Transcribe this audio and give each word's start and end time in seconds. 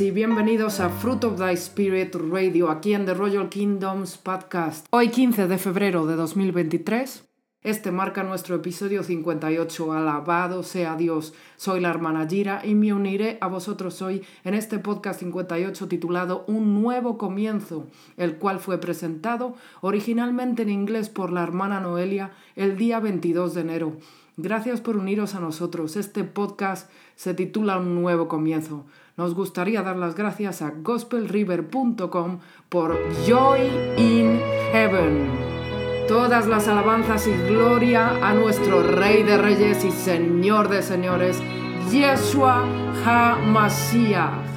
y 0.00 0.10
bienvenidos 0.12 0.80
a 0.80 0.88
Fruit 0.88 1.22
of 1.24 1.38
Thy 1.38 1.52
Spirit 1.54 2.14
Radio 2.14 2.70
aquí 2.70 2.94
en 2.94 3.04
The 3.04 3.12
Royal 3.12 3.50
Kingdoms 3.50 4.16
Podcast. 4.16 4.86
Hoy 4.90 5.08
15 5.08 5.46
de 5.46 5.58
febrero 5.58 6.06
de 6.06 6.16
2023. 6.16 7.24
Este 7.62 7.90
marca 7.90 8.22
nuestro 8.22 8.56
episodio 8.56 9.02
58. 9.02 9.92
Alabado 9.92 10.62
sea 10.62 10.96
Dios. 10.96 11.34
Soy 11.56 11.80
la 11.80 11.90
hermana 11.90 12.26
Gira 12.26 12.62
y 12.64 12.74
me 12.74 12.94
uniré 12.94 13.36
a 13.42 13.48
vosotros 13.48 14.00
hoy 14.00 14.22
en 14.44 14.54
este 14.54 14.78
podcast 14.78 15.20
58 15.20 15.88
titulado 15.88 16.44
Un 16.46 16.80
nuevo 16.80 17.18
comienzo, 17.18 17.86
el 18.16 18.36
cual 18.36 18.58
fue 18.58 18.78
presentado 18.78 19.54
originalmente 19.82 20.62
en 20.62 20.70
inglés 20.70 21.10
por 21.10 21.30
la 21.30 21.42
hermana 21.42 21.78
Noelia 21.80 22.30
el 22.56 22.78
día 22.78 23.00
22 23.00 23.54
de 23.54 23.60
enero. 23.60 23.96
Gracias 24.38 24.80
por 24.80 24.96
uniros 24.96 25.34
a 25.34 25.40
nosotros. 25.40 25.96
Este 25.96 26.24
podcast 26.24 26.90
se 27.16 27.34
titula 27.34 27.76
Un 27.76 28.00
nuevo 28.00 28.28
comienzo. 28.28 28.86
Nos 29.20 29.34
gustaría 29.34 29.82
dar 29.82 29.98
las 29.98 30.14
gracias 30.14 30.62
a 30.62 30.70
gospelriver.com 30.70 32.38
por 32.70 32.98
Joy 33.26 33.60
in 33.98 34.40
Heaven. 34.72 35.28
Todas 36.08 36.46
las 36.46 36.66
alabanzas 36.68 37.26
y 37.26 37.32
gloria 37.46 38.16
a 38.26 38.32
nuestro 38.32 38.82
Rey 38.82 39.22
de 39.22 39.36
Reyes 39.36 39.84
y 39.84 39.90
Señor 39.90 40.70
de 40.70 40.80
Señores, 40.80 41.38
Yeshua 41.90 42.64
HaMashiach. 43.04 44.49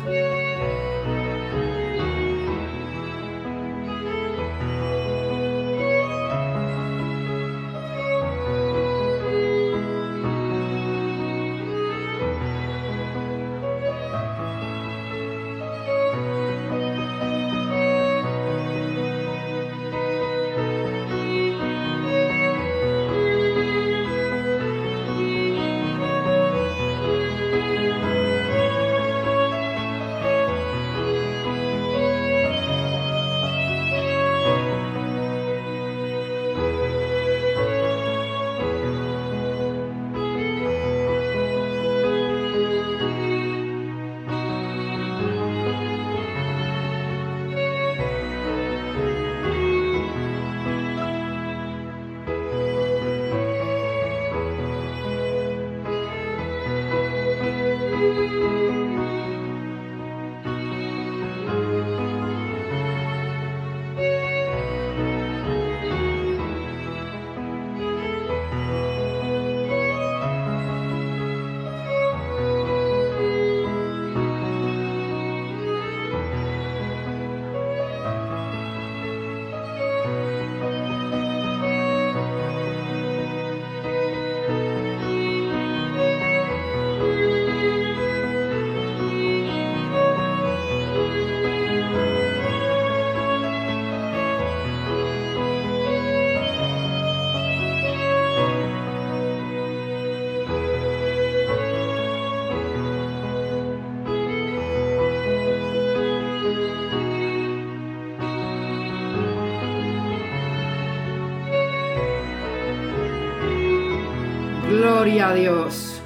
Gloria 115.33 115.49
a 115.49 115.55
Dios. 115.55 116.01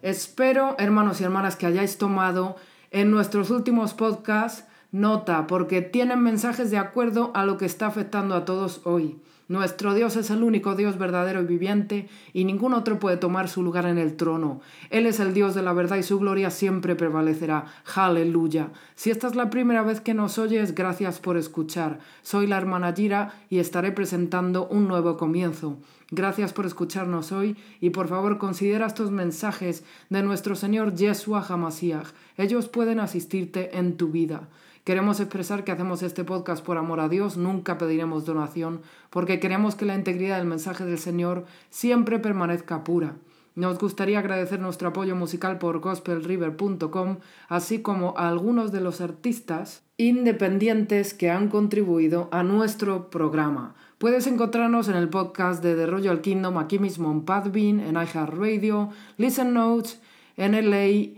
Espero, 0.00 0.74
hermanos 0.78 1.20
y 1.20 1.24
hermanas, 1.24 1.54
que 1.56 1.66
hayáis 1.66 1.98
tomado 1.98 2.56
en 2.90 3.10
nuestros 3.10 3.50
últimos 3.50 3.92
podcasts 3.92 4.64
nota, 4.90 5.46
porque 5.46 5.82
tienen 5.82 6.22
mensajes 6.22 6.70
de 6.70 6.78
acuerdo 6.78 7.30
a 7.34 7.44
lo 7.44 7.58
que 7.58 7.66
está 7.66 7.88
afectando 7.88 8.34
a 8.34 8.46
todos 8.46 8.80
hoy. 8.84 9.20
Nuestro 9.46 9.92
Dios 9.92 10.16
es 10.16 10.30
el 10.30 10.42
único 10.42 10.74
Dios 10.74 10.96
verdadero 10.96 11.42
y 11.42 11.44
viviente 11.44 12.08
y 12.32 12.46
ningún 12.46 12.72
otro 12.72 12.98
puede 12.98 13.18
tomar 13.18 13.48
su 13.48 13.62
lugar 13.62 13.84
en 13.84 13.98
el 13.98 14.16
trono. 14.16 14.62
Él 14.88 15.04
es 15.04 15.20
el 15.20 15.34
Dios 15.34 15.54
de 15.54 15.60
la 15.60 15.74
verdad 15.74 15.96
y 15.98 16.02
su 16.02 16.18
gloria 16.18 16.50
siempre 16.50 16.96
prevalecerá. 16.96 17.66
Aleluya. 17.94 18.70
Si 18.94 19.10
esta 19.10 19.26
es 19.26 19.34
la 19.34 19.50
primera 19.50 19.82
vez 19.82 20.00
que 20.00 20.14
nos 20.14 20.38
oyes, 20.38 20.74
gracias 20.74 21.20
por 21.20 21.36
escuchar. 21.36 21.98
Soy 22.22 22.46
la 22.46 22.56
hermana 22.56 22.94
Gira 22.94 23.34
y 23.50 23.58
estaré 23.58 23.92
presentando 23.92 24.66
un 24.66 24.88
nuevo 24.88 25.18
comienzo. 25.18 25.76
Gracias 26.10 26.54
por 26.54 26.64
escucharnos 26.64 27.30
hoy 27.30 27.56
y 27.80 27.90
por 27.90 28.08
favor 28.08 28.38
considera 28.38 28.86
estos 28.86 29.10
mensajes 29.10 29.84
de 30.08 30.22
nuestro 30.22 30.54
Señor 30.54 30.94
Yeshua 30.94 31.44
Hamashiach. 31.46 32.08
Ellos 32.38 32.68
pueden 32.68 32.98
asistirte 32.98 33.76
en 33.76 33.98
tu 33.98 34.08
vida. 34.08 34.48
Queremos 34.84 35.18
expresar 35.18 35.64
que 35.64 35.72
hacemos 35.72 36.02
este 36.02 36.24
podcast 36.24 36.62
por 36.62 36.76
amor 36.76 37.00
a 37.00 37.08
Dios, 37.08 37.38
nunca 37.38 37.78
pediremos 37.78 38.26
donación, 38.26 38.82
porque 39.08 39.40
queremos 39.40 39.76
que 39.76 39.86
la 39.86 39.94
integridad 39.94 40.36
del 40.36 40.46
mensaje 40.46 40.84
del 40.84 40.98
Señor 40.98 41.46
siempre 41.70 42.18
permanezca 42.18 42.84
pura. 42.84 43.16
Nos 43.54 43.78
gustaría 43.78 44.18
agradecer 44.18 44.60
nuestro 44.60 44.88
apoyo 44.88 45.16
musical 45.16 45.56
por 45.56 45.80
gospelriver.com, 45.80 47.16
así 47.48 47.80
como 47.80 48.12
a 48.18 48.28
algunos 48.28 48.72
de 48.72 48.82
los 48.82 49.00
artistas 49.00 49.82
independientes 49.96 51.14
que 51.14 51.30
han 51.30 51.48
contribuido 51.48 52.28
a 52.30 52.42
nuestro 52.42 53.08
programa. 53.08 53.74
Puedes 53.96 54.26
encontrarnos 54.26 54.88
en 54.88 54.96
el 54.96 55.08
podcast 55.08 55.62
de 55.62 55.76
The 55.76 55.86
Royal 55.86 56.20
Kingdom 56.20 56.58
aquí 56.58 56.78
mismo 56.78 57.10
en 57.10 57.22
Podbean, 57.22 57.80
en 57.80 57.94
iHeartRadio, 57.94 58.90
Listen 59.16 59.54
Notes, 59.54 59.98
NLA 60.36 61.14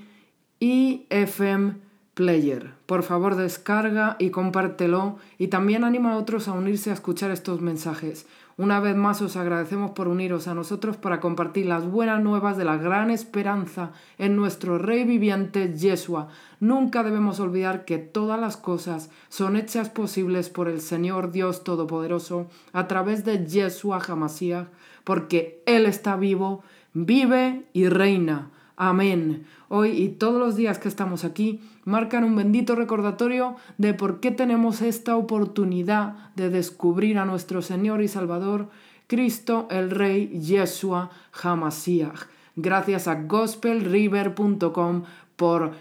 y 0.61 1.07
FM 1.11 1.86
Player. 2.17 2.73
Por 2.87 3.03
favor 3.03 3.37
descarga 3.37 4.17
y 4.19 4.31
compártelo 4.31 5.19
y 5.37 5.49
también 5.49 5.85
anima 5.85 6.15
a 6.15 6.17
otros 6.17 6.49
a 6.49 6.53
unirse 6.53 6.89
a 6.89 6.95
escuchar 6.95 7.31
estos 7.31 7.61
mensajes. 7.61 8.27
Una 8.57 8.81
vez 8.81 8.97
más 8.97 9.21
os 9.21 9.37
agradecemos 9.37 9.91
por 9.91 10.09
uniros 10.09 10.49
a 10.49 10.55
nosotros 10.55 10.97
para 10.97 11.21
compartir 11.21 11.67
las 11.67 11.87
buenas 11.87 12.23
nuevas 12.23 12.57
de 12.57 12.65
la 12.65 12.79
gran 12.79 13.11
esperanza 13.11 13.91
en 14.17 14.35
nuestro 14.35 14.79
Rey 14.79 15.05
viviente 15.05 15.75
Yeshua. 15.77 16.29
Nunca 16.59 17.03
debemos 17.03 17.39
olvidar 17.39 17.85
que 17.85 17.99
todas 17.99 18.41
las 18.41 18.57
cosas 18.57 19.11
son 19.29 19.55
hechas 19.55 19.91
posibles 19.91 20.49
por 20.49 20.69
el 20.69 20.81
Señor 20.81 21.33
Dios 21.33 21.65
Todopoderoso 21.65 22.49
a 22.73 22.89
través 22.89 23.27
de 23.27 23.45
Yeshua 23.45 24.01
Hamashiach, 24.01 24.69
porque 25.05 25.63
Él 25.67 25.85
está 25.85 26.17
vivo, 26.17 26.65
vive 26.95 27.67
y 27.75 27.91
reina. 27.91 28.53
Amén. 28.79 29.47
Hoy 29.69 29.91
y 29.91 30.09
todos 30.11 30.39
los 30.39 30.57
días 30.57 30.79
que 30.79 30.89
estamos 30.89 31.25
aquí 31.25 31.61
marcan 31.87 32.25
un 32.25 32.37
bendito 32.37 32.75
recordatorio 32.75 33.57
de 33.79 33.95
por 33.95 34.21
qué 34.21 34.31
tenemos 34.31 34.83
esta 34.83 35.17
oportunidad 35.17 36.33
de 36.35 36.51
descubrir 36.51 37.17
a 37.17 37.25
nuestro 37.25 37.63
Señor 37.63 38.03
y 38.03 38.09
Salvador, 38.09 38.69
Cristo 39.07 39.69
el 39.71 39.91
Rey 39.91 40.29
Yeshua 40.39 41.09
Hamashiach. 41.43 42.27
Gracias 42.57 43.09
a 43.09 43.15
gospelriver.com 43.15 45.05
por 45.37 45.73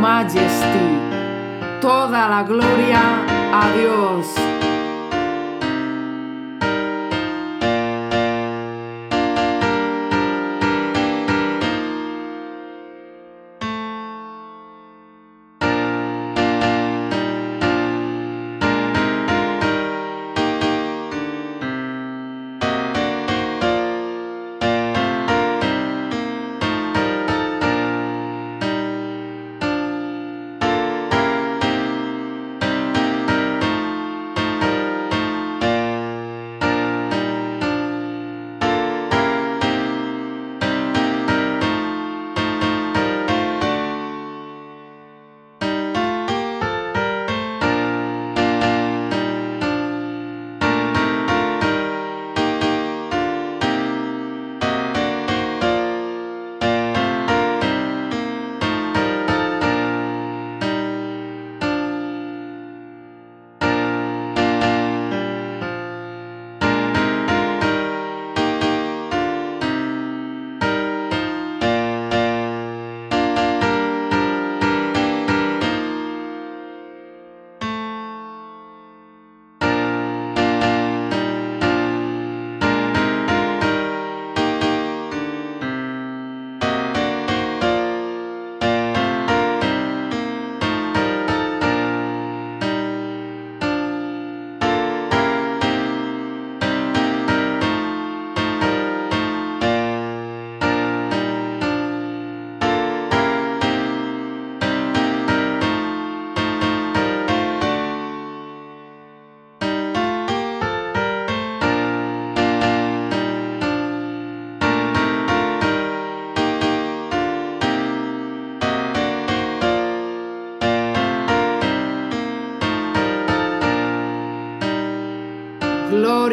Majesty. 0.00 1.80
Toda 1.80 2.28
la 2.28 2.42
gloria 2.42 3.00
a 3.52 3.72
Dios. 3.72 4.51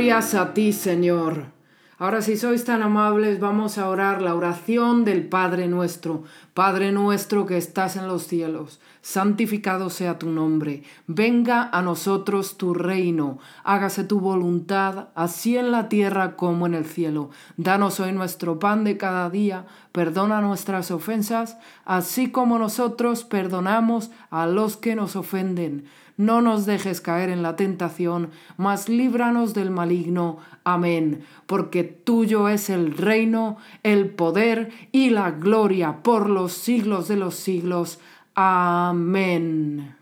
Glorias 0.09 0.33
a 0.33 0.55
ti, 0.55 0.73
Señor. 0.73 1.51
Ahora 1.99 2.23
si 2.23 2.35
sois 2.35 2.65
tan 2.65 2.81
amables, 2.81 3.39
vamos 3.39 3.77
a 3.77 3.87
orar 3.87 4.23
la 4.23 4.33
oración 4.33 5.05
del 5.05 5.29
Padre 5.29 5.67
nuestro. 5.67 6.23
Padre 6.55 6.91
nuestro 6.91 7.45
que 7.45 7.57
estás 7.57 7.95
en 7.95 8.07
los 8.07 8.23
cielos, 8.23 8.79
santificado 9.03 9.91
sea 9.91 10.17
tu 10.17 10.31
nombre. 10.31 10.81
Venga 11.05 11.69
a 11.71 11.83
nosotros 11.83 12.57
tu 12.57 12.73
reino. 12.73 13.37
Hágase 13.63 14.03
tu 14.03 14.19
voluntad, 14.19 15.09
así 15.13 15.57
en 15.57 15.69
la 15.69 15.89
tierra 15.89 16.35
como 16.35 16.65
en 16.65 16.73
el 16.73 16.85
cielo. 16.85 17.29
Danos 17.57 17.99
hoy 17.99 18.11
nuestro 18.11 18.57
pan 18.57 18.83
de 18.83 18.97
cada 18.97 19.29
día. 19.29 19.67
Perdona 19.91 20.41
nuestras 20.41 20.89
ofensas, 20.89 21.59
así 21.85 22.31
como 22.31 22.57
nosotros 22.57 23.25
perdonamos 23.25 24.09
a 24.31 24.47
los 24.47 24.75
que 24.75 24.95
nos 24.95 25.15
ofenden 25.15 25.85
no 26.19 26.41
nos 26.41 26.65
dejes 26.65 26.99
caer 26.99 27.29
en 27.29 27.41
la 27.43 27.55
tentación, 27.55 28.31
mas 28.57 28.89
líbranos 28.89 29.53
del 29.53 29.71
maligno. 29.71 30.39
Amén. 30.65 31.23
Porque 31.45 31.85
tuyo 31.85 32.49
es 32.49 32.69
el 32.69 32.97
reino, 32.97 33.55
el 33.83 34.09
poder 34.09 34.69
y 34.91 35.11
la 35.11 35.31
gloria 35.31 36.03
por 36.03 36.29
los 36.29 36.51
siglos 36.51 37.07
de 37.07 37.15
los 37.15 37.35
siglos. 37.35 38.01
Amén. 38.35 39.95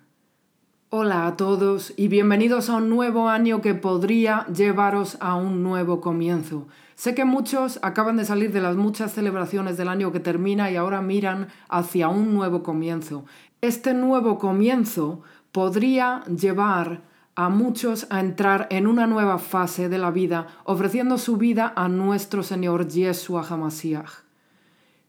Hola 0.89 1.27
a 1.27 1.37
todos 1.37 1.93
y 1.97 2.07
bienvenidos 2.07 2.71
a 2.71 2.77
un 2.77 2.89
nuevo 2.89 3.29
año 3.29 3.61
que 3.61 3.75
podría 3.75 4.47
llevaros 4.47 5.17
a 5.19 5.35
un 5.35 5.61
nuevo 5.61 6.01
comienzo. 6.01 6.67
Sé 6.95 7.13
que 7.13 7.25
muchos 7.25 7.77
acaban 7.83 8.17
de 8.17 8.25
salir 8.25 8.51
de 8.51 8.61
las 8.61 8.75
muchas 8.75 9.13
celebraciones 9.13 9.77
del 9.77 9.87
año 9.87 10.11
que 10.11 10.19
termina 10.19 10.71
y 10.71 10.77
ahora 10.77 10.99
miran 11.03 11.49
hacia 11.69 12.07
un 12.07 12.33
nuevo 12.33 12.63
comienzo. 12.63 13.23
Este 13.61 13.93
nuevo 13.93 14.37
comienzo 14.37 15.23
podría 15.51 16.23
llevar 16.25 17.01
a 17.35 17.49
muchos 17.49 18.07
a 18.09 18.19
entrar 18.19 18.67
en 18.71 18.87
una 18.87 19.05
nueva 19.05 19.37
fase 19.37 19.89
de 19.89 19.99
la 19.99 20.09
vida, 20.09 20.47
ofreciendo 20.63 21.17
su 21.17 21.37
vida 21.37 21.71
a 21.75 21.87
nuestro 21.87 22.41
Señor 22.41 22.87
Yeshua 22.87 23.45
HaMashiach. 23.47 24.09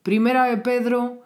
Primera 0.02 0.44
de 0.44 0.58
Pedro, 0.58 1.22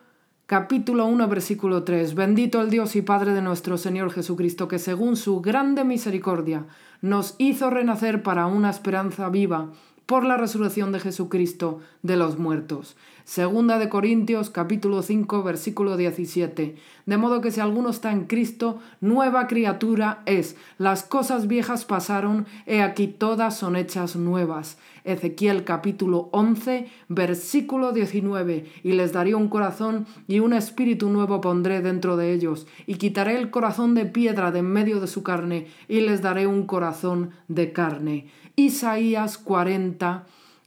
capítulo 0.47 1.07
1, 1.07 1.27
versículo 1.29 1.83
3. 1.83 2.15
Bendito 2.15 2.61
el 2.61 2.71
Dios 2.71 2.95
y 2.95 3.03
Padre 3.03 3.33
de 3.33 3.43
nuestro 3.43 3.79
Señor 3.79 4.13
Jesucristo, 4.13 4.69
que 4.69 4.79
según 4.79 5.17
su 5.17 5.41
grande 5.41 5.83
misericordia 5.83 6.67
nos 7.01 7.35
hizo 7.39 7.69
renacer 7.69 8.23
para 8.23 8.47
una 8.47 8.71
esperanza 8.71 9.29
viva 9.29 9.71
por 10.07 10.25
la 10.25 10.37
resurrección 10.37 10.93
de 10.93 11.01
Jesucristo 11.01 11.81
de 12.03 12.17
los 12.17 12.39
muertos. 12.39 12.97
Segunda 13.25 13.79
de 13.79 13.89
Corintios 13.89 14.51
capítulo 14.51 15.01
5 15.01 15.45
versículo 15.45 15.97
17. 15.97 16.75
De 17.07 17.17
modo 17.17 17.41
que 17.41 17.53
si 17.53 17.61
alguno 17.61 17.91
está 17.91 18.11
en 18.11 18.25
Cristo, 18.25 18.81
nueva 19.01 19.47
criatura 19.47 20.23
es. 20.27 20.57
Las 20.77 21.05
cosas 21.05 21.47
viejas 21.47 21.85
pasaron, 21.85 22.47
he 22.67 22.83
aquí 22.83 23.07
todas 23.07 23.57
son 23.57 23.77
hechas 23.77 24.17
nuevas. 24.17 24.77
Ezequiel 25.05 25.63
capítulo 25.63 26.31
11 26.33 26.89
versículo 27.09 27.93
19. 27.93 28.67
Y 28.83 28.93
les 28.93 29.13
daré 29.13 29.37
un 29.37 29.49
corazón 29.49 30.07
y 30.27 30.41
un 30.41 30.53
espíritu 30.53 31.09
nuevo 31.09 31.41
pondré 31.41 31.81
dentro 31.81 32.17
de 32.17 32.33
ellos. 32.33 32.67
Y 32.87 32.97
quitaré 32.97 33.39
el 33.39 33.51
corazón 33.51 33.95
de 33.95 34.07
piedra 34.07 34.51
de 34.51 34.63
en 34.63 34.67
medio 34.67 35.01
de 35.01 35.07
su 35.07 35.23
carne 35.23 35.69
y 35.89 36.01
les 36.01 36.23
daré 36.23 36.47
un 36.47 36.67
corazón 36.67 37.31
de 37.49 37.73
carne. 37.73 38.27
Isaías 38.57 39.39
40 39.39 40.25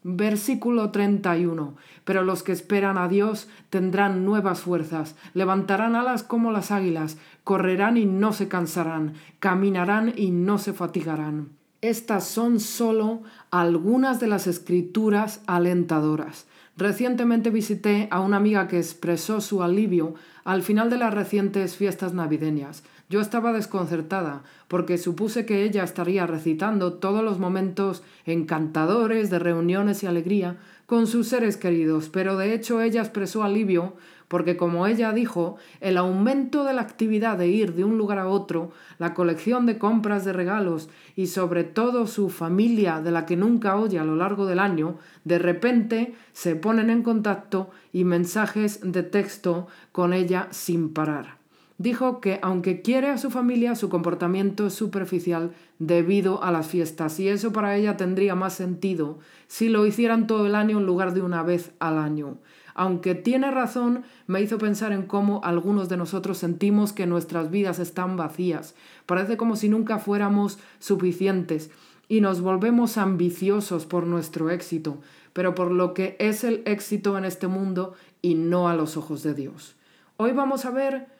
Versículo 0.07 0.91
31. 0.91 1.77
Pero 2.05 2.23
los 2.23 2.43
que 2.43 2.53
esperan 2.53 2.97
a 2.97 3.09
Dios 3.09 3.49
tendrán 3.69 4.23
nuevas 4.23 4.61
fuerzas, 4.61 5.15
levantarán 5.33 5.95
alas 5.95 6.23
como 6.23 6.51
las 6.51 6.71
águilas, 6.71 7.17
correrán 7.43 7.97
y 7.97 8.05
no 8.05 8.31
se 8.31 8.47
cansarán, 8.47 9.15
caminarán 9.39 10.13
y 10.15 10.31
no 10.31 10.57
se 10.57 10.71
fatigarán. 10.71 11.49
Estas 11.81 12.25
son 12.25 12.59
solo 12.59 13.21
algunas 13.51 14.19
de 14.19 14.27
las 14.27 14.47
escrituras 14.47 15.41
alentadoras. 15.45 16.47
Recientemente 16.77 17.51
visité 17.51 18.07
a 18.11 18.19
una 18.19 18.37
amiga 18.37 18.67
que 18.67 18.77
expresó 18.77 19.39
su 19.39 19.63
alivio 19.63 20.15
al 20.43 20.61
final 20.61 20.89
de 20.89 20.97
las 20.97 21.13
recientes 21.13 21.75
fiestas 21.75 22.13
navideñas. 22.13 22.83
Yo 23.07 23.21
estaba 23.21 23.53
desconcertada, 23.53 24.41
porque 24.67 24.97
supuse 24.97 25.45
que 25.45 25.63
ella 25.63 25.83
estaría 25.83 26.25
recitando 26.25 26.93
todos 26.93 27.23
los 27.23 27.39
momentos 27.39 28.03
encantadores 28.25 29.29
de 29.29 29.39
reuniones 29.39 30.01
y 30.01 30.07
alegría 30.07 30.57
con 30.85 31.07
sus 31.07 31.27
seres 31.27 31.57
queridos, 31.57 32.09
pero 32.09 32.37
de 32.37 32.53
hecho 32.53 32.81
ella 32.81 33.01
expresó 33.01 33.43
alivio 33.43 33.95
porque 34.27 34.57
como 34.57 34.87
ella 34.87 35.13
dijo, 35.13 35.57
el 35.81 35.97
aumento 35.97 36.63
de 36.63 36.73
la 36.73 36.81
actividad 36.81 37.37
de 37.37 37.47
ir 37.47 37.73
de 37.73 37.83
un 37.83 37.97
lugar 37.97 38.17
a 38.17 38.27
otro, 38.27 38.71
la 38.97 39.13
colección 39.13 39.65
de 39.65 39.77
compras 39.77 40.25
de 40.25 40.33
regalos 40.33 40.89
y 41.15 41.27
sobre 41.27 41.63
todo 41.63 42.07
su 42.07 42.29
familia 42.29 43.01
de 43.01 43.11
la 43.11 43.25
que 43.25 43.37
nunca 43.37 43.75
oye 43.75 43.99
a 43.99 44.03
lo 44.03 44.15
largo 44.15 44.45
del 44.45 44.59
año, 44.59 44.97
de 45.23 45.39
repente 45.39 46.15
se 46.33 46.55
ponen 46.55 46.89
en 46.89 47.03
contacto 47.03 47.69
y 47.93 48.03
mensajes 48.03 48.79
de 48.83 49.03
texto 49.03 49.67
con 49.91 50.13
ella 50.13 50.47
sin 50.51 50.91
parar 50.91 51.44
dijo 51.77 52.21
que 52.21 52.39
aunque 52.41 52.81
quiere 52.81 53.09
a 53.09 53.17
su 53.17 53.29
familia, 53.29 53.75
su 53.75 53.89
comportamiento 53.89 54.67
es 54.67 54.73
superficial 54.73 55.51
debido 55.79 56.43
a 56.43 56.51
las 56.51 56.67
fiestas 56.67 57.19
y 57.19 57.27
eso 57.27 57.51
para 57.51 57.75
ella 57.75 57.97
tendría 57.97 58.35
más 58.35 58.53
sentido 58.53 59.19
si 59.47 59.69
lo 59.69 59.85
hicieran 59.85 60.27
todo 60.27 60.47
el 60.47 60.55
año 60.55 60.77
en 60.77 60.85
lugar 60.85 61.13
de 61.13 61.21
una 61.21 61.43
vez 61.43 61.71
al 61.79 61.97
año. 61.97 62.37
Aunque 62.77 63.15
tiene 63.15 63.51
razón, 63.51 64.03
me 64.27 64.41
hizo 64.41 64.57
pensar 64.57 64.91
en 64.91 65.03
cómo 65.03 65.41
algunos 65.43 65.87
de 65.87 65.95
nosotros 65.95 66.37
sentimos 66.37 66.91
que 66.91 67.07
nuestras 67.07 67.49
vidas 67.49 67.79
están 67.79 68.17
vacías. 68.17 68.75
Parece 69.05 69.37
como 69.37 69.55
si 69.55 69.69
nunca 69.69 69.97
fuéramos 69.97 70.59
suficientes 70.79 71.71
y 72.09 72.19
nos 72.19 72.41
volvemos 72.41 72.97
ambiciosos 72.97 73.85
por 73.85 74.05
nuestro 74.05 74.49
éxito, 74.49 74.99
pero 75.31 75.55
por 75.55 75.71
lo 75.71 75.93
que 75.93 76.17
es 76.19 76.43
el 76.43 76.63
éxito 76.65 77.17
en 77.17 77.23
este 77.23 77.47
mundo 77.47 77.93
y 78.21 78.35
no 78.35 78.67
a 78.67 78.75
los 78.75 78.97
ojos 78.97 79.23
de 79.23 79.33
Dios. 79.33 79.75
Hoy 80.17 80.33
vamos 80.33 80.65
a 80.65 80.71
ver 80.71 81.14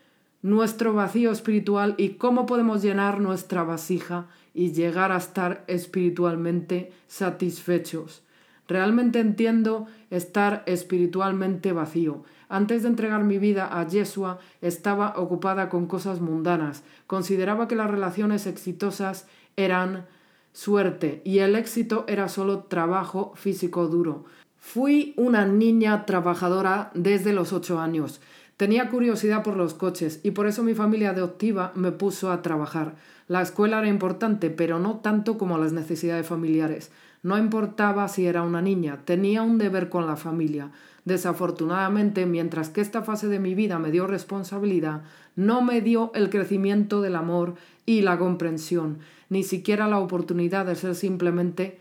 nuestro 0.46 0.94
vacío 0.94 1.32
espiritual 1.32 1.96
y 1.98 2.10
cómo 2.10 2.46
podemos 2.46 2.84
llenar 2.84 3.20
nuestra 3.20 3.64
vasija 3.64 4.28
y 4.54 4.74
llegar 4.74 5.12
a 5.12 5.18
estar 5.18 5.64
espiritualmente 5.66 6.92
satisfechos. 7.08 8.22
Realmente 8.68 9.20
entiendo 9.20 9.88
estar 10.12 10.62
espiritualmente 10.68 11.74
vacío. 11.74 12.26
Antes 12.48 12.84
de 12.84 12.90
entregar 12.90 13.24
mi 13.24 13.40
vida 13.40 13.80
a 13.80 13.88
Yeshua, 13.88 14.38
estaba 14.62 15.16
ocupada 15.18 15.68
con 15.68 15.88
cosas 15.88 16.22
mundanas. 16.22 16.84
Consideraba 17.08 17.68
que 17.68 17.76
las 17.76 17.90
relaciones 17.90 18.46
exitosas 18.46 19.28
eran 19.58 20.06
suerte 20.54 21.24
y 21.26 21.40
el 21.40 21.56
éxito 21.56 22.06
era 22.08 22.30
solo 22.30 22.66
trabajo 22.66 23.34
físico 23.36 23.88
duro. 23.88 24.26
Fui 24.60 25.16
una 25.18 25.46
niña 25.46 26.06
trabajadora 26.06 26.92
desde 26.94 27.34
los 27.34 27.52
ocho 27.52 27.80
años. 27.80 28.22
Tenía 28.58 28.90
curiosidad 28.90 29.44
por 29.44 29.58
los 29.58 29.74
coches 29.74 30.22
y 30.24 30.32
por 30.32 30.48
eso 30.48 30.64
mi 30.64 30.74
familia 30.74 31.10
adoptiva 31.10 31.74
me 31.76 31.92
puso 31.92 32.32
a 32.32 32.42
trabajar. 32.42 32.96
La 33.28 33.42
escuela 33.42 33.80
era 33.80 33.90
importante, 33.90 34.50
pero 34.50 34.80
no 34.80 35.00
tanto 35.00 35.38
como 35.38 35.58
las 35.58 35.74
necesidades 35.74 36.26
familiares. 36.26 36.90
No 37.22 37.38
importaba 37.38 38.08
si 38.08 38.28
era 38.28 38.44
una 38.44 38.62
niña, 38.62 39.00
tenía 39.04 39.42
un 39.42 39.58
deber 39.58 39.90
con 39.90 40.08
la 40.08 40.16
familia. 40.16 40.72
Desafortunadamente, 41.04 42.26
mientras 42.26 42.70
que 42.70 42.82
esta 42.82 43.02
fase 43.02 43.28
de 43.28 43.40
mi 43.40 43.56
vida 43.56 43.78
me 43.78 43.92
dio 43.92 44.08
responsabilidad, 44.08 45.02
no 45.36 45.62
me 45.62 45.82
dio 45.82 46.12
el 46.16 46.30
crecimiento 46.30 47.02
del 47.02 47.16
amor 47.16 47.56
y 47.86 48.02
la 48.02 48.18
comprensión, 48.18 49.00
ni 49.30 49.44
siquiera 49.44 49.88
la 49.88 50.00
oportunidad 50.00 50.66
de 50.66 50.76
ser 50.76 50.96
simplemente 50.96 51.80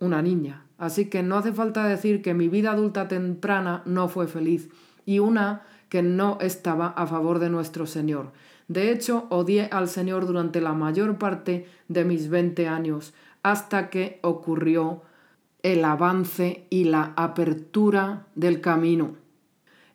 una 0.00 0.20
niña. 0.20 0.64
Así 0.78 1.06
que 1.06 1.22
no 1.22 1.36
hace 1.36 1.52
falta 1.52 1.86
decir 1.86 2.22
que 2.22 2.34
mi 2.34 2.48
vida 2.48 2.72
adulta 2.72 3.06
temprana 3.08 3.82
no 3.84 4.08
fue 4.08 4.26
feliz 4.26 4.68
y 5.06 5.20
una 5.20 5.62
que 5.88 6.02
no 6.02 6.38
estaba 6.40 6.88
a 6.88 7.06
favor 7.06 7.38
de 7.38 7.50
nuestro 7.50 7.86
Señor. 7.86 8.32
De 8.68 8.92
hecho, 8.92 9.26
odié 9.30 9.68
al 9.72 9.88
Señor 9.88 10.26
durante 10.26 10.60
la 10.60 10.74
mayor 10.74 11.16
parte 11.16 11.66
de 11.88 12.04
mis 12.04 12.28
veinte 12.28 12.68
años, 12.68 13.14
hasta 13.42 13.88
que 13.88 14.18
ocurrió 14.22 15.02
el 15.62 15.84
avance 15.84 16.66
y 16.70 16.84
la 16.84 17.12
apertura 17.16 18.26
del 18.34 18.60
camino. 18.60 19.16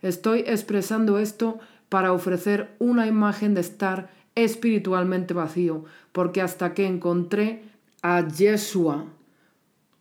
Estoy 0.01 0.43
expresando 0.47 1.19
esto 1.19 1.59
para 1.89 2.11
ofrecer 2.11 2.75
una 2.79 3.07
imagen 3.07 3.53
de 3.53 3.61
estar 3.61 4.09
espiritualmente 4.35 5.33
vacío, 5.33 5.85
porque 6.11 6.41
hasta 6.41 6.73
que 6.73 6.87
encontré 6.87 7.63
a 8.01 8.27
Yeshua 8.27 9.05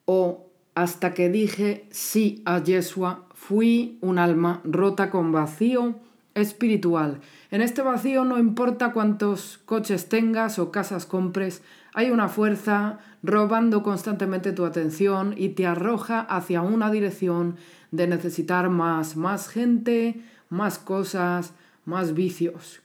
o 0.07 0.47
hasta 0.75 1.13
que 1.13 1.29
dije 1.29 1.87
sí 1.91 2.43
a 2.47 2.63
Yeshua, 2.63 3.27
fui 3.43 3.99
un 4.01 4.21
alma 4.21 4.61
rota 4.63 5.11
con 5.11 5.33
vacío 5.33 5.97
espiritual. 6.33 7.19
En 7.51 7.61
este 7.61 7.83
vacío 7.83 8.25
no 8.25 8.39
importa 8.39 8.93
cuántos 8.93 9.59
coches 9.65 10.09
tengas 10.09 10.61
o 10.61 10.71
casas 10.71 11.07
compres, 11.07 11.61
hay 11.93 12.13
una 12.13 12.29
fuerza 12.29 13.01
robando 13.25 13.83
constantemente 13.83 14.53
tu 14.53 14.65
atención 14.65 15.35
y 15.37 15.51
te 15.51 15.67
arroja 15.67 16.21
hacia 16.21 16.63
una 16.63 16.89
dirección 16.93 17.57
de 17.91 18.07
necesitar 18.07 18.71
más, 18.71 19.17
más 19.17 19.49
gente, 19.49 20.23
más 20.49 20.79
cosas, 20.79 21.53
más 21.85 22.15
vicios. 22.15 22.81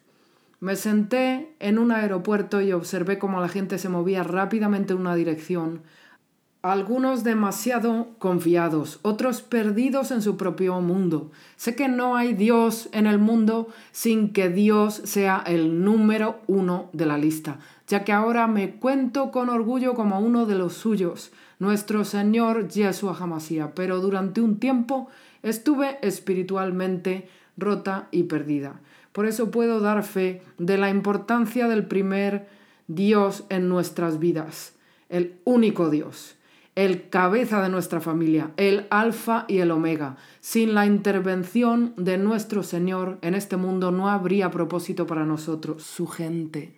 Me 0.60 0.76
senté 0.76 1.54
en 1.60 1.78
un 1.78 1.92
aeropuerto 1.92 2.62
y 2.62 2.72
observé 2.72 3.20
cómo 3.20 3.42
la 3.42 3.48
gente 3.48 3.78
se 3.78 3.90
movía 3.90 4.24
rápidamente 4.24 4.94
en 4.94 5.02
una 5.02 5.14
dirección, 5.14 5.84
algunos 6.71 7.24
demasiado 7.24 8.07
confiados, 8.17 9.00
otros 9.03 9.41
perdidos 9.41 10.12
en 10.12 10.21
su 10.21 10.38
propio 10.38 10.81
mundo. 10.81 11.31
Sé 11.55 11.75
que 11.75 11.88
no 11.88 12.15
hay 12.15 12.33
Dios 12.33 12.89
en 12.93 13.05
el 13.05 13.19
mundo 13.19 13.67
sin 13.91 14.33
que 14.33 14.50
Dios 14.50 14.95
sea 15.05 15.43
el 15.45 15.83
número 15.83 16.39
uno 16.47 16.89
de 16.93 17.05
la 17.05 17.17
lista, 17.17 17.59
ya 17.88 18.03
que 18.03 18.12
ahora 18.12 18.47
me 18.47 18.75
cuento 18.75 19.29
con 19.29 19.50
orgullo 19.50 19.93
como 19.93 20.19
uno 20.19 20.45
de 20.45 20.55
los 20.55 20.74
suyos, 20.74 21.31
nuestro 21.59 22.05
Señor 22.05 22.67
Yeshua 22.67 23.15
Hamashiach, 23.19 23.74
pero 23.74 24.00
durante 24.00 24.41
un 24.41 24.57
tiempo 24.59 25.09
estuve 25.43 26.00
espiritualmente 26.01 27.29
rota 27.55 28.07
y 28.12 28.24
perdida. 28.24 28.79
Por 29.12 29.25
eso 29.25 29.51
puedo 29.51 29.79
dar 29.79 30.03
fe 30.03 30.41
de 30.57 30.77
la 30.77 30.89
importancia 30.89 31.67
del 31.67 31.86
primer 31.86 32.47
Dios 32.88 33.43
en 33.50 33.69
nuestras 33.69 34.17
vidas, 34.19 34.74
el 35.09 35.36
único 35.45 35.89
Dios 35.89 36.37
el 36.77 37.10
cabeza 37.10 37.60
de 37.63 37.69
nuestra 37.69 38.01
familia, 38.01 38.51
el 38.55 38.86
alfa 38.91 39.46
y 39.48 39.57
el 39.57 39.72
omega. 39.72 40.15
Sin 40.41 40.75
la 40.75 40.86
intervención 40.86 41.96
de 41.98 42.19
nuestro 42.19 42.62
Señor 42.62 43.17
en 43.24 43.34
este 43.34 43.57
mundo 43.57 43.89
no 43.89 44.10
habría 44.10 44.51
propósito 44.51 45.07
para 45.07 45.25
nosotros, 45.25 45.81
su 45.81 46.05
gente. 46.05 46.75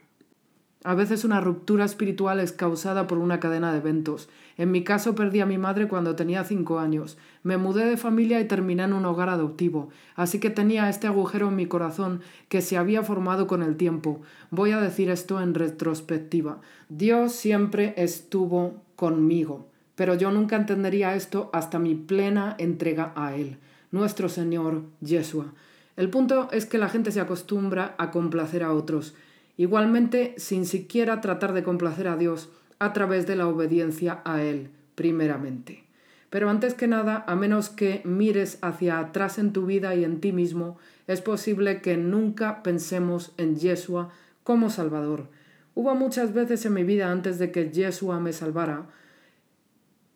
A 0.86 0.96
veces 0.96 1.26
una 1.26 1.42
ruptura 1.42 1.84
espiritual 1.84 2.40
es 2.40 2.54
causada 2.54 3.08
por 3.08 3.18
una 3.18 3.42
cadena 3.42 3.74
de 3.74 3.80
eventos. 3.80 4.30
En 4.56 4.72
mi 4.72 4.86
caso 4.86 5.16
perdí 5.16 5.42
a 5.42 5.46
mi 5.46 5.58
madre 5.58 5.90
cuando 5.90 6.16
tenía 6.16 6.46
cinco 6.46 6.80
años. 6.80 7.18
Me 7.44 7.58
mudé 7.58 7.84
de 7.84 7.98
familia 7.98 8.40
y 8.40 8.48
terminé 8.48 8.84
en 8.84 8.94
un 8.94 9.04
hogar 9.04 9.28
adoptivo. 9.28 9.90
Así 10.16 10.40
que 10.40 10.50
tenía 10.50 10.88
este 10.88 11.08
agujero 11.08 11.50
en 11.50 11.58
mi 11.58 11.66
corazón 11.66 12.22
que 12.48 12.62
se 12.62 12.78
había 12.78 13.04
formado 13.04 13.48
con 13.48 13.62
el 13.64 13.76
tiempo. 13.76 14.22
Voy 14.50 14.72
a 14.72 14.80
decir 14.80 15.10
esto 15.10 15.42
en 15.42 15.56
retrospectiva. 15.56 16.62
Dios 16.88 17.34
siempre 17.34 17.94
estuvo 17.98 18.82
conmigo 18.96 19.68
pero 20.00 20.16
yo 20.16 20.32
nunca 20.32 20.56
entendería 20.56 21.14
esto 21.14 21.50
hasta 21.52 21.78
mi 21.78 21.94
plena 21.94 22.56
entrega 22.58 23.12
a 23.18 23.36
Él, 23.36 23.58
nuestro 23.92 24.30
Señor 24.30 24.84
Yeshua. 25.02 25.54
El 25.98 26.10
punto 26.10 26.48
es 26.54 26.66
que 26.66 26.78
la 26.78 26.88
gente 26.88 27.12
se 27.12 27.20
acostumbra 27.20 27.96
a 27.98 28.10
complacer 28.10 28.64
a 28.64 28.72
otros, 28.72 29.14
igualmente 29.58 30.36
sin 30.38 30.66
siquiera 30.66 31.20
tratar 31.20 31.52
de 31.52 31.64
complacer 31.64 32.08
a 32.08 32.16
Dios 32.16 32.48
a 32.80 32.94
través 32.94 33.28
de 33.28 33.36
la 33.36 33.50
obediencia 33.50 34.22
a 34.24 34.42
Él, 34.42 34.70
primeramente. 34.96 35.84
Pero 36.30 36.50
antes 36.50 36.76
que 36.76 36.88
nada, 36.88 37.26
a 37.28 37.36
menos 37.36 37.68
que 37.68 38.02
mires 38.06 38.58
hacia 38.62 39.00
atrás 39.00 39.38
en 39.38 39.52
tu 39.52 39.66
vida 39.66 39.96
y 39.96 40.06
en 40.06 40.22
ti 40.22 40.32
mismo, 40.32 40.78
es 41.08 41.20
posible 41.20 41.82
que 41.82 41.98
nunca 41.98 42.64
pensemos 42.64 43.34
en 43.36 43.58
Yeshua 43.58 44.12
como 44.46 44.70
Salvador. 44.70 45.28
Hubo 45.76 45.94
muchas 45.94 46.34
veces 46.34 46.66
en 46.66 46.74
mi 46.76 46.86
vida 46.86 47.12
antes 47.12 47.38
de 47.38 47.52
que 47.52 47.70
Yeshua 47.70 48.22
me 48.22 48.32
salvara, 48.32 48.88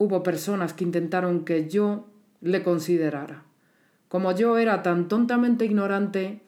hubo 0.03 0.21
personas 0.21 0.73
que 0.73 0.83
intentaron 0.83 1.45
que 1.45 1.69
yo 1.69 2.07
le 2.41 2.61
considerara. 2.61 3.43
Como 4.09 4.33
yo 4.33 4.57
era 4.57 4.83
tan 4.83 5.07
tontamente 5.07 5.63
ignorante, 5.65 6.41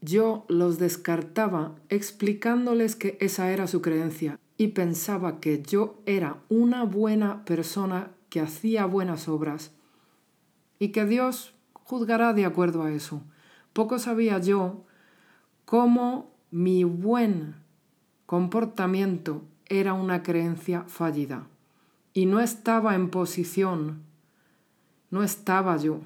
yo 0.00 0.44
los 0.48 0.78
descartaba 0.78 1.76
explicándoles 1.88 2.96
que 2.96 3.16
esa 3.20 3.50
era 3.52 3.66
su 3.68 3.82
creencia 3.82 4.38
y 4.56 4.68
pensaba 4.68 5.38
que 5.38 5.62
yo 5.62 6.02
era 6.06 6.38
una 6.48 6.82
buena 6.84 7.44
persona 7.44 8.10
que 8.30 8.40
hacía 8.40 8.84
buenas 8.84 9.28
obras 9.28 9.72
y 10.80 10.88
que 10.88 11.04
Dios 11.04 11.54
juzgará 11.72 12.32
de 12.32 12.44
acuerdo 12.44 12.82
a 12.82 12.92
eso. 12.92 13.22
Poco 13.72 13.98
sabía 14.00 14.38
yo 14.38 14.84
cómo 15.64 16.34
mi 16.50 16.82
buen 16.82 17.54
comportamiento 18.26 19.42
era 19.66 19.94
una 19.94 20.22
creencia 20.24 20.82
fallida 20.88 21.46
y 22.14 22.26
no 22.26 22.40
estaba 22.40 22.94
en 22.94 23.10
posición, 23.10 24.02
no 25.10 25.22
estaba 25.22 25.76
yo 25.76 26.00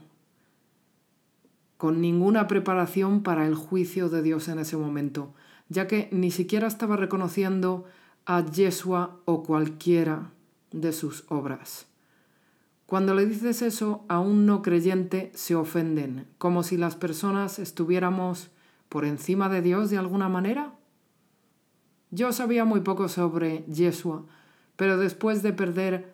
con 1.83 2.01
ninguna 2.01 2.47
preparación 2.47 3.25
para 3.25 3.45
el 3.45 3.57
juicio 3.57 4.09
de 4.09 4.23
Dios 4.23 4.47
en 4.47 4.61
ese 4.61 4.77
momento, 4.77 5.35
ya 5.69 5.89
que 5.89 6.09
ni 6.13 6.31
siquiera 6.31 6.69
estaba 6.69 6.95
reconociendo 6.97 7.87
a 8.25 8.47
Yeshua 8.47 9.19
o 9.25 9.43
cualquiera 9.43 10.31
de 10.71 10.93
sus 10.93 11.25
obras. 11.29 11.87
Cuando 12.87 13.15
le 13.15 13.27
dices 13.27 13.63
eso 13.63 14.05
a 14.07 14.21
un 14.21 14.47
no 14.47 14.63
creyente 14.63 15.33
se 15.35 15.57
ofenden, 15.57 16.29
como 16.39 16.63
si 16.63 16.77
las 16.77 16.95
personas 16.95 17.59
estuviéramos 17.59 18.53
por 18.89 19.05
encima 19.05 19.49
de 19.49 19.61
Dios 19.61 19.91
de 19.91 19.99
alguna 19.99 20.29
manera. 20.29 20.75
Yo 22.13 22.31
sabía 22.33 22.65
muy 22.65 22.83
poco 22.83 23.09
sobre 23.09 23.65
Yeshua, 23.67 24.25
pero 24.83 24.99
después 24.99 25.45
de 25.45 25.53
perder 25.53 26.13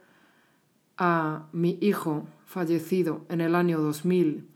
a 0.98 1.46
mi 1.52 1.78
hijo 1.80 2.26
fallecido 2.44 3.24
en 3.30 3.40
el 3.40 3.54
año 3.54 3.80
2000, 3.80 4.46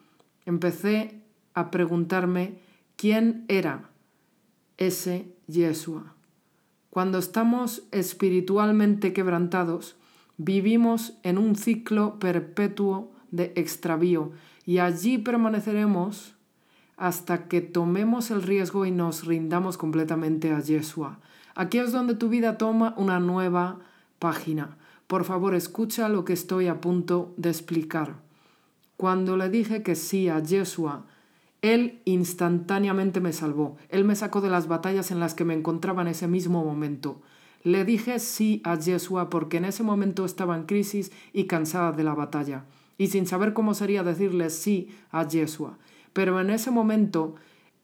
empecé 0.45 1.23
a 1.55 1.71
preguntarme 1.71 2.59
quién 2.97 3.47
era 3.49 3.89
ese 4.77 5.35
Yeshua. 5.47 6.15
Cuando 6.91 7.17
estamos 7.17 7.85
espiritualmente 7.91 9.15
quebrantados, 9.15 9.97
vivimos 10.37 11.15
en 11.23 11.39
un 11.39 11.57
ciclo 11.57 12.19
perpetuo 12.19 13.15
de 13.31 13.55
extravío 13.57 14.33
y 14.67 14.77
allí 14.77 15.17
permaneceremos 15.17 16.35
hasta 16.99 17.49
que 17.49 17.63
tomemos 17.63 18.31
el 18.31 18.43
riesgo 18.43 18.85
y 18.85 18.91
nos 18.91 19.25
rindamos 19.25 19.79
completamente 19.79 20.53
a 20.53 20.61
Yeshua. 20.61 21.19
Aquí 21.55 21.79
es 21.79 21.93
donde 21.93 22.15
tu 22.15 22.29
vida 22.29 22.59
toma 22.59 22.93
una 22.99 23.19
nueva 23.19 23.81
página. 24.23 24.79
Por 25.09 25.25
favor, 25.25 25.57
escucha 25.57 26.09
lo 26.09 26.25
que 26.25 26.33
estoy 26.33 26.69
a 26.69 26.81
punto 26.81 27.35
de 27.37 27.49
explicar. 27.49 28.21
Cuando 28.97 29.37
le 29.37 29.51
dije 29.51 29.83
que 29.83 29.97
sí 29.97 30.29
a 30.29 30.39
Yeshua, 30.39 31.07
él 31.61 32.01
instantáneamente 32.05 33.21
me 33.21 33.33
salvó. 33.33 33.77
Él 33.89 34.05
me 34.05 34.15
sacó 34.15 34.41
de 34.41 34.49
las 34.49 34.69
batallas 34.69 35.11
en 35.11 35.19
las 35.19 35.35
que 35.35 35.45
me 35.45 35.55
encontraba 35.55 36.03
en 36.03 36.09
ese 36.09 36.29
mismo 36.29 36.65
momento. 36.65 37.21
Le 37.65 37.85
dije 37.85 38.21
sí 38.21 38.61
a 38.63 38.79
Yeshua 38.79 39.29
porque 39.29 39.57
en 39.57 39.65
ese 39.65 39.83
momento 39.83 40.25
estaba 40.25 40.57
en 40.57 40.67
crisis 40.67 41.11
y 41.33 41.49
cansada 41.49 41.91
de 41.91 42.05
la 42.05 42.15
batalla, 42.15 42.65
y 42.97 43.09
sin 43.09 43.27
saber 43.27 43.55
cómo 43.55 43.75
sería 43.75 44.05
decirle 44.05 44.51
sí 44.51 44.89
a 45.11 45.27
Yeshua. 45.27 45.79
Pero 46.13 46.41
en 46.41 46.51
ese 46.51 46.71
momento, 46.71 47.35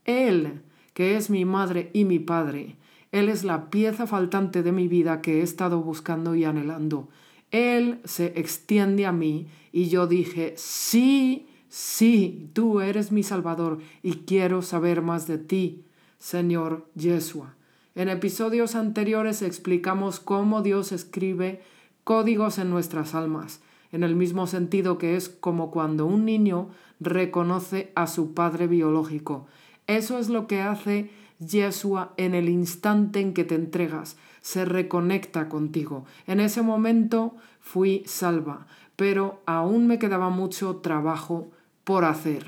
Él, 0.04 0.62
que 0.95 1.16
es 1.16 1.30
mi 1.30 1.45
madre 1.45 1.90
y 1.95 2.04
mi 2.04 2.21
padre, 2.21 2.76
él 3.12 3.28
es 3.28 3.44
la 3.44 3.70
pieza 3.70 4.06
faltante 4.06 4.62
de 4.62 4.72
mi 4.72 4.88
vida 4.88 5.22
que 5.22 5.40
he 5.40 5.42
estado 5.42 5.80
buscando 5.80 6.34
y 6.34 6.44
anhelando. 6.44 7.08
Él 7.50 8.00
se 8.04 8.38
extiende 8.38 9.06
a 9.06 9.12
mí 9.12 9.46
y 9.72 9.88
yo 9.88 10.06
dije, 10.06 10.54
sí, 10.56 11.48
sí, 11.68 12.50
tú 12.52 12.80
eres 12.80 13.10
mi 13.10 13.22
Salvador 13.22 13.78
y 14.02 14.12
quiero 14.26 14.60
saber 14.60 15.00
más 15.00 15.26
de 15.26 15.38
ti, 15.38 15.84
Señor 16.18 16.86
Yeshua. 16.94 17.54
En 17.94 18.08
episodios 18.08 18.74
anteriores 18.74 19.42
explicamos 19.42 20.20
cómo 20.20 20.62
Dios 20.62 20.92
escribe 20.92 21.62
códigos 22.04 22.58
en 22.58 22.70
nuestras 22.70 23.14
almas, 23.14 23.60
en 23.90 24.02
el 24.02 24.14
mismo 24.14 24.46
sentido 24.46 24.98
que 24.98 25.16
es 25.16 25.28
como 25.28 25.70
cuando 25.70 26.04
un 26.04 26.24
niño 26.24 26.68
reconoce 27.00 27.90
a 27.94 28.06
su 28.06 28.34
padre 28.34 28.66
biológico. 28.66 29.46
Eso 29.86 30.18
es 30.18 30.28
lo 30.28 30.46
que 30.46 30.60
hace 30.60 31.10
Yeshua 31.38 32.12
en 32.16 32.35
el 32.35 32.49
instante 32.49 33.21
en 33.21 33.35
que 33.35 33.45
te 33.45 33.54
entregas, 33.54 34.16
se 34.40 34.64
reconecta 34.64 35.49
contigo. 35.49 36.04
En 36.26 36.40
ese 36.40 36.62
momento 36.62 37.37
fui 37.61 38.02
salva, 38.07 38.66
pero 38.97 39.42
aún 39.47 39.87
me 39.87 39.99
quedaba 39.99 40.30
mucho 40.30 40.76
trabajo 40.76 41.50
por 41.85 42.04
hacer. 42.04 42.47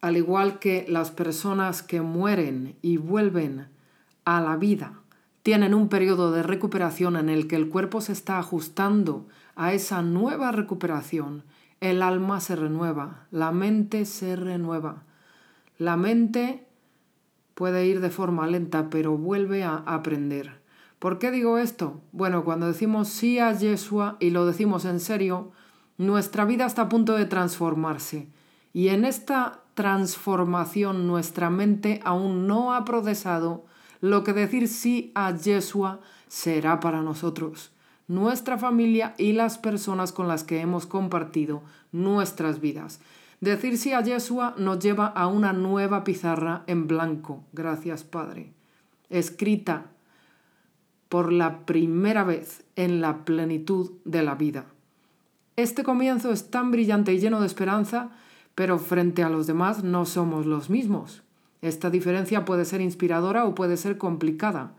Al 0.00 0.16
igual 0.16 0.58
que 0.58 0.86
las 0.88 1.10
personas 1.10 1.82
que 1.82 2.00
mueren 2.00 2.76
y 2.82 2.98
vuelven 2.98 3.66
a 4.24 4.40
la 4.40 4.56
vida, 4.56 5.00
tienen 5.42 5.74
un 5.74 5.88
periodo 5.88 6.30
de 6.30 6.42
recuperación 6.42 7.16
en 7.16 7.28
el 7.28 7.48
que 7.48 7.56
el 7.56 7.68
cuerpo 7.68 8.00
se 8.00 8.12
está 8.12 8.38
ajustando 8.38 9.26
a 9.56 9.72
esa 9.72 10.02
nueva 10.02 10.52
recuperación, 10.52 11.42
el 11.80 12.02
alma 12.02 12.40
se 12.40 12.54
renueva, 12.54 13.26
la 13.30 13.50
mente 13.50 14.04
se 14.04 14.36
renueva. 14.36 15.04
La 15.78 15.96
mente 15.96 16.67
puede 17.58 17.86
ir 17.86 17.98
de 17.98 18.10
forma 18.10 18.46
lenta, 18.46 18.88
pero 18.88 19.18
vuelve 19.18 19.64
a 19.64 19.78
aprender. 19.78 20.60
¿Por 21.00 21.18
qué 21.18 21.32
digo 21.32 21.58
esto? 21.58 22.00
Bueno, 22.12 22.44
cuando 22.44 22.68
decimos 22.68 23.08
sí 23.08 23.40
a 23.40 23.52
Yeshua 23.52 24.16
y 24.20 24.30
lo 24.30 24.46
decimos 24.46 24.84
en 24.84 25.00
serio, 25.00 25.50
nuestra 25.96 26.44
vida 26.44 26.66
está 26.66 26.82
a 26.82 26.88
punto 26.88 27.16
de 27.16 27.26
transformarse. 27.26 28.28
Y 28.72 28.90
en 28.90 29.04
esta 29.04 29.62
transformación 29.74 31.08
nuestra 31.08 31.50
mente 31.50 32.00
aún 32.04 32.46
no 32.46 32.74
ha 32.74 32.84
procesado 32.84 33.64
lo 34.00 34.22
que 34.22 34.34
decir 34.34 34.68
sí 34.68 35.10
a 35.16 35.34
Yeshua 35.34 35.98
será 36.28 36.78
para 36.78 37.02
nosotros, 37.02 37.72
nuestra 38.06 38.56
familia 38.56 39.16
y 39.18 39.32
las 39.32 39.58
personas 39.58 40.12
con 40.12 40.28
las 40.28 40.44
que 40.44 40.60
hemos 40.60 40.86
compartido 40.86 41.62
nuestras 41.90 42.60
vidas. 42.60 43.00
Decir 43.40 43.78
sí 43.78 43.92
a 43.92 44.02
Yeshua 44.02 44.54
nos 44.58 44.80
lleva 44.80 45.06
a 45.06 45.28
una 45.28 45.52
nueva 45.52 46.02
pizarra 46.02 46.64
en 46.66 46.88
blanco, 46.88 47.44
gracias 47.52 48.02
Padre, 48.02 48.52
escrita 49.10 49.86
por 51.08 51.32
la 51.32 51.64
primera 51.64 52.24
vez 52.24 52.64
en 52.74 53.00
la 53.00 53.24
plenitud 53.24 53.92
de 54.04 54.22
la 54.22 54.34
vida. 54.34 54.66
Este 55.56 55.84
comienzo 55.84 56.32
es 56.32 56.50
tan 56.50 56.70
brillante 56.72 57.12
y 57.12 57.20
lleno 57.20 57.40
de 57.40 57.46
esperanza, 57.46 58.10
pero 58.56 58.78
frente 58.78 59.22
a 59.22 59.30
los 59.30 59.46
demás 59.46 59.84
no 59.84 60.04
somos 60.04 60.44
los 60.44 60.68
mismos. 60.68 61.22
Esta 61.62 61.90
diferencia 61.90 62.44
puede 62.44 62.64
ser 62.64 62.80
inspiradora 62.80 63.44
o 63.44 63.54
puede 63.54 63.76
ser 63.76 63.98
complicada, 63.98 64.74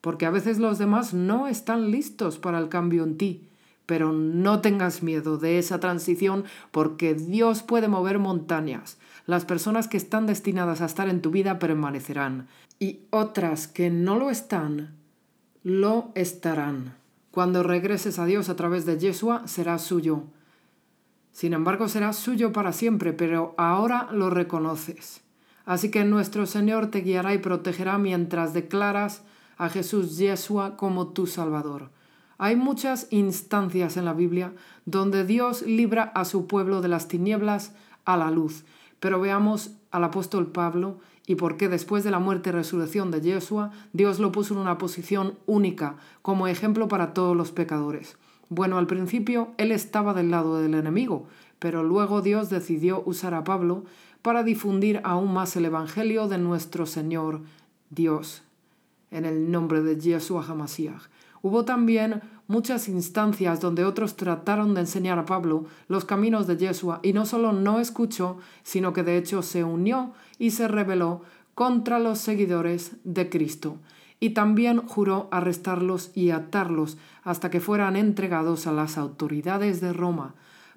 porque 0.00 0.26
a 0.26 0.30
veces 0.30 0.58
los 0.58 0.78
demás 0.78 1.14
no 1.14 1.46
están 1.46 1.90
listos 1.90 2.38
para 2.38 2.58
el 2.58 2.68
cambio 2.68 3.04
en 3.04 3.16
ti. 3.16 3.49
Pero 3.90 4.12
no 4.12 4.60
tengas 4.60 5.02
miedo 5.02 5.36
de 5.36 5.58
esa 5.58 5.80
transición 5.80 6.44
porque 6.70 7.14
Dios 7.14 7.64
puede 7.64 7.88
mover 7.88 8.20
montañas. 8.20 8.98
Las 9.26 9.44
personas 9.44 9.88
que 9.88 9.96
están 9.96 10.26
destinadas 10.26 10.80
a 10.80 10.84
estar 10.84 11.08
en 11.08 11.20
tu 11.20 11.32
vida 11.32 11.58
permanecerán 11.58 12.46
y 12.78 13.00
otras 13.10 13.66
que 13.66 13.90
no 13.90 14.16
lo 14.16 14.30
están, 14.30 14.94
lo 15.64 16.12
estarán. 16.14 16.94
Cuando 17.32 17.64
regreses 17.64 18.20
a 18.20 18.26
Dios 18.26 18.48
a 18.48 18.54
través 18.54 18.86
de 18.86 18.96
Yeshua, 18.96 19.48
será 19.48 19.76
suyo. 19.80 20.22
Sin 21.32 21.52
embargo, 21.52 21.88
será 21.88 22.12
suyo 22.12 22.52
para 22.52 22.72
siempre, 22.72 23.12
pero 23.12 23.56
ahora 23.58 24.08
lo 24.12 24.30
reconoces. 24.30 25.22
Así 25.64 25.90
que 25.90 26.04
nuestro 26.04 26.46
Señor 26.46 26.92
te 26.92 27.00
guiará 27.00 27.34
y 27.34 27.38
protegerá 27.38 27.98
mientras 27.98 28.54
declaras 28.54 29.24
a 29.56 29.68
Jesús 29.68 30.16
Yeshua 30.16 30.76
como 30.76 31.08
tu 31.08 31.26
Salvador. 31.26 31.90
Hay 32.42 32.56
muchas 32.56 33.06
instancias 33.10 33.98
en 33.98 34.06
la 34.06 34.14
Biblia 34.14 34.54
donde 34.86 35.26
Dios 35.26 35.60
libra 35.60 36.04
a 36.04 36.24
su 36.24 36.46
pueblo 36.46 36.80
de 36.80 36.88
las 36.88 37.06
tinieblas 37.06 37.74
a 38.06 38.16
la 38.16 38.30
luz, 38.30 38.64
pero 38.98 39.20
veamos 39.20 39.72
al 39.90 40.04
apóstol 40.04 40.46
Pablo 40.46 40.96
y 41.26 41.34
por 41.34 41.58
qué 41.58 41.68
después 41.68 42.02
de 42.02 42.10
la 42.10 42.18
muerte 42.18 42.48
y 42.48 42.52
resurrección 42.52 43.10
de 43.10 43.20
Yeshua, 43.20 43.72
Dios 43.92 44.20
lo 44.20 44.32
puso 44.32 44.54
en 44.54 44.60
una 44.60 44.78
posición 44.78 45.34
única, 45.44 45.96
como 46.22 46.46
ejemplo 46.46 46.88
para 46.88 47.12
todos 47.12 47.36
los 47.36 47.52
pecadores. 47.52 48.16
Bueno, 48.48 48.78
al 48.78 48.86
principio 48.86 49.50
él 49.58 49.70
estaba 49.70 50.14
del 50.14 50.30
lado 50.30 50.62
del 50.62 50.72
enemigo, 50.72 51.26
pero 51.58 51.82
luego 51.82 52.22
Dios 52.22 52.48
decidió 52.48 53.02
usar 53.04 53.34
a 53.34 53.44
Pablo 53.44 53.84
para 54.22 54.44
difundir 54.44 55.02
aún 55.04 55.34
más 55.34 55.56
el 55.56 55.66
Evangelio 55.66 56.26
de 56.26 56.38
nuestro 56.38 56.86
Señor 56.86 57.42
Dios, 57.90 58.44
en 59.10 59.26
el 59.26 59.50
nombre 59.50 59.82
de 59.82 60.00
Yeshua 60.00 60.42
HaMashiach. 60.42 61.09
Hubo 61.42 61.64
también 61.64 62.20
muchas 62.48 62.88
instancias 62.88 63.60
donde 63.60 63.84
otros 63.84 64.16
trataron 64.16 64.74
de 64.74 64.80
enseñar 64.80 65.18
a 65.18 65.26
Pablo 65.26 65.66
los 65.88 66.04
caminos 66.04 66.46
de 66.46 66.56
Yeshua 66.56 67.00
y 67.02 67.12
no 67.12 67.24
solo 67.24 67.52
no 67.52 67.80
escuchó, 67.80 68.38
sino 68.62 68.92
que 68.92 69.02
de 69.02 69.16
hecho 69.16 69.42
se 69.42 69.64
unió 69.64 70.12
y 70.38 70.50
se 70.50 70.68
rebeló 70.68 71.22
contra 71.54 71.98
los 71.98 72.18
seguidores 72.18 72.96
de 73.04 73.28
Cristo. 73.30 73.76
Y 74.18 74.30
también 74.30 74.86
juró 74.86 75.28
arrestarlos 75.30 76.10
y 76.14 76.30
atarlos 76.30 76.98
hasta 77.22 77.50
que 77.50 77.60
fueran 77.60 77.96
entregados 77.96 78.66
a 78.66 78.72
las 78.72 78.98
autoridades 78.98 79.80
de 79.80 79.92
Roma. 79.92 80.34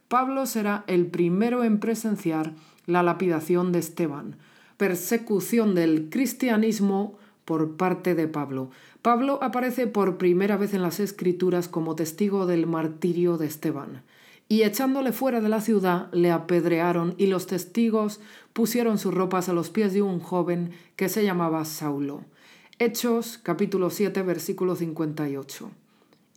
Pablo 0.08 0.45
será 0.45 0.84
el 0.88 1.08
primero 1.08 1.63
en 1.63 1.80
presenciar 1.80 2.54
la 2.86 3.04
lapidación 3.04 3.71
de 3.71 3.80
Esteban, 3.80 4.36
persecución 4.78 5.76
del 5.76 6.10
cristianismo 6.10 7.17
por 7.45 7.76
parte 7.76 8.15
de 8.15 8.28
Pablo. 8.28 8.69
Pablo 9.03 9.37
aparece 9.41 9.85
por 9.85 10.17
primera 10.17 10.55
vez 10.55 10.73
en 10.73 10.81
las 10.81 11.01
Escrituras 11.01 11.67
como 11.67 11.93
testigo 11.93 12.45
del 12.45 12.67
martirio 12.67 13.37
de 13.37 13.47
Esteban. 13.47 14.01
Y 14.47 14.63
echándole 14.63 15.11
fuera 15.11 15.41
de 15.41 15.49
la 15.49 15.59
ciudad, 15.59 16.07
le 16.13 16.31
apedrearon 16.31 17.13
y 17.17 17.27
los 17.27 17.45
testigos 17.45 18.21
pusieron 18.53 18.97
sus 18.97 19.13
ropas 19.13 19.49
a 19.49 19.53
los 19.53 19.69
pies 19.69 19.91
de 19.91 20.01
un 20.01 20.21
joven 20.21 20.71
que 20.95 21.09
se 21.09 21.25
llamaba 21.25 21.65
Saulo. 21.65 22.23
Hechos 22.79 23.37
capítulo 23.43 23.89
7 23.89 24.21
versículo 24.21 24.77
58. 24.77 25.69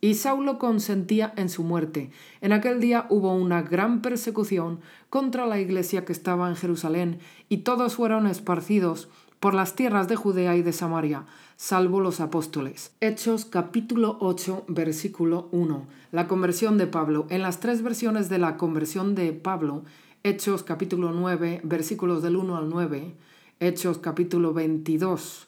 Y 0.00 0.14
Saulo 0.14 0.59
consentía 0.59 1.33
en 1.37 1.48
su 1.48 1.62
muerte. 1.62 2.11
En 2.40 2.52
aquel 2.52 2.81
día 2.81 3.07
hubo 3.11 3.33
una 3.33 3.62
gran 3.62 4.02
persecución 4.02 4.81
contra 5.09 5.46
la 5.46 5.61
iglesia 5.61 6.05
que 6.05 6.12
estaba 6.12 6.48
en 6.48 6.57
Jerusalén, 6.57 7.20
y 7.48 7.59
todos 7.59 7.94
fueron 7.94 8.26
esparcidos 8.26 9.09
por 9.40 9.55
las 9.55 9.75
tierras 9.75 10.09
de 10.09 10.16
Judea 10.16 10.57
y 10.57 10.62
de 10.62 10.72
Samaria, 10.72 11.27
salvo 11.57 12.01
los 12.01 12.20
apóstoles. 12.20 12.92
Hechos 13.01 13.44
capítulo 13.44 14.16
8, 14.20 14.64
versículo 14.68 15.49
1. 15.53 15.87
La 16.12 16.27
conversión 16.27 16.79
de 16.79 16.87
Pablo. 16.87 17.27
En 17.29 17.42
las 17.42 17.61
tres 17.61 17.83
versiones 17.83 18.29
de 18.29 18.38
la 18.38 18.57
conversión 18.57 19.14
de 19.14 19.33
Pablo, 19.33 19.85
Hechos 20.22 20.62
capítulo 20.62 21.12
9, 21.12 21.61
versículos 21.64 22.22
del 22.22 22.37
1 22.37 22.57
al 22.57 22.68
9, 22.68 23.14
Hechos 23.61 23.99
capítulo 23.99 24.53
22, 24.53 25.46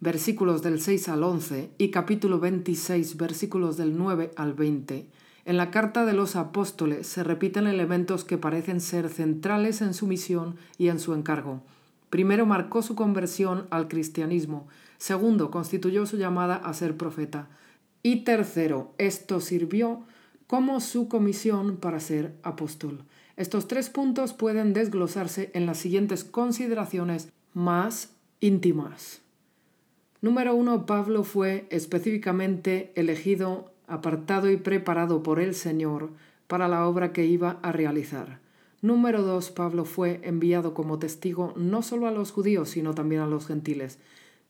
versículos 0.00 0.62
del 0.62 0.80
6 0.80 1.08
al 1.10 1.22
11 1.22 1.70
y 1.78 1.90
capítulo 1.90 2.40
26 2.40 3.16
versículos 3.18 3.76
del 3.76 3.96
9 3.96 4.32
al 4.36 4.54
20. 4.54 5.06
En 5.44 5.56
la 5.56 5.70
carta 5.70 6.04
de 6.06 6.12
los 6.12 6.36
apóstoles 6.36 7.06
se 7.06 7.22
repiten 7.22 7.66
elementos 7.66 8.24
que 8.24 8.38
parecen 8.38 8.80
ser 8.80 9.08
centrales 9.08 9.80
en 9.82 9.94
su 9.94 10.06
misión 10.06 10.56
y 10.78 10.88
en 10.88 10.98
su 10.98 11.14
encargo. 11.14 11.62
Primero 12.10 12.44
marcó 12.44 12.82
su 12.82 12.94
conversión 12.94 13.66
al 13.70 13.88
cristianismo, 13.88 14.68
segundo 14.98 15.50
constituyó 15.50 16.06
su 16.06 16.16
llamada 16.16 16.56
a 16.56 16.74
ser 16.74 16.96
profeta 16.96 17.48
y 18.02 18.24
tercero, 18.24 18.94
esto 18.98 19.40
sirvió 19.40 20.04
como 20.46 20.80
su 20.80 21.08
comisión 21.08 21.76
para 21.76 22.00
ser 22.00 22.34
apóstol. 22.42 23.04
Estos 23.36 23.68
tres 23.68 23.90
puntos 23.90 24.32
pueden 24.32 24.72
desglosarse 24.72 25.50
en 25.54 25.66
las 25.66 25.78
siguientes 25.78 26.24
consideraciones 26.24 27.30
más 27.54 28.12
íntimas. 28.40 29.20
Número 30.22 30.54
uno, 30.54 30.86
Pablo 30.86 31.24
fue 31.24 31.66
específicamente 31.70 32.92
elegido, 32.94 33.72
apartado 33.86 34.50
y 34.50 34.56
preparado 34.56 35.22
por 35.22 35.40
el 35.40 35.54
Señor 35.54 36.10
para 36.46 36.68
la 36.68 36.86
obra 36.86 37.12
que 37.12 37.26
iba 37.26 37.58
a 37.62 37.72
realizar. 37.72 38.39
Número 38.82 39.22
dos, 39.22 39.50
Pablo 39.50 39.84
fue 39.84 40.20
enviado 40.22 40.72
como 40.72 40.98
testigo 40.98 41.52
no 41.56 41.82
solo 41.82 42.06
a 42.06 42.10
los 42.10 42.32
judíos, 42.32 42.70
sino 42.70 42.94
también 42.94 43.20
a 43.20 43.26
los 43.26 43.46
gentiles. 43.46 43.98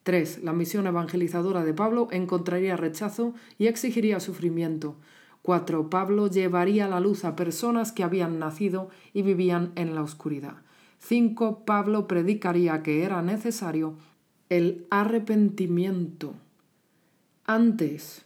3. 0.04 0.44
La 0.44 0.52
misión 0.52 0.86
evangelizadora 0.86 1.64
de 1.64 1.74
Pablo 1.74 2.08
encontraría 2.10 2.76
rechazo 2.76 3.34
y 3.58 3.66
exigiría 3.66 4.20
sufrimiento. 4.20 4.96
4. 5.42 5.90
Pablo 5.90 6.28
llevaría 6.28 6.86
la 6.86 7.00
luz 7.00 7.24
a 7.24 7.34
personas 7.34 7.92
que 7.92 8.04
habían 8.04 8.38
nacido 8.38 8.88
y 9.12 9.22
vivían 9.22 9.72
en 9.74 9.94
la 9.94 10.02
oscuridad. 10.02 10.62
5. 11.00 11.64
Pablo 11.64 12.06
predicaría 12.06 12.82
que 12.82 13.02
era 13.02 13.22
necesario 13.22 13.96
el 14.48 14.86
arrepentimiento 14.90 16.34
antes 17.46 18.24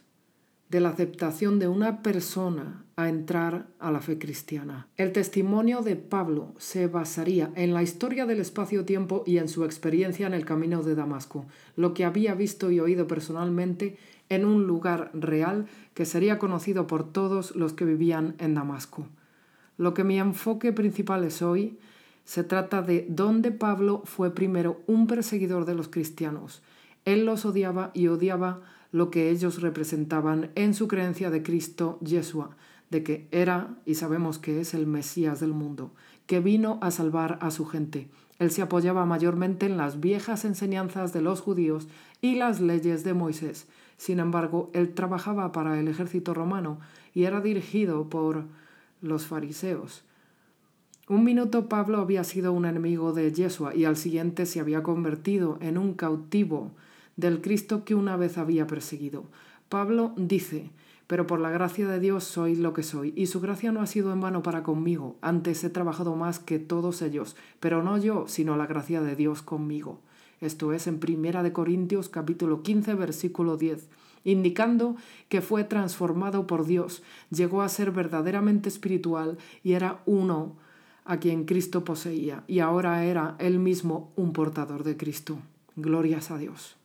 de 0.69 0.79
la 0.79 0.89
aceptación 0.89 1.59
de 1.59 1.67
una 1.67 2.01
persona 2.01 2.85
a 2.95 3.09
entrar 3.09 3.67
a 3.79 3.91
la 3.91 3.99
fe 3.99 4.17
cristiana. 4.17 4.87
El 4.97 5.11
testimonio 5.11 5.81
de 5.81 5.95
Pablo 5.95 6.53
se 6.57 6.87
basaría 6.87 7.51
en 7.55 7.73
la 7.73 7.83
historia 7.83 8.25
del 8.25 8.39
espacio-tiempo 8.39 9.23
y 9.25 9.37
en 9.37 9.49
su 9.49 9.65
experiencia 9.65 10.27
en 10.27 10.33
el 10.33 10.45
camino 10.45 10.81
de 10.81 10.95
Damasco, 10.95 11.45
lo 11.75 11.93
que 11.93 12.05
había 12.05 12.33
visto 12.35 12.71
y 12.71 12.79
oído 12.79 13.05
personalmente 13.05 13.97
en 14.29 14.45
un 14.45 14.65
lugar 14.65 15.11
real 15.13 15.67
que 15.93 16.05
sería 16.05 16.39
conocido 16.39 16.87
por 16.87 17.11
todos 17.11 17.55
los 17.55 17.73
que 17.73 17.85
vivían 17.85 18.35
en 18.39 18.55
Damasco. 18.55 19.07
Lo 19.77 19.93
que 19.93 20.03
mi 20.03 20.19
enfoque 20.19 20.71
principal 20.71 21.23
es 21.25 21.41
hoy 21.41 21.77
se 22.23 22.43
trata 22.43 22.81
de 22.81 23.05
dónde 23.07 23.51
Pablo 23.51 24.01
fue 24.05 24.33
primero 24.33 24.81
un 24.87 25.05
perseguidor 25.05 25.65
de 25.65 25.75
los 25.75 25.89
cristianos. 25.89 26.63
Él 27.03 27.25
los 27.25 27.45
odiaba 27.45 27.91
y 27.93 28.07
odiaba 28.07 28.61
lo 28.95 29.11
que 29.11 29.29
ellos 29.29 29.61
representaban 29.61 30.51
en 30.55 30.73
su 30.73 30.87
creencia 30.87 31.29
de 31.29 31.43
Cristo 31.43 31.99
Yeshua, 31.99 32.55
de 32.89 33.03
que 33.03 33.27
era 33.29 33.75
y 33.85 33.95
sabemos 33.95 34.39
que 34.39 34.61
es 34.61 34.73
el 34.73 34.87
Mesías 34.87 35.41
del 35.41 35.51
mundo, 35.51 35.91
que 36.27 36.39
vino 36.39 36.79
a 36.81 36.91
salvar 36.91 37.37
a 37.41 37.51
su 37.51 37.65
gente. 37.65 38.07
Él 38.39 38.51
se 38.51 38.61
apoyaba 38.61 39.05
mayormente 39.05 39.65
en 39.65 39.75
las 39.75 39.99
viejas 39.99 40.45
enseñanzas 40.45 41.11
de 41.11 41.21
los 41.21 41.41
judíos 41.41 41.89
y 42.21 42.35
las 42.35 42.61
leyes 42.61 43.03
de 43.03 43.13
Moisés. 43.13 43.67
Sin 43.97 44.19
embargo, 44.19 44.71
él 44.73 44.93
trabajaba 44.93 45.51
para 45.51 45.77
el 45.77 45.89
ejército 45.89 46.33
romano 46.33 46.79
y 47.13 47.25
era 47.25 47.41
dirigido 47.41 48.07
por 48.07 48.45
los 49.01 49.25
fariseos. 49.25 50.05
Un 51.09 51.25
minuto 51.25 51.67
Pablo 51.67 51.97
había 51.97 52.23
sido 52.23 52.53
un 52.53 52.63
enemigo 52.63 53.11
de 53.11 53.29
Yeshua 53.33 53.75
y 53.75 53.83
al 53.83 53.97
siguiente 53.97 54.45
se 54.45 54.61
había 54.61 54.83
convertido 54.83 55.57
en 55.59 55.77
un 55.77 55.95
cautivo 55.95 56.71
del 57.15 57.41
Cristo 57.41 57.83
que 57.85 57.95
una 57.95 58.17
vez 58.17 58.37
había 58.37 58.67
perseguido. 58.67 59.25
Pablo 59.69 60.13
dice, 60.17 60.69
pero 61.07 61.27
por 61.27 61.39
la 61.39 61.49
gracia 61.49 61.87
de 61.87 61.99
Dios 61.99 62.23
soy 62.23 62.55
lo 62.55 62.73
que 62.73 62.83
soy, 62.83 63.13
y 63.15 63.27
su 63.27 63.39
gracia 63.39 63.71
no 63.71 63.81
ha 63.81 63.87
sido 63.87 64.11
en 64.11 64.21
vano 64.21 64.41
para 64.41 64.63
conmigo. 64.63 65.15
Antes 65.21 65.63
he 65.63 65.69
trabajado 65.69 66.15
más 66.15 66.39
que 66.39 66.59
todos 66.59 67.01
ellos, 67.01 67.35
pero 67.59 67.83
no 67.83 67.97
yo, 67.97 68.27
sino 68.27 68.57
la 68.57 68.65
gracia 68.65 69.01
de 69.01 69.15
Dios 69.15 69.41
conmigo. 69.41 69.99
Esto 70.41 70.73
es 70.73 70.87
en 70.87 70.99
Primera 70.99 71.43
de 71.43 71.53
Corintios 71.53 72.09
capítulo 72.09 72.61
15 72.61 72.95
versículo 72.95 73.57
10, 73.57 73.87
indicando 74.23 74.95
que 75.29 75.41
fue 75.41 75.63
transformado 75.63 76.47
por 76.47 76.65
Dios, 76.65 77.03
llegó 77.29 77.61
a 77.61 77.69
ser 77.69 77.91
verdaderamente 77.91 78.67
espiritual 78.67 79.37
y 79.63 79.73
era 79.73 80.01
uno 80.05 80.55
a 81.05 81.17
quien 81.17 81.45
Cristo 81.45 81.85
poseía, 81.85 82.43
y 82.47 82.59
ahora 82.59 83.05
era 83.05 83.35
él 83.37 83.59
mismo 83.59 84.11
un 84.15 84.33
portador 84.33 84.83
de 84.83 84.97
Cristo. 84.97 85.37
Glorias 85.75 86.31
a 86.31 86.37
Dios. 86.37 86.77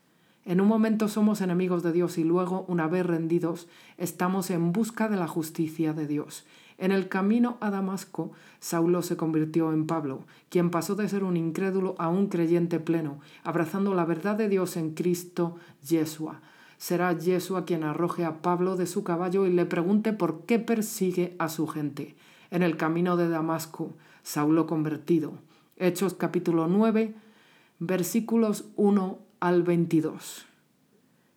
En 0.50 0.60
un 0.60 0.66
momento 0.66 1.06
somos 1.06 1.42
enemigos 1.42 1.84
de 1.84 1.92
Dios 1.92 2.18
y 2.18 2.24
luego, 2.24 2.64
una 2.66 2.88
vez 2.88 3.06
rendidos, 3.06 3.68
estamos 3.98 4.50
en 4.50 4.72
busca 4.72 5.08
de 5.08 5.14
la 5.14 5.28
justicia 5.28 5.92
de 5.92 6.08
Dios. 6.08 6.44
En 6.76 6.90
el 6.90 7.08
camino 7.08 7.56
a 7.60 7.70
Damasco, 7.70 8.32
Saulo 8.58 9.02
se 9.02 9.16
convirtió 9.16 9.72
en 9.72 9.86
Pablo, 9.86 10.24
quien 10.48 10.70
pasó 10.70 10.96
de 10.96 11.08
ser 11.08 11.22
un 11.22 11.36
incrédulo 11.36 11.94
a 11.98 12.08
un 12.08 12.26
creyente 12.26 12.80
pleno, 12.80 13.20
abrazando 13.44 13.94
la 13.94 14.04
verdad 14.04 14.34
de 14.34 14.48
Dios 14.48 14.76
en 14.76 14.94
Cristo 14.94 15.54
Yeshua. 15.88 16.40
Será 16.78 17.12
Yeshua 17.12 17.64
quien 17.64 17.84
arroje 17.84 18.24
a 18.24 18.42
Pablo 18.42 18.74
de 18.74 18.86
su 18.86 19.04
caballo 19.04 19.46
y 19.46 19.52
le 19.52 19.66
pregunte 19.66 20.12
por 20.12 20.46
qué 20.46 20.58
persigue 20.58 21.36
a 21.38 21.48
su 21.48 21.68
gente. 21.68 22.16
En 22.50 22.64
el 22.64 22.76
camino 22.76 23.16
de 23.16 23.28
Damasco, 23.28 23.92
Saulo 24.24 24.66
convertido. 24.66 25.34
Hechos 25.76 26.14
capítulo 26.14 26.66
9, 26.66 27.14
versículos 27.78 28.64
1 28.74 29.29
al 29.40 29.62
22. 29.62 30.44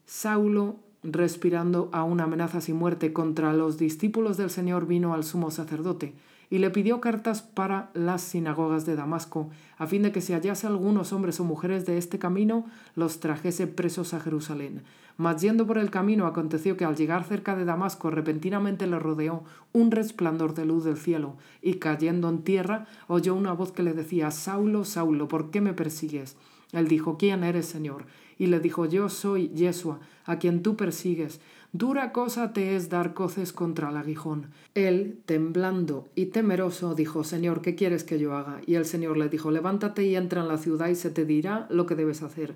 Saulo, 0.05 0.75
respirando 1.03 1.89
a 1.93 2.03
una 2.03 2.25
amenaza 2.25 2.59
sin 2.59 2.75
muerte 2.75 3.13
contra 3.13 3.53
los 3.53 3.77
discípulos 3.77 4.35
del 4.35 4.49
Señor, 4.49 4.87
vino 4.87 5.13
al 5.13 5.23
sumo 5.23 5.51
sacerdote 5.51 6.13
y 6.49 6.59
le 6.59 6.69
pidió 6.69 7.01
cartas 7.01 7.41
para 7.41 7.89
las 7.93 8.21
sinagogas 8.21 8.85
de 8.85 8.95
Damasco, 8.95 9.49
a 9.77 9.87
fin 9.87 10.03
de 10.03 10.11
que 10.11 10.21
si 10.21 10.33
hallase 10.33 10.67
algunos 10.67 11.13
hombres 11.13 11.39
o 11.39 11.45
mujeres 11.45 11.85
de 11.85 11.97
este 11.97 12.19
camino, 12.19 12.65
los 12.95 13.21
trajese 13.21 13.67
presos 13.67 14.13
a 14.13 14.19
Jerusalén. 14.19 14.83
Mas 15.15 15.41
yendo 15.41 15.65
por 15.65 15.77
el 15.77 15.89
camino 15.89 16.27
aconteció 16.27 16.75
que 16.75 16.85
al 16.85 16.95
llegar 16.95 17.23
cerca 17.23 17.55
de 17.55 17.65
Damasco 17.65 18.11
repentinamente 18.11 18.85
le 18.85 18.99
rodeó 18.99 19.43
un 19.71 19.91
resplandor 19.91 20.53
de 20.53 20.65
luz 20.65 20.83
del 20.83 20.97
cielo, 20.97 21.37
y 21.61 21.75
cayendo 21.75 22.29
en 22.29 22.43
tierra 22.43 22.85
oyó 23.07 23.33
una 23.33 23.53
voz 23.53 23.71
que 23.71 23.81
le 23.81 23.93
decía 23.93 24.29
Saulo, 24.29 24.83
Saulo, 24.83 25.27
¿por 25.27 25.49
qué 25.49 25.61
me 25.61 25.73
persigues? 25.73 26.35
Él 26.73 26.89
dijo, 26.89 27.17
¿quién 27.17 27.43
eres, 27.45 27.67
Señor? 27.67 28.05
Y 28.38 28.47
le 28.47 28.59
dijo, 28.59 28.86
yo 28.86 29.07
soy 29.07 29.49
Yeshua, 29.49 29.99
a 30.25 30.39
quien 30.39 30.62
tú 30.62 30.75
persigues. 30.75 31.39
Dura 31.71 32.12
cosa 32.12 32.53
te 32.53 32.75
es 32.75 32.89
dar 32.89 33.13
coces 33.13 33.53
contra 33.53 33.89
el 33.89 33.97
aguijón. 33.97 34.47
Él, 34.75 35.19
temblando 35.25 36.09
y 36.13 36.27
temeroso, 36.27 36.93
dijo, 36.93 37.23
Señor, 37.23 37.62
¿qué 37.62 37.75
quieres 37.75 38.03
que 38.03 38.19
yo 38.19 38.36
haga? 38.36 38.59
Y 38.67 38.75
el 38.75 38.86
Señor 38.86 39.17
le 39.17 39.29
dijo, 39.29 39.49
levántate 39.49 40.03
y 40.03 40.15
entra 40.15 40.41
en 40.41 40.49
la 40.49 40.57
ciudad 40.57 40.89
y 40.89 40.95
se 40.95 41.09
te 41.09 41.25
dirá 41.25 41.67
lo 41.69 41.86
que 41.86 41.95
debes 41.95 42.21
hacer. 42.21 42.55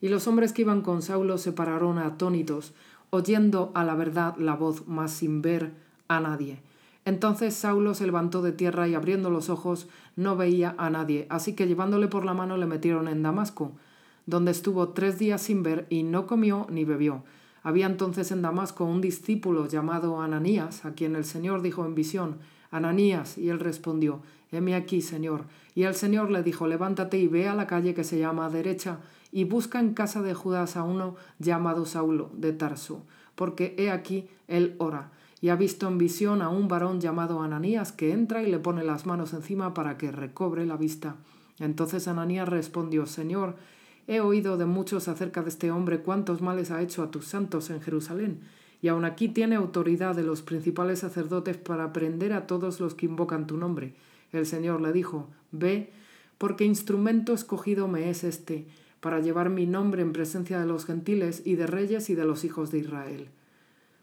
Y 0.00 0.08
los 0.08 0.26
hombres 0.26 0.52
que 0.52 0.62
iban 0.62 0.82
con 0.82 1.00
Saulo 1.00 1.38
se 1.38 1.52
pararon 1.52 1.98
atónitos, 1.98 2.74
oyendo 3.10 3.70
a 3.74 3.84
la 3.84 3.94
verdad 3.94 4.36
la 4.36 4.56
voz, 4.56 4.86
mas 4.86 5.12
sin 5.12 5.42
ver 5.42 5.72
a 6.08 6.20
nadie. 6.20 6.58
Entonces 7.04 7.54
Saulo 7.54 7.94
se 7.94 8.06
levantó 8.06 8.42
de 8.42 8.52
tierra 8.52 8.86
y 8.86 8.94
abriendo 8.94 9.28
los 9.28 9.50
ojos 9.50 9.88
no 10.14 10.36
veía 10.36 10.74
a 10.78 10.88
nadie, 10.88 11.26
así 11.30 11.54
que 11.54 11.66
llevándole 11.66 12.06
por 12.06 12.24
la 12.24 12.34
mano 12.34 12.56
le 12.56 12.66
metieron 12.66 13.08
en 13.08 13.22
Damasco, 13.22 13.72
donde 14.26 14.52
estuvo 14.52 14.90
tres 14.90 15.18
días 15.18 15.42
sin 15.42 15.64
ver 15.64 15.86
y 15.90 16.04
no 16.04 16.26
comió 16.26 16.66
ni 16.70 16.84
bebió. 16.84 17.24
Había 17.64 17.86
entonces 17.86 18.30
en 18.30 18.42
Damasco 18.42 18.84
un 18.84 19.00
discípulo 19.00 19.66
llamado 19.66 20.20
Ananías, 20.20 20.84
a 20.84 20.92
quien 20.92 21.16
el 21.16 21.24
Señor 21.24 21.62
dijo 21.62 21.84
en 21.84 21.96
visión, 21.96 22.38
Ananías, 22.70 23.36
y 23.36 23.48
él 23.48 23.58
respondió, 23.58 24.22
Heme 24.50 24.74
aquí, 24.74 25.00
Señor. 25.00 25.44
Y 25.74 25.84
el 25.84 25.94
Señor 25.94 26.30
le 26.30 26.42
dijo, 26.42 26.66
Levántate 26.66 27.18
y 27.18 27.26
ve 27.26 27.48
a 27.48 27.54
la 27.54 27.66
calle 27.66 27.94
que 27.94 28.04
se 28.04 28.18
llama 28.18 28.50
derecha, 28.50 28.98
y 29.30 29.44
busca 29.44 29.80
en 29.80 29.94
casa 29.94 30.22
de 30.22 30.34
Judas 30.34 30.76
a 30.76 30.82
uno 30.82 31.16
llamado 31.38 31.84
Saulo 31.84 32.30
de 32.34 32.52
Tarso, 32.52 33.02
porque 33.34 33.74
he 33.78 33.90
aquí 33.90 34.28
él 34.46 34.76
ora 34.78 35.10
y 35.42 35.48
ha 35.48 35.56
visto 35.56 35.88
en 35.88 35.98
visión 35.98 36.40
a 36.40 36.48
un 36.48 36.68
varón 36.68 37.00
llamado 37.00 37.42
Ananías 37.42 37.90
que 37.90 38.12
entra 38.12 38.44
y 38.44 38.50
le 38.50 38.60
pone 38.60 38.84
las 38.84 39.06
manos 39.06 39.34
encima 39.34 39.74
para 39.74 39.98
que 39.98 40.12
recobre 40.12 40.64
la 40.64 40.76
vista. 40.76 41.16
Entonces 41.58 42.06
Ananías 42.06 42.48
respondió, 42.48 43.06
Señor, 43.06 43.56
he 44.06 44.20
oído 44.20 44.56
de 44.56 44.66
muchos 44.66 45.08
acerca 45.08 45.42
de 45.42 45.48
este 45.48 45.72
hombre 45.72 45.98
cuántos 45.98 46.42
males 46.42 46.70
ha 46.70 46.80
hecho 46.80 47.02
a 47.02 47.10
tus 47.10 47.26
santos 47.26 47.70
en 47.70 47.82
Jerusalén, 47.82 48.40
y 48.80 48.88
aun 48.88 49.04
aquí 49.04 49.28
tiene 49.28 49.56
autoridad 49.56 50.14
de 50.14 50.22
los 50.22 50.42
principales 50.42 51.00
sacerdotes 51.00 51.56
para 51.56 51.92
prender 51.92 52.32
a 52.32 52.46
todos 52.46 52.78
los 52.78 52.94
que 52.94 53.06
invocan 53.06 53.48
tu 53.48 53.56
nombre. 53.56 53.94
El 54.30 54.46
Señor 54.46 54.80
le 54.80 54.92
dijo, 54.92 55.28
Ve, 55.50 55.92
porque 56.38 56.64
instrumento 56.64 57.34
escogido 57.34 57.88
me 57.88 58.10
es 58.10 58.22
este, 58.22 58.68
para 59.00 59.18
llevar 59.18 59.50
mi 59.50 59.66
nombre 59.66 60.02
en 60.02 60.12
presencia 60.12 60.60
de 60.60 60.66
los 60.66 60.84
gentiles 60.84 61.42
y 61.44 61.56
de 61.56 61.66
reyes 61.66 62.10
y 62.10 62.14
de 62.14 62.24
los 62.24 62.44
hijos 62.44 62.70
de 62.70 62.78
Israel 62.78 63.28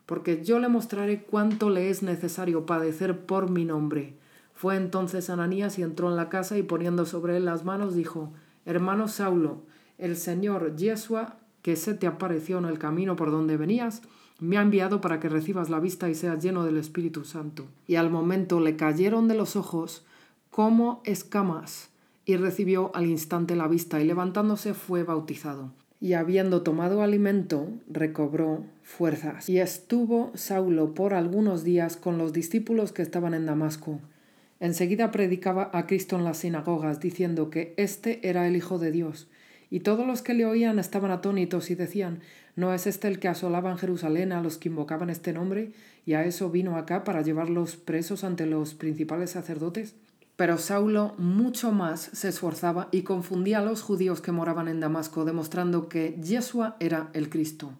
porque 0.09 0.43
yo 0.43 0.57
le 0.57 0.69
mostraré 0.69 1.21
cuánto 1.21 1.69
le 1.69 1.91
es 1.91 2.01
necesario 2.01 2.65
padecer 2.65 3.27
por 3.27 3.51
mi 3.51 3.63
nombre. 3.63 4.15
Fue 4.55 4.75
entonces 4.75 5.29
Ananías 5.29 5.77
y 5.77 5.83
entró 5.83 6.09
en 6.09 6.15
la 6.15 6.29
casa 6.29 6.57
y 6.57 6.63
poniendo 6.63 7.05
sobre 7.05 7.37
él 7.37 7.45
las 7.45 7.63
manos 7.63 7.93
dijo, 7.93 8.33
Hermano 8.65 9.07
Saulo, 9.07 9.61
el 9.99 10.17
Señor 10.17 10.75
Yeshua, 10.75 11.37
que 11.61 11.75
se 11.75 11.93
te 11.93 12.07
apareció 12.07 12.57
en 12.57 12.65
el 12.65 12.79
camino 12.79 13.15
por 13.15 13.29
donde 13.29 13.55
venías, 13.55 14.01
me 14.39 14.57
ha 14.57 14.63
enviado 14.63 14.99
para 14.99 15.19
que 15.19 15.29
recibas 15.29 15.69
la 15.69 15.79
vista 15.79 16.09
y 16.09 16.15
seas 16.15 16.41
lleno 16.43 16.65
del 16.65 16.77
Espíritu 16.77 17.23
Santo. 17.23 17.67
Y 17.85 17.93
al 17.93 18.09
momento 18.09 18.59
le 18.59 18.75
cayeron 18.75 19.27
de 19.27 19.35
los 19.35 19.55
ojos 19.55 20.07
como 20.49 21.03
escamas, 21.05 21.91
y 22.25 22.35
recibió 22.35 22.89
al 22.95 23.05
instante 23.05 23.55
la 23.55 23.67
vista, 23.67 24.01
y 24.01 24.05
levantándose 24.05 24.73
fue 24.73 25.03
bautizado 25.03 25.69
y 26.01 26.13
habiendo 26.13 26.61
tomado 26.61 27.01
alimento, 27.01 27.67
recobró 27.89 28.63
fuerzas. 28.83 29.49
Y 29.49 29.59
estuvo 29.59 30.31
Saulo 30.33 30.93
por 30.93 31.13
algunos 31.13 31.63
días 31.63 31.97
con 31.97 32.17
los 32.17 32.31
discípulos 32.31 32.93
que 32.93 33.01
estaban 33.01 33.33
en 33.33 33.45
Damasco. 33.45 33.99
Enseguida 34.61 35.11
predicaba 35.11 35.69
a 35.73 35.87
Cristo 35.87 36.15
en 36.15 36.23
las 36.23 36.37
sinagogas, 36.37 36.99
diciendo 36.99 37.49
que 37.49 37.73
éste 37.77 38.19
era 38.27 38.47
el 38.47 38.55
Hijo 38.55 38.79
de 38.79 38.91
Dios. 38.91 39.27
Y 39.69 39.81
todos 39.81 40.07
los 40.07 40.21
que 40.21 40.33
le 40.33 40.45
oían 40.45 40.79
estaban 40.79 41.11
atónitos 41.11 41.69
y 41.69 41.75
decían, 41.75 42.21
¿no 42.55 42.73
es 42.73 42.87
este 42.87 43.07
el 43.07 43.19
que 43.19 43.27
asolaba 43.27 43.69
en 43.69 43.77
Jerusalén 43.77 44.31
a 44.31 44.41
los 44.41 44.57
que 44.57 44.69
invocaban 44.69 45.09
este 45.09 45.33
nombre? 45.33 45.71
Y 46.05 46.13
a 46.13 46.25
eso 46.25 46.49
vino 46.49 46.77
acá 46.77 47.03
para 47.03 47.21
llevarlos 47.21 47.75
presos 47.75 48.23
ante 48.23 48.45
los 48.45 48.73
principales 48.73 49.31
sacerdotes. 49.31 49.95
Pero 50.39 50.57
Saulo 50.57 51.15
mucho 51.17 51.73
más 51.73 51.99
se 51.99 52.29
esforzaba 52.29 52.87
y 52.91 53.01
confundía 53.01 53.59
a 53.59 53.61
los 53.61 53.81
judíos 53.81 54.21
que 54.21 54.31
moraban 54.31 54.69
en 54.69 54.79
Damasco, 54.79 55.25
demostrando 55.25 55.89
que 55.89 56.17
Yeshua 56.23 56.77
era 56.79 57.09
el 57.11 57.29
Cristo. 57.29 57.73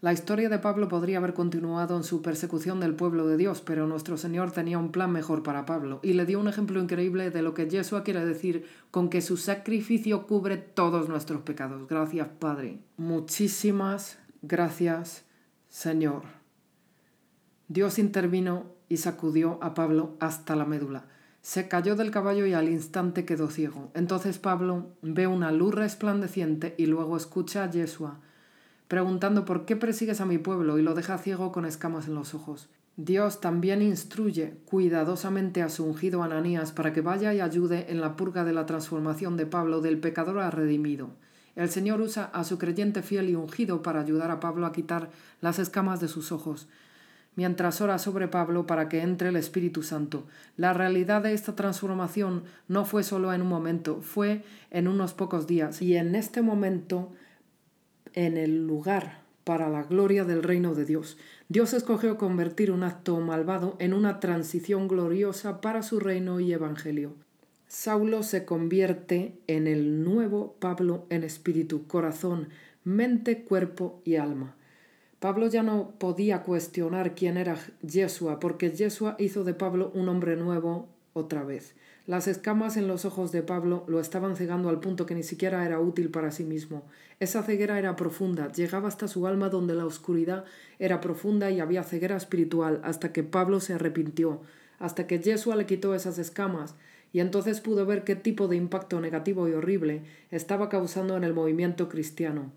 La 0.00 0.12
historia 0.12 0.48
de 0.48 0.58
Pablo 0.58 0.88
podría 0.88 1.18
haber 1.18 1.32
continuado 1.32 1.96
en 1.96 2.02
su 2.02 2.22
persecución 2.22 2.80
del 2.80 2.96
pueblo 2.96 3.28
de 3.28 3.36
Dios, 3.36 3.60
pero 3.60 3.86
nuestro 3.86 4.16
Señor 4.16 4.50
tenía 4.50 4.78
un 4.78 4.90
plan 4.90 5.12
mejor 5.12 5.44
para 5.44 5.64
Pablo 5.64 6.00
y 6.02 6.14
le 6.14 6.26
dio 6.26 6.40
un 6.40 6.48
ejemplo 6.48 6.82
increíble 6.82 7.30
de 7.30 7.42
lo 7.42 7.54
que 7.54 7.70
Yeshua 7.70 8.02
quiere 8.02 8.26
decir 8.26 8.66
con 8.90 9.08
que 9.08 9.22
su 9.22 9.36
sacrificio 9.36 10.26
cubre 10.26 10.56
todos 10.56 11.08
nuestros 11.08 11.42
pecados. 11.42 11.86
Gracias, 11.86 12.26
Padre. 12.40 12.80
Muchísimas 12.96 14.18
gracias, 14.42 15.22
Señor. 15.68 16.22
Dios 17.68 18.00
intervino 18.00 18.64
y 18.88 18.96
sacudió 18.96 19.60
a 19.62 19.74
Pablo 19.74 20.16
hasta 20.18 20.56
la 20.56 20.64
médula. 20.64 21.06
Se 21.46 21.68
cayó 21.68 21.94
del 21.94 22.10
caballo 22.10 22.44
y 22.46 22.54
al 22.54 22.68
instante 22.68 23.24
quedó 23.24 23.48
ciego. 23.50 23.92
Entonces 23.94 24.36
Pablo 24.40 24.88
ve 25.02 25.28
una 25.28 25.52
luz 25.52 25.76
resplandeciente 25.76 26.74
y 26.76 26.86
luego 26.86 27.16
escucha 27.16 27.62
a 27.62 27.70
Yeshua 27.70 28.18
preguntando 28.88 29.44
por 29.44 29.64
qué 29.64 29.76
persigues 29.76 30.20
a 30.20 30.26
mi 30.26 30.38
pueblo 30.38 30.76
y 30.76 30.82
lo 30.82 30.94
deja 30.94 31.18
ciego 31.18 31.52
con 31.52 31.64
escamas 31.64 32.08
en 32.08 32.16
los 32.16 32.34
ojos. 32.34 32.68
Dios 32.96 33.40
también 33.40 33.80
instruye 33.80 34.54
cuidadosamente 34.64 35.62
a 35.62 35.68
su 35.68 35.84
ungido 35.84 36.24
Ananías 36.24 36.72
para 36.72 36.92
que 36.92 37.00
vaya 37.00 37.32
y 37.32 37.38
ayude 37.38 37.92
en 37.92 38.00
la 38.00 38.16
purga 38.16 38.42
de 38.42 38.52
la 38.52 38.66
transformación 38.66 39.36
de 39.36 39.46
Pablo 39.46 39.80
del 39.80 40.00
pecador 40.00 40.40
a 40.40 40.50
redimido. 40.50 41.10
El 41.54 41.70
Señor 41.70 42.00
usa 42.00 42.24
a 42.24 42.42
su 42.42 42.58
creyente 42.58 43.02
fiel 43.02 43.30
y 43.30 43.36
ungido 43.36 43.82
para 43.82 44.00
ayudar 44.00 44.32
a 44.32 44.40
Pablo 44.40 44.66
a 44.66 44.72
quitar 44.72 45.10
las 45.40 45.60
escamas 45.60 46.00
de 46.00 46.08
sus 46.08 46.32
ojos 46.32 46.66
mientras 47.36 47.80
ora 47.80 47.98
sobre 47.98 48.28
Pablo 48.28 48.66
para 48.66 48.88
que 48.88 49.02
entre 49.02 49.28
el 49.28 49.36
Espíritu 49.36 49.82
Santo. 49.82 50.26
La 50.56 50.72
realidad 50.72 51.22
de 51.22 51.32
esta 51.32 51.54
transformación 51.54 52.44
no 52.66 52.84
fue 52.84 53.02
solo 53.02 53.32
en 53.32 53.42
un 53.42 53.48
momento, 53.48 54.00
fue 54.02 54.42
en 54.70 54.88
unos 54.88 55.14
pocos 55.14 55.46
días. 55.46 55.80
Y 55.80 55.96
en 55.96 56.14
este 56.14 56.42
momento, 56.42 57.12
en 58.14 58.36
el 58.36 58.66
lugar 58.66 59.26
para 59.46 59.68
la 59.68 59.84
gloria 59.84 60.24
del 60.24 60.42
reino 60.42 60.74
de 60.74 60.84
Dios. 60.84 61.18
Dios 61.48 61.72
escogió 61.72 62.18
convertir 62.18 62.72
un 62.72 62.82
acto 62.82 63.20
malvado 63.20 63.76
en 63.78 63.94
una 63.94 64.18
transición 64.18 64.88
gloriosa 64.88 65.60
para 65.60 65.84
su 65.84 66.00
reino 66.00 66.40
y 66.40 66.52
evangelio. 66.52 67.14
Saulo 67.68 68.24
se 68.24 68.44
convierte 68.44 69.38
en 69.46 69.68
el 69.68 70.02
nuevo 70.02 70.56
Pablo 70.58 71.06
en 71.10 71.22
espíritu, 71.22 71.86
corazón, 71.86 72.48
mente, 72.82 73.44
cuerpo 73.44 74.00
y 74.04 74.16
alma. 74.16 74.56
Pablo 75.20 75.48
ya 75.48 75.62
no 75.62 75.92
podía 75.98 76.42
cuestionar 76.42 77.14
quién 77.14 77.38
era 77.38 77.56
Yeshua, 77.80 78.38
porque 78.38 78.70
Yeshua 78.70 79.16
hizo 79.18 79.44
de 79.44 79.54
Pablo 79.54 79.90
un 79.94 80.10
hombre 80.10 80.36
nuevo 80.36 80.88
otra 81.14 81.42
vez. 81.42 81.74
Las 82.06 82.28
escamas 82.28 82.76
en 82.76 82.86
los 82.86 83.06
ojos 83.06 83.32
de 83.32 83.42
Pablo 83.42 83.84
lo 83.88 83.98
estaban 83.98 84.36
cegando 84.36 84.68
al 84.68 84.78
punto 84.78 85.06
que 85.06 85.14
ni 85.14 85.22
siquiera 85.22 85.64
era 85.64 85.80
útil 85.80 86.10
para 86.10 86.30
sí 86.30 86.44
mismo. 86.44 86.84
Esa 87.18 87.42
ceguera 87.42 87.78
era 87.78 87.96
profunda, 87.96 88.52
llegaba 88.52 88.88
hasta 88.88 89.08
su 89.08 89.26
alma 89.26 89.48
donde 89.48 89.74
la 89.74 89.86
oscuridad 89.86 90.44
era 90.78 91.00
profunda 91.00 91.50
y 91.50 91.60
había 91.60 91.82
ceguera 91.82 92.16
espiritual, 92.16 92.80
hasta 92.84 93.12
que 93.12 93.24
Pablo 93.24 93.58
se 93.60 93.72
arrepintió, 93.72 94.42
hasta 94.78 95.06
que 95.06 95.18
Yeshua 95.18 95.56
le 95.56 95.64
quitó 95.64 95.94
esas 95.94 96.18
escamas, 96.18 96.74
y 97.12 97.20
entonces 97.20 97.62
pudo 97.62 97.86
ver 97.86 98.04
qué 98.04 98.14
tipo 98.16 98.48
de 98.48 98.56
impacto 98.56 99.00
negativo 99.00 99.48
y 99.48 99.52
horrible 99.52 100.02
estaba 100.30 100.68
causando 100.68 101.16
en 101.16 101.24
el 101.24 101.32
movimiento 101.32 101.88
cristiano. 101.88 102.52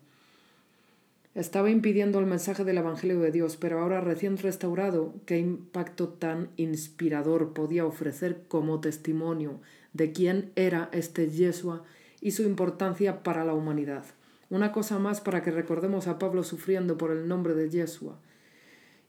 Estaba 1.36 1.70
impidiendo 1.70 2.20
el 2.20 2.26
mensaje 2.26 2.64
del 2.64 2.80
Evangelio 2.80 3.20
de 3.20 3.32
Dios, 3.32 3.56
pero 3.56 3.80
ahora 3.80 4.02
recién 4.02 4.38
restaurado, 4.38 5.14
qué 5.26 5.38
impacto 5.38 6.10
tan 6.10 6.50
inspirador 6.58 7.54
podía 7.54 7.86
ofrecer 7.86 8.44
como 8.48 8.82
testimonio 8.82 9.62
de 9.94 10.12
quién 10.12 10.52
era 10.56 10.90
este 10.92 11.30
Yeshua 11.30 11.84
y 12.22 12.32
su 12.32 12.44
importancia 12.44 13.24
para 13.24 13.46
la 13.46 13.54
humanidad. 13.54 14.06
Una 14.50 14.72
cosa 14.72 14.98
más 14.98 15.22
para 15.22 15.44
que 15.44 15.52
recordemos 15.52 16.08
a 16.08 16.18
Pablo 16.18 16.44
sufriendo 16.44 16.98
por 16.98 17.12
el 17.12 17.28
nombre 17.28 17.54
de 17.54 17.70
Yeshua. 17.70 18.20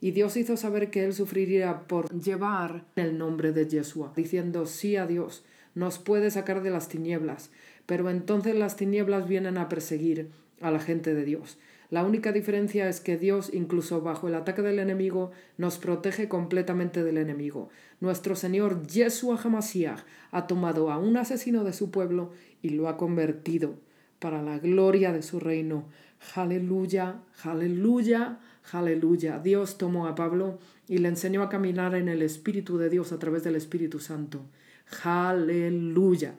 Y 0.03 0.13
Dios 0.13 0.37
hizo 0.37 0.57
saber 0.57 0.91
que 0.91 1.05
él 1.05 1.15
sufriría 1.15 1.81
por 1.87 2.11
llevar 2.11 2.85
el 2.97 3.19
nombre 3.19 3.53
de 3.53 3.67
Yeshua, 3.67 4.13
diciendo 4.15 4.67
sí 4.67 4.97
a 4.97 5.07
Dios, 5.07 5.45
nos 5.75 5.99
puede 5.99 6.31
sacar 6.31 6.63
de 6.63 6.71
las 6.71 6.89
tinieblas, 6.89 7.51
pero 7.87 8.11
entonces 8.11 8.55
las 8.55 8.77
tinieblas 8.77 9.29
vienen 9.29 9.57
a 9.57 9.69
perseguir 9.69 10.31
a 10.61 10.71
la 10.71 10.81
gente 10.81 11.15
de 11.15 11.25
Dios. 11.25 11.59
La 11.91 12.05
única 12.05 12.31
diferencia 12.31 12.89
es 12.89 13.01
que 13.01 13.19
Dios, 13.19 13.51
incluso 13.53 14.01
bajo 14.01 14.29
el 14.29 14.37
ataque 14.37 14.63
del 14.63 14.79
enemigo, 14.79 15.33
nos 15.59 15.79
protege 15.79 16.29
completamente 16.29 17.03
del 17.03 17.19
enemigo. 17.19 17.69
Nuestro 18.01 18.37
Señor 18.37 18.87
Yeshua 18.87 19.41
Hamashiach 19.43 20.05
ha 20.31 20.47
tomado 20.47 20.93
a 20.93 20.99
un 20.99 21.17
asesino 21.17 21.65
de 21.65 21.73
su 21.73 21.91
pueblo 21.91 22.31
y 22.63 22.71
lo 22.71 22.89
ha 22.89 22.97
convertido 22.97 23.75
para 24.21 24.41
la 24.41 24.59
gloria 24.59 25.13
de 25.13 25.23
su 25.23 25.41
reino. 25.41 25.85
Aleluya, 26.37 27.23
aleluya, 27.43 28.39
aleluya. 28.71 29.41
Dios 29.41 29.77
tomó 29.77 30.07
a 30.07 30.15
Pablo 30.15 30.59
y 30.87 30.99
le 30.99 31.09
enseñó 31.09 31.43
a 31.43 31.49
caminar 31.49 31.97
en 31.97 32.09
el 32.09 32.23
Espíritu 32.23 32.79
de 32.79 32.89
Dios 32.89 33.11
a 33.11 33.19
través 33.19 33.43
del 33.43 33.57
Espíritu 33.57 33.99
Santo. 33.99 34.43
Aleluya. 35.03 36.35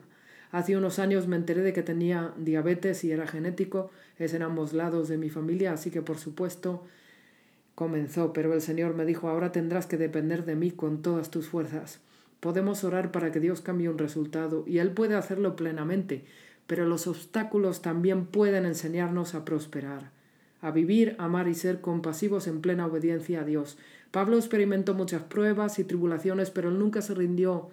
Hace 0.52 0.76
unos 0.76 0.98
años 0.98 1.26
me 1.28 1.36
enteré 1.36 1.62
de 1.62 1.72
que 1.72 1.82
tenía 1.82 2.34
diabetes 2.36 3.04
y 3.04 3.10
era 3.10 3.26
genético, 3.26 3.90
es 4.18 4.34
en 4.34 4.42
ambos 4.42 4.74
lados 4.74 5.08
de 5.08 5.16
mi 5.16 5.30
familia, 5.30 5.72
así 5.72 5.90
que 5.90 6.02
por 6.02 6.18
supuesto 6.18 6.84
comenzó, 7.74 8.34
pero 8.34 8.52
el 8.52 8.60
Señor 8.60 8.94
me 8.94 9.06
dijo, 9.06 9.30
ahora 9.30 9.50
tendrás 9.50 9.86
que 9.86 9.96
depender 9.96 10.44
de 10.44 10.54
mí 10.54 10.70
con 10.70 11.00
todas 11.00 11.30
tus 11.30 11.48
fuerzas. 11.48 12.00
Podemos 12.40 12.84
orar 12.84 13.12
para 13.12 13.32
que 13.32 13.40
Dios 13.40 13.62
cambie 13.62 13.88
un 13.88 13.96
resultado 13.96 14.64
y 14.66 14.76
Él 14.76 14.90
puede 14.90 15.14
hacerlo 15.14 15.56
plenamente, 15.56 16.26
pero 16.66 16.84
los 16.84 17.06
obstáculos 17.06 17.80
también 17.80 18.26
pueden 18.26 18.66
enseñarnos 18.66 19.34
a 19.34 19.46
prosperar, 19.46 20.10
a 20.60 20.70
vivir, 20.70 21.16
amar 21.18 21.48
y 21.48 21.54
ser 21.54 21.80
compasivos 21.80 22.46
en 22.46 22.60
plena 22.60 22.86
obediencia 22.86 23.40
a 23.40 23.44
Dios. 23.44 23.78
Pablo 24.10 24.36
experimentó 24.36 24.92
muchas 24.92 25.22
pruebas 25.22 25.78
y 25.78 25.84
tribulaciones, 25.84 26.50
pero 26.50 26.68
él 26.68 26.78
nunca 26.78 27.00
se 27.00 27.14
rindió 27.14 27.70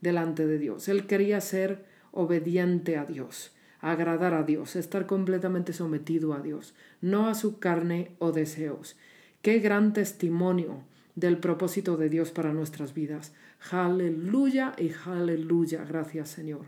delante 0.00 0.46
de 0.46 0.58
Dios. 0.58 0.88
Él 0.88 1.06
quería 1.06 1.38
ser 1.42 1.91
obediente 2.12 2.96
a 2.96 3.04
Dios, 3.04 3.52
agradar 3.80 4.34
a 4.34 4.44
Dios, 4.44 4.76
estar 4.76 5.06
completamente 5.06 5.72
sometido 5.72 6.34
a 6.34 6.40
Dios, 6.40 6.74
no 7.00 7.28
a 7.28 7.34
su 7.34 7.58
carne 7.58 8.12
o 8.18 8.30
deseos. 8.32 8.96
Qué 9.42 9.58
gran 9.58 9.92
testimonio 9.92 10.84
del 11.16 11.38
propósito 11.38 11.96
de 11.96 12.08
Dios 12.08 12.30
para 12.30 12.52
nuestras 12.52 12.94
vidas. 12.94 13.32
Aleluya 13.70 14.74
y 14.78 14.92
aleluya. 15.04 15.84
Gracias 15.84 16.28
Señor. 16.28 16.64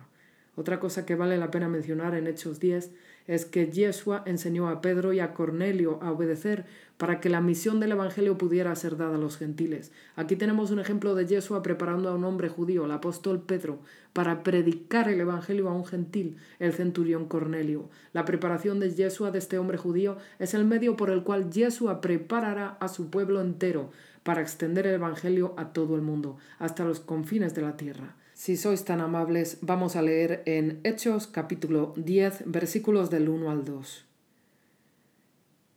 Otra 0.57 0.81
cosa 0.81 1.07
que 1.07 1.15
vale 1.15 1.37
la 1.37 1.51
pena 1.51 1.69
mencionar 1.69 2.15
en 2.15 2.27
Hechos 2.27 2.61
10 2.61 2.91
es 3.27 3.47
que 3.47 3.71
Yeshua 3.71 4.23
enseñó 4.27 4.69
a 4.69 4.81
Pedro 4.81 5.13
y 5.13 5.21
a 5.21 5.33
Cornelio 5.33 5.99
a 6.03 6.13
obedecer 6.13 6.67
para 6.97 7.21
que 7.21 7.29
la 7.29 7.41
misión 7.41 7.81
del 7.81 7.93
Evangelio 7.93 8.39
pudiera 8.39 8.75
ser 8.77 8.97
dada 8.97 9.17
a 9.17 9.19
los 9.19 9.37
gentiles. 9.37 9.91
Aquí 10.15 10.37
tenemos 10.37 10.71
un 10.71 10.79
ejemplo 10.79 11.15
de 11.15 11.27
Yeshua 11.27 11.63
preparando 11.63 12.09
a 12.09 12.15
un 12.15 12.25
hombre 12.25 12.49
judío, 12.49 12.85
el 12.85 12.91
apóstol 12.91 13.43
Pedro, 13.43 13.81
para 14.13 14.43
predicar 14.43 15.09
el 15.09 15.21
Evangelio 15.21 15.69
a 15.69 15.75
un 15.75 15.85
gentil, 15.85 16.37
el 16.59 16.73
centurión 16.73 17.27
Cornelio. 17.27 17.89
La 18.13 18.25
preparación 18.25 18.79
de 18.79 18.95
Yeshua 18.95 19.31
de 19.31 19.39
este 19.39 19.59
hombre 19.59 19.79
judío 19.79 20.17
es 20.39 20.55
el 20.55 20.65
medio 20.65 20.97
por 20.97 21.11
el 21.11 21.25
cual 21.25 21.51
Yeshua 21.51 22.01
preparará 22.01 22.77
a 22.81 22.89
su 22.89 23.11
pueblo 23.11 23.41
entero 23.41 23.91
para 24.23 24.41
extender 24.41 24.87
el 24.87 24.95
Evangelio 24.95 25.55
a 25.57 25.73
todo 25.73 25.97
el 25.97 26.03
mundo, 26.03 26.37
hasta 26.59 26.85
los 26.85 27.01
confines 27.01 27.55
de 27.55 27.63
la 27.63 27.77
tierra. 27.77 28.17
Si 28.45 28.59
sois 28.59 28.85
tan 28.85 29.01
amables, 29.01 29.57
vamos 29.63 29.97
a 29.97 30.03
leer 30.03 30.43
en 30.45 30.79
Hechos 30.85 31.27
capítulo 31.27 31.95
10 31.97 32.43
versículos 32.45 33.09
del 33.09 33.31
1 33.31 33.51
al 33.51 33.65
2. 33.65 34.05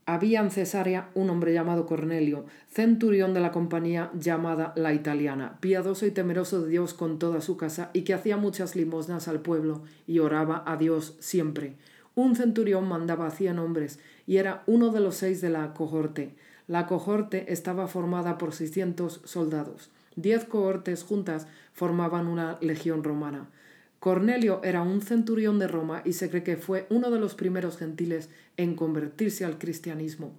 Había 0.06 0.42
en 0.42 0.52
Cesarea 0.52 1.10
un 1.16 1.30
hombre 1.30 1.54
llamado 1.54 1.86
Cornelio, 1.86 2.44
centurión 2.70 3.34
de 3.34 3.40
la 3.40 3.54
compañía 3.54 4.12
llamada 4.20 4.74
La 4.76 4.94
Italiana, 4.94 5.60
piadoso 5.62 6.06
y 6.06 6.12
temeroso 6.12 6.62
de 6.62 6.68
Dios 6.68 6.94
con 6.94 7.20
toda 7.20 7.40
su 7.40 7.56
casa, 7.56 7.90
y 7.94 8.02
que 8.02 8.14
hacía 8.14 8.36
muchas 8.36 8.76
limosnas 8.76 9.30
al 9.30 9.40
pueblo 9.40 9.84
y 10.06 10.20
oraba 10.20 10.62
a 10.68 10.76
Dios 10.76 11.16
siempre. 11.20 11.78
Un 12.16 12.36
centurión 12.36 12.86
mandaba 12.86 13.28
a 13.28 13.32
cien 13.32 13.60
hombres 13.60 13.98
y 14.26 14.40
era 14.40 14.64
uno 14.68 14.90
de 14.90 15.00
los 15.00 15.16
seis 15.16 15.40
de 15.40 15.52
la 15.52 15.74
cohorte. 15.74 16.36
La 16.68 16.86
cohorte 16.86 17.54
estaba 17.54 17.88
formada 17.88 18.38
por 18.38 18.52
seiscientos 18.52 19.22
soldados. 19.24 19.90
Diez 20.18 20.46
cohortes 20.46 21.04
juntas 21.04 21.48
formaban 21.78 22.26
una 22.26 22.58
legión 22.60 23.04
romana. 23.04 23.52
Cornelio 24.00 24.62
era 24.64 24.82
un 24.82 25.00
centurión 25.02 25.60
de 25.60 25.68
Roma 25.68 26.02
y 26.04 26.14
se 26.14 26.28
cree 26.28 26.42
que 26.42 26.58
fue 26.58 26.88
uno 26.90 27.12
de 27.12 27.20
los 27.20 27.36
primeros 27.36 27.78
gentiles 27.78 28.32
en 28.58 28.76
convertirse 28.76 29.46
al 29.46 29.60
cristianismo. 29.60 30.32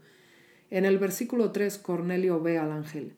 En 0.68 0.85
el 0.85 0.98
versículo 0.98 1.53
3 1.53 1.79
Cornelio 1.79 2.42
ve 2.42 2.59
al 2.59 2.72
ángel. 2.72 3.12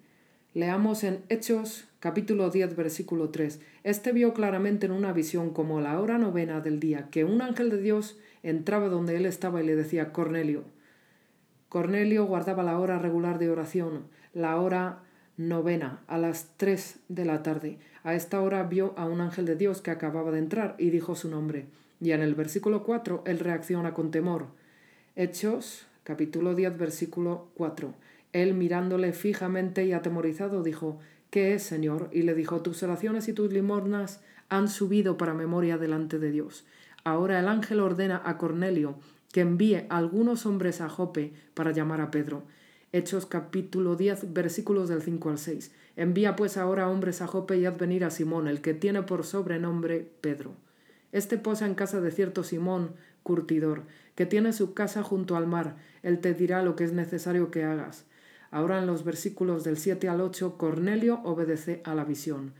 Leamos 0.53 1.03
en 1.03 1.23
Hechos 1.31 1.87
capítulo 1.99 2.51
10 2.51 2.77
versículo 2.77 3.31
3. 3.31 3.59
Este 3.85 4.13
vio 4.13 4.35
claramente 4.35 4.85
en 4.85 4.93
una 4.93 5.15
visión 5.15 5.55
como 5.55 5.81
la 5.81 5.99
hora 5.99 6.19
novena 6.19 6.61
del 6.61 6.79
día 6.79 7.09
que 7.11 7.25
un 7.25 7.41
ángel 7.41 7.71
de 7.71 7.81
Dios 7.81 8.19
entraba 8.43 8.89
donde 8.89 9.17
él 9.17 9.25
estaba 9.25 9.63
y 9.63 9.67
le 9.67 9.77
decía 9.77 10.13
Cornelio. 10.13 10.65
Cornelio 11.71 12.27
guardaba 12.27 12.63
la 12.65 12.79
hora 12.79 12.99
regular 12.99 13.39
de 13.39 13.49
oración, 13.49 14.09
la 14.35 14.61
hora 14.61 15.05
novena, 15.39 16.03
a 16.07 16.19
las 16.19 16.51
tres 16.59 16.97
de 17.09 17.25
la 17.25 17.43
tarde. 17.43 17.79
A 18.03 18.15
esta 18.15 18.41
hora 18.41 18.63
vio 18.63 18.95
a 18.97 19.05
un 19.05 19.21
ángel 19.21 19.45
de 19.45 19.57
Dios 19.57 19.83
que 19.83 19.91
acababa 19.91 20.31
de 20.31 20.39
entrar 20.39 20.75
y 20.79 20.91
dijo 20.91 21.15
su 21.15 21.29
nombre. 21.29 21.67
Y 22.01 22.13
en 22.13 22.23
el 22.23 22.35
versículo 22.35 22.83
4 22.83 23.25
él 23.27 23.39
reacciona 23.39 23.93
con 23.93 24.11
temor. 24.11 24.47
Hechos, 25.17 25.87
capítulo 26.03 26.55
10, 26.55 26.79
versículo 26.79 27.49
4. 27.55 27.93
Él 28.33 28.55
mirándole 28.55 29.13
fijamente 29.13 29.85
y 29.85 29.93
atemorizado 29.93 30.63
dijo, 30.63 30.99
¿Qué 31.31 31.55
es, 31.55 31.63
Señor? 31.63 32.09
Y 32.11 32.23
le 32.23 32.35
dijo, 32.35 32.61
tus 32.61 32.83
oraciones 32.83 33.29
y 33.29 33.33
tus 33.33 33.53
limornas 33.53 34.21
han 34.49 34.69
subido 34.69 35.17
para 35.17 35.35
memoria 35.35 35.79
delante 35.79 36.19
de 36.19 36.31
Dios. 36.33 36.65
Ahora 37.05 37.39
el 37.39 37.49
ángel 37.49 37.81
ordena 37.81 38.21
a 38.25 38.37
Cornelio 38.37 38.97
que 39.33 39.43
envíe 39.43 39.87
algunos 39.91 40.45
hombres 40.45 40.81
a 40.81 40.89
Jope 40.89 41.33
para 41.55 41.71
llamar 41.71 42.01
a 42.01 42.11
Pedro. 42.11 42.43
Hechos 42.93 43.27
capítulo 43.27 43.95
10 43.95 44.33
versículos 44.33 44.89
del 44.89 45.03
5 45.03 45.31
al 45.31 45.39
6. 45.39 45.71
Envía 45.97 46.37
pues 46.37 46.57
ahora 46.57 46.89
hombres 46.89 47.23
a 47.23 47.27
Jope 47.27 47.59
y 47.59 47.67
haz 47.67 47.77
venir 47.77 48.05
a 48.05 48.11
Simón, 48.11 48.49
el 48.49 48.61
que 48.61 48.75
tiene 48.75 49.03
por 49.03 49.25
sobrenombre 49.25 50.11
Pedro. 50.21 50.55
Este 51.13 51.39
posa 51.39 51.67
en 51.67 51.75
casa 51.75 52.01
de 52.01 52.11
cierto 52.11 52.45
Simón, 52.45 52.95
curtidor, 53.23 53.83
que 54.15 54.27
tiene 54.27 54.53
su 54.53 54.75
casa 54.75 55.03
junto 55.03 55.37
al 55.37 55.47
mar. 55.47 55.77
Él 56.03 56.21
te 56.21 56.35
dirá 56.35 56.63
lo 56.63 56.77
que 56.77 56.85
es 56.85 56.93
necesario 56.93 57.51
que 57.51 57.65
hagas. 57.65 58.05
Ahora 58.51 58.79
en 58.79 58.87
los 58.87 59.05
versículos 59.05 59.65
del 59.65 59.77
7 59.77 60.09
al 60.09 60.21
8, 60.21 60.57
Cornelio 60.57 61.21
obedece 61.25 61.83
a 61.85 61.95
la 61.95 62.05
visión. 62.05 62.53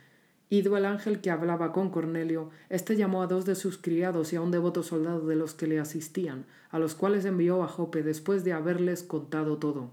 Ido 0.49 0.77
el 0.77 0.85
ángel 0.85 1.21
que 1.21 1.31
hablaba 1.31 1.73
con 1.73 1.91
Cornelio, 1.91 2.51
éste 2.71 2.97
llamó 2.97 3.23
a 3.23 3.29
dos 3.29 3.45
de 3.45 3.55
sus 3.55 3.79
criados 3.79 4.33
y 4.33 4.37
a 4.37 4.41
un 4.41 4.51
devoto 4.51 4.83
soldado 4.83 5.27
de 5.29 5.37
los 5.37 5.55
que 5.55 5.69
le 5.69 5.79
asistían, 5.79 6.45
a 6.71 6.81
los 6.81 6.97
cuales 6.97 7.25
envió 7.25 7.63
a 7.63 7.69
Jope 7.69 8.03
después 8.03 8.43
de 8.43 8.53
haberles 8.53 9.05
contado 9.05 9.59
todo. 9.59 9.91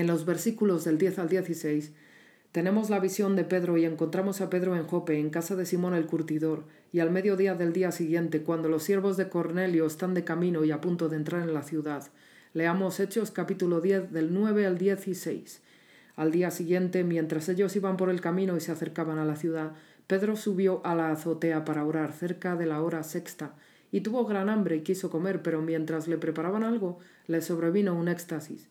En 0.00 0.06
los 0.06 0.24
versículos 0.24 0.84
del 0.86 0.96
10 0.96 1.18
al 1.18 1.28
16 1.28 1.92
tenemos 2.52 2.88
la 2.88 3.00
visión 3.00 3.36
de 3.36 3.44
Pedro 3.44 3.76
y 3.76 3.84
encontramos 3.84 4.40
a 4.40 4.48
Pedro 4.48 4.74
en 4.74 4.84
Jope, 4.84 5.20
en 5.20 5.28
casa 5.28 5.56
de 5.56 5.66
Simón 5.66 5.92
el 5.92 6.06
curtidor, 6.06 6.64
y 6.90 7.00
al 7.00 7.10
mediodía 7.10 7.54
del 7.54 7.74
día 7.74 7.92
siguiente, 7.92 8.40
cuando 8.40 8.70
los 8.70 8.82
siervos 8.82 9.18
de 9.18 9.28
Cornelio 9.28 9.84
están 9.84 10.14
de 10.14 10.24
camino 10.24 10.64
y 10.64 10.70
a 10.70 10.80
punto 10.80 11.10
de 11.10 11.16
entrar 11.16 11.42
en 11.42 11.52
la 11.52 11.62
ciudad. 11.62 12.08
Leamos 12.54 12.98
Hechos 12.98 13.30
capítulo 13.30 13.82
10 13.82 14.10
del 14.10 14.32
9 14.32 14.64
al 14.64 14.78
16. 14.78 15.60
Al 16.16 16.30
día 16.30 16.50
siguiente, 16.50 17.04
mientras 17.04 17.50
ellos 17.50 17.76
iban 17.76 17.98
por 17.98 18.08
el 18.08 18.22
camino 18.22 18.56
y 18.56 18.60
se 18.60 18.72
acercaban 18.72 19.18
a 19.18 19.26
la 19.26 19.36
ciudad, 19.36 19.74
Pedro 20.06 20.34
subió 20.34 20.80
a 20.82 20.94
la 20.94 21.10
azotea 21.10 21.66
para 21.66 21.84
orar 21.84 22.12
cerca 22.12 22.56
de 22.56 22.64
la 22.64 22.80
hora 22.80 23.02
sexta, 23.02 23.54
y 23.92 24.00
tuvo 24.00 24.24
gran 24.24 24.48
hambre 24.48 24.76
y 24.76 24.80
quiso 24.80 25.10
comer, 25.10 25.42
pero 25.42 25.60
mientras 25.60 26.08
le 26.08 26.16
preparaban 26.16 26.64
algo, 26.64 27.00
le 27.26 27.42
sobrevino 27.42 27.94
un 27.94 28.08
éxtasis 28.08 28.70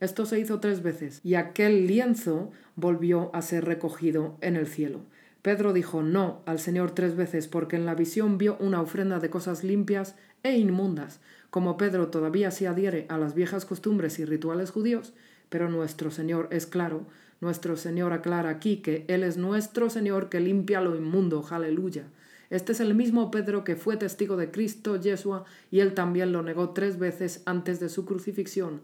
Esto 0.00 0.26
se 0.26 0.38
hizo 0.38 0.60
tres 0.60 0.82
veces, 0.82 1.20
y 1.24 1.34
aquel 1.34 1.86
lienzo 1.86 2.50
volvió 2.74 3.34
a 3.34 3.42
ser 3.42 3.64
recogido 3.64 4.36
en 4.40 4.56
el 4.56 4.66
cielo. 4.66 5.00
Pedro 5.42 5.72
dijo 5.72 6.02
no 6.02 6.42
al 6.44 6.58
Señor 6.58 6.90
tres 6.90 7.14
veces 7.14 7.46
porque 7.46 7.76
en 7.76 7.86
la 7.86 7.94
visión 7.94 8.36
vio 8.36 8.56
una 8.58 8.80
ofrenda 8.80 9.20
de 9.20 9.30
cosas 9.30 9.62
limpias 9.62 10.16
e 10.42 10.56
inmundas. 10.56 11.20
Como 11.50 11.76
Pedro 11.76 12.08
todavía 12.08 12.50
se 12.50 12.66
adhiere 12.66 13.06
a 13.08 13.16
las 13.16 13.34
viejas 13.34 13.64
costumbres 13.64 14.18
y 14.18 14.24
rituales 14.24 14.70
judíos, 14.70 15.14
pero 15.48 15.70
nuestro 15.70 16.10
Señor 16.10 16.48
es 16.50 16.66
claro, 16.66 17.06
nuestro 17.40 17.76
Señor 17.76 18.12
aclara 18.12 18.50
aquí 18.50 18.78
que 18.78 19.04
Él 19.08 19.22
es 19.22 19.36
nuestro 19.36 19.88
Señor 19.88 20.28
que 20.28 20.40
limpia 20.40 20.80
lo 20.80 20.96
inmundo, 20.96 21.46
aleluya. 21.48 22.04
Este 22.50 22.72
es 22.72 22.80
el 22.80 22.94
mismo 22.94 23.30
Pedro 23.30 23.64
que 23.64 23.76
fue 23.76 23.96
testigo 23.96 24.36
de 24.36 24.50
Cristo, 24.50 24.96
Yeshua, 24.96 25.44
y 25.70 25.80
él 25.80 25.94
también 25.94 26.32
lo 26.32 26.42
negó 26.42 26.70
tres 26.70 26.98
veces 26.98 27.42
antes 27.44 27.80
de 27.80 27.88
su 27.88 28.04
crucifixión. 28.04 28.80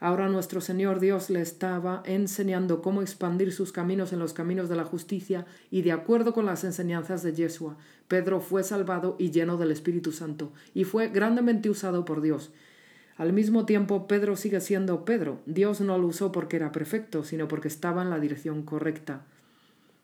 Ahora 0.00 0.28
nuestro 0.28 0.60
Señor 0.60 1.00
Dios 1.00 1.28
le 1.28 1.40
estaba 1.40 2.02
enseñando 2.04 2.82
cómo 2.82 3.02
expandir 3.02 3.52
sus 3.52 3.72
caminos 3.72 4.12
en 4.12 4.20
los 4.20 4.32
caminos 4.32 4.68
de 4.68 4.76
la 4.76 4.84
justicia 4.84 5.44
y 5.72 5.82
de 5.82 5.90
acuerdo 5.90 6.32
con 6.32 6.46
las 6.46 6.62
enseñanzas 6.62 7.24
de 7.24 7.32
Yeshua, 7.32 7.76
Pedro 8.06 8.40
fue 8.40 8.62
salvado 8.62 9.16
y 9.18 9.32
lleno 9.32 9.56
del 9.56 9.72
Espíritu 9.72 10.12
Santo 10.12 10.52
y 10.72 10.84
fue 10.84 11.08
grandemente 11.08 11.68
usado 11.68 12.04
por 12.04 12.20
Dios. 12.20 12.52
Al 13.16 13.32
mismo 13.32 13.66
tiempo, 13.66 14.06
Pedro 14.06 14.36
sigue 14.36 14.60
siendo 14.60 15.04
Pedro. 15.04 15.40
Dios 15.46 15.80
no 15.80 15.98
lo 15.98 16.06
usó 16.06 16.30
porque 16.30 16.54
era 16.54 16.70
perfecto, 16.70 17.24
sino 17.24 17.48
porque 17.48 17.66
estaba 17.66 18.02
en 18.02 18.10
la 18.10 18.20
dirección 18.20 18.62
correcta 18.62 19.22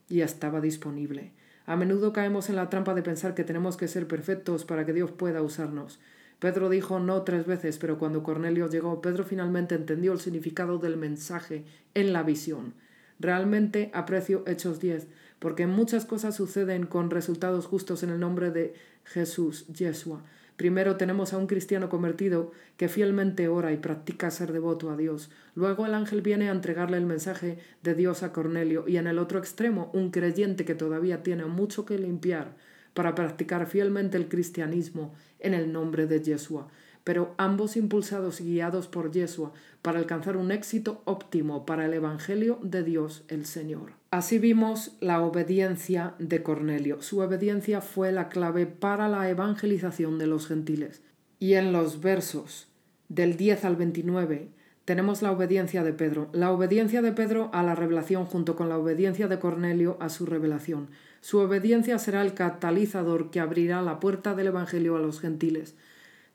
y 0.08 0.22
estaba 0.22 0.60
disponible. 0.60 1.30
A 1.66 1.76
menudo 1.76 2.12
caemos 2.12 2.50
en 2.50 2.56
la 2.56 2.68
trampa 2.68 2.92
de 2.94 3.02
pensar 3.02 3.34
que 3.34 3.44
tenemos 3.44 3.76
que 3.76 3.86
ser 3.86 4.08
perfectos 4.08 4.64
para 4.64 4.84
que 4.84 4.92
Dios 4.92 5.12
pueda 5.12 5.42
usarnos. 5.42 6.00
Pedro 6.38 6.68
dijo 6.68 7.00
no 7.00 7.22
tres 7.22 7.46
veces, 7.46 7.78
pero 7.78 7.98
cuando 7.98 8.22
Cornelio 8.22 8.68
llegó, 8.68 9.00
Pedro 9.00 9.24
finalmente 9.24 9.74
entendió 9.74 10.12
el 10.12 10.20
significado 10.20 10.78
del 10.78 10.96
mensaje 10.96 11.64
en 11.94 12.12
la 12.12 12.22
visión. 12.22 12.74
Realmente 13.20 13.90
aprecio 13.94 14.42
Hechos 14.46 14.80
10, 14.80 15.06
porque 15.38 15.66
muchas 15.66 16.04
cosas 16.04 16.34
suceden 16.34 16.86
con 16.86 17.10
resultados 17.10 17.66
justos 17.66 18.02
en 18.02 18.10
el 18.10 18.20
nombre 18.20 18.50
de 18.50 18.74
Jesús, 19.04 19.66
Yeshua. 19.68 20.22
Primero 20.56 20.96
tenemos 20.96 21.32
a 21.32 21.38
un 21.38 21.48
cristiano 21.48 21.88
convertido 21.88 22.52
que 22.76 22.88
fielmente 22.88 23.48
ora 23.48 23.72
y 23.72 23.76
practica 23.76 24.30
ser 24.30 24.52
devoto 24.52 24.90
a 24.90 24.96
Dios. 24.96 25.30
Luego 25.56 25.84
el 25.84 25.94
ángel 25.94 26.22
viene 26.22 26.48
a 26.48 26.52
entregarle 26.52 26.96
el 26.96 27.06
mensaje 27.06 27.58
de 27.82 27.94
Dios 27.94 28.22
a 28.22 28.32
Cornelio 28.32 28.84
y 28.86 28.96
en 28.96 29.08
el 29.08 29.18
otro 29.18 29.40
extremo 29.40 29.90
un 29.92 30.10
creyente 30.10 30.64
que 30.64 30.76
todavía 30.76 31.24
tiene 31.24 31.46
mucho 31.46 31.84
que 31.84 31.98
limpiar 31.98 32.54
para 32.94 33.14
practicar 33.14 33.66
fielmente 33.66 34.16
el 34.16 34.28
cristianismo 34.28 35.12
en 35.40 35.52
el 35.52 35.72
nombre 35.72 36.06
de 36.06 36.22
Yeshua, 36.22 36.68
pero 37.04 37.34
ambos 37.36 37.76
impulsados 37.76 38.40
y 38.40 38.44
guiados 38.44 38.88
por 38.88 39.10
Yeshua 39.10 39.52
para 39.82 39.98
alcanzar 39.98 40.38
un 40.38 40.50
éxito 40.50 41.02
óptimo 41.04 41.66
para 41.66 41.84
el 41.84 41.92
Evangelio 41.92 42.58
de 42.62 42.82
Dios 42.82 43.24
el 43.28 43.44
Señor. 43.44 43.92
Así 44.10 44.38
vimos 44.38 44.96
la 45.00 45.20
obediencia 45.20 46.14
de 46.18 46.42
Cornelio. 46.42 47.02
Su 47.02 47.18
obediencia 47.18 47.82
fue 47.82 48.10
la 48.12 48.28
clave 48.28 48.66
para 48.66 49.08
la 49.08 49.28
evangelización 49.28 50.18
de 50.18 50.26
los 50.26 50.46
gentiles. 50.46 51.02
Y 51.38 51.54
en 51.54 51.72
los 51.72 52.00
versos 52.00 52.68
del 53.08 53.36
10 53.36 53.64
al 53.66 53.76
29 53.76 54.48
tenemos 54.84 55.20
la 55.20 55.32
obediencia 55.32 55.82
de 55.82 55.92
Pedro, 55.92 56.28
la 56.32 56.52
obediencia 56.52 57.02
de 57.02 57.12
Pedro 57.12 57.50
a 57.52 57.62
la 57.62 57.74
revelación 57.74 58.24
junto 58.26 58.54
con 58.54 58.68
la 58.68 58.78
obediencia 58.78 59.28
de 59.28 59.38
Cornelio 59.38 59.96
a 60.00 60.08
su 60.08 60.26
revelación. 60.26 60.88
Su 61.24 61.38
obediencia 61.38 61.98
será 61.98 62.20
el 62.20 62.34
catalizador 62.34 63.30
que 63.30 63.40
abrirá 63.40 63.80
la 63.80 63.98
puerta 63.98 64.34
del 64.34 64.48
Evangelio 64.48 64.94
a 64.94 64.98
los 64.98 65.20
gentiles. 65.20 65.74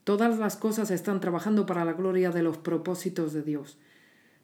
Todas 0.03 0.39
las 0.39 0.55
cosas 0.55 0.89
están 0.89 1.19
trabajando 1.19 1.67
para 1.67 1.85
la 1.85 1.93
gloria 1.93 2.31
de 2.31 2.41
los 2.41 2.57
propósitos 2.57 3.31
de 3.31 3.43
Dios. 3.43 3.77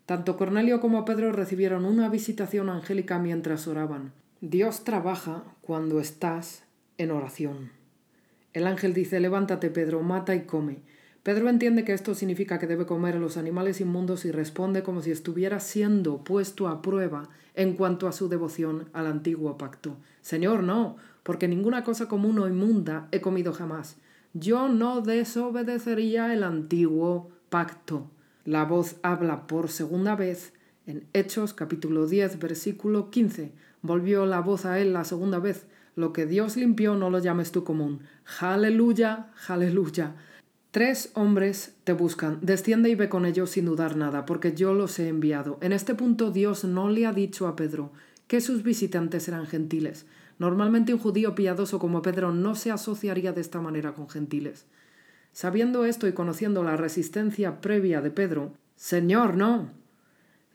Tanto 0.06 0.38
Cornelio 0.38 0.82
como 0.82 1.04
Pedro 1.04 1.32
recibieron 1.32 1.84
una 1.84 2.10
visitación 2.10 2.70
angélica 2.70 3.18
mientras 3.18 3.68
oraban. 3.68 4.14
Dios 4.40 4.84
trabaja 4.84 5.46
cuando 5.62 6.00
estás 6.00 6.62
en 7.00 7.10
oración. 7.10 7.72
El 8.54 8.68
ángel 8.68 8.94
dice, 8.94 9.20
levántate 9.20 9.72
Pedro, 9.72 10.04
mata 10.04 10.36
y 10.36 10.42
come. 10.44 10.84
Pedro 11.26 11.50
entiende 11.50 11.84
que 11.84 11.94
esto 11.94 12.14
significa 12.14 12.60
que 12.60 12.68
debe 12.68 12.86
comer 12.86 13.16
a 13.16 13.20
los 13.20 13.36
animales 13.36 13.82
inmundos 13.82 14.26
y 14.26 14.32
responde 14.32 14.84
como 14.84 15.02
si 15.02 15.10
estuviera 15.10 15.60
siendo 15.60 16.24
puesto 16.24 16.68
a 16.68 16.84
prueba 16.84 17.30
en 17.56 17.74
cuanto 17.74 18.08
a 18.08 18.12
su 18.12 18.30
devoción 18.30 18.90
al 18.94 19.08
antiguo 19.08 19.58
pacto. 19.58 19.98
Señor, 20.22 20.62
no, 20.62 20.98
porque 21.24 21.48
ninguna 21.48 21.84
cosa 21.84 22.08
común 22.08 22.38
o 22.38 22.48
inmunda 22.48 23.08
he 23.12 23.22
comido 23.22 23.54
jamás. 23.54 23.98
Yo 24.36 24.70
no 24.70 25.02
desobedecería 25.02 26.32
el 26.32 26.44
antiguo 26.44 27.32
pacto. 27.50 28.12
La 28.44 28.64
voz 28.64 28.98
habla 29.02 29.48
por 29.48 29.70
segunda 29.70 30.16
vez 30.16 30.54
en 30.86 31.08
Hechos 31.14 31.56
capítulo 31.56 32.06
10 32.06 32.38
versículo 32.38 33.10
15. 33.10 33.52
Volvió 33.82 34.28
la 34.28 34.42
voz 34.42 34.68
a 34.68 34.78
él 34.78 34.94
la 34.94 35.04
segunda 35.04 35.40
vez. 35.40 35.66
Lo 35.96 36.14
que 36.14 36.28
Dios 36.28 36.56
limpió 36.56 36.94
no 36.94 37.10
lo 37.10 37.18
llames 37.18 37.52
tú 37.52 37.64
común. 37.64 38.02
Aleluya, 38.40 39.32
aleluya. 39.48 40.14
Tres 40.76 41.10
hombres 41.14 41.74
te 41.86 41.94
buscan, 41.94 42.40
desciende 42.42 42.90
y 42.90 42.96
ve 42.96 43.08
con 43.08 43.26
ellos 43.26 43.52
sin 43.52 43.64
dudar 43.64 43.96
nada, 43.96 44.26
porque 44.26 44.54
yo 44.54 44.74
los 44.74 45.00
he 45.00 45.08
enviado. 45.08 45.58
En 45.62 45.72
este 45.72 45.96
punto 45.96 46.32
Dios 46.32 46.66
no 46.66 46.90
le 46.90 47.06
ha 47.06 47.14
dicho 47.14 47.48
a 47.48 47.56
Pedro 47.56 47.94
que 48.28 48.42
sus 48.42 48.62
visitantes 48.62 49.30
eran 49.30 49.46
gentiles. 49.46 50.06
Normalmente 50.38 50.94
un 50.94 51.00
judío 51.00 51.34
piadoso 51.34 51.80
como 51.80 52.02
Pedro 52.02 52.34
no 52.34 52.56
se 52.56 52.72
asociaría 52.72 53.32
de 53.32 53.40
esta 53.40 53.62
manera 53.62 53.94
con 53.94 54.10
gentiles. 54.10 54.66
Sabiendo 55.32 55.86
esto 55.86 56.10
y 56.10 56.12
conociendo 56.12 56.62
la 56.62 56.76
resistencia 56.76 57.62
previa 57.62 58.02
de 58.02 58.12
Pedro, 58.12 58.52
Señor, 58.76 59.38
no. 59.38 59.72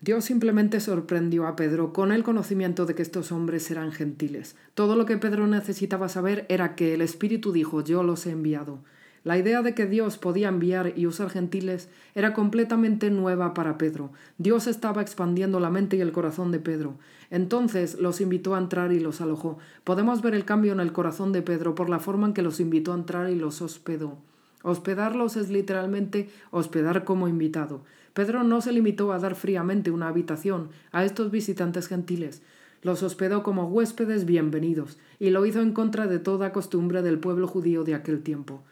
Dios 0.03 0.27
simplemente 0.27 0.81
sorprendió 0.81 1.47
a 1.47 1.57
Pedro 1.57 1.95
con 1.95 2.12
el 2.12 2.25
conocimiento 2.25 2.85
de 2.85 2.95
que 2.95 3.01
estos 3.01 3.33
hombres 3.33 3.71
eran 3.71 3.91
gentiles. 3.91 4.55
Todo 4.75 4.97
lo 4.97 5.07
que 5.07 5.16
Pedro 5.16 5.47
necesitaba 5.47 6.11
saber 6.11 6.45
era 6.51 6.75
que 6.75 6.93
el 6.93 7.01
Espíritu 7.01 7.53
dijo, 7.53 7.83
yo 7.83 8.03
los 8.03 8.27
he 8.27 8.33
enviado. 8.33 8.81
La 9.23 9.37
idea 9.37 9.61
de 9.61 9.75
que 9.75 9.85
Dios 9.85 10.16
podía 10.16 10.49
enviar 10.49 10.95
y 10.97 11.07
usar 11.07 11.29
gentiles 11.29 11.91
era 12.14 12.33
completamente 12.33 13.11
nueva 13.11 13.53
para 13.53 13.77
Pedro. 13.77 14.12
Dios 14.39 14.66
estaba 14.66 15.03
expandiendo 15.03 15.61
la 15.61 15.68
mente 15.68 15.99
y 15.99 16.01
el 16.01 16.12
corazón 16.12 16.51
de 16.53 16.59
Pedro. 16.59 16.95
Entonces 17.31 18.01
los 18.01 18.23
invitó 18.23 18.55
a 18.55 18.59
entrar 18.59 18.93
y 18.93 19.01
los 19.01 19.21
alojó. 19.21 19.59
Podemos 19.85 20.23
ver 20.23 20.35
el 20.35 20.47
cambio 20.47 20.73
en 20.73 20.81
el 20.81 20.93
corazón 20.93 21.33
de 21.33 21.43
Pedro 21.43 21.75
por 21.75 21.91
la 21.91 21.99
forma 21.99 22.29
en 22.29 22.33
que 22.33 22.41
los 22.41 22.61
invitó 22.61 22.93
a 22.93 22.97
entrar 22.97 23.29
y 23.29 23.35
los 23.35 23.61
hospedó. 23.61 24.16
Hospedarlos 24.62 25.37
es 25.37 25.51
literalmente 25.51 26.31
hospedar 26.51 27.05
como 27.05 27.29
invitado. 27.29 27.83
Pedro 28.14 28.43
no 28.43 28.62
se 28.62 28.73
limitó 28.73 29.12
a 29.12 29.18
dar 29.18 29.35
fríamente 29.35 29.91
una 29.91 30.09
habitación 30.09 30.71
a 30.93 31.05
estos 31.05 31.31
visitantes 31.31 31.89
gentiles. 31.89 32.43
Los 32.83 33.03
hospedó 33.03 33.43
como 33.43 33.66
huéspedes 33.66 34.25
bienvenidos, 34.25 34.99
y 35.18 35.29
lo 35.29 35.45
hizo 35.45 35.61
en 35.61 35.73
contra 35.73 36.07
de 36.07 36.18
toda 36.18 36.53
costumbre 36.53 37.03
del 37.03 37.18
pueblo 37.18 37.47
judío 37.47 37.85
de 37.85 37.95
aquel 37.95 38.23
tiempo. 38.23 38.62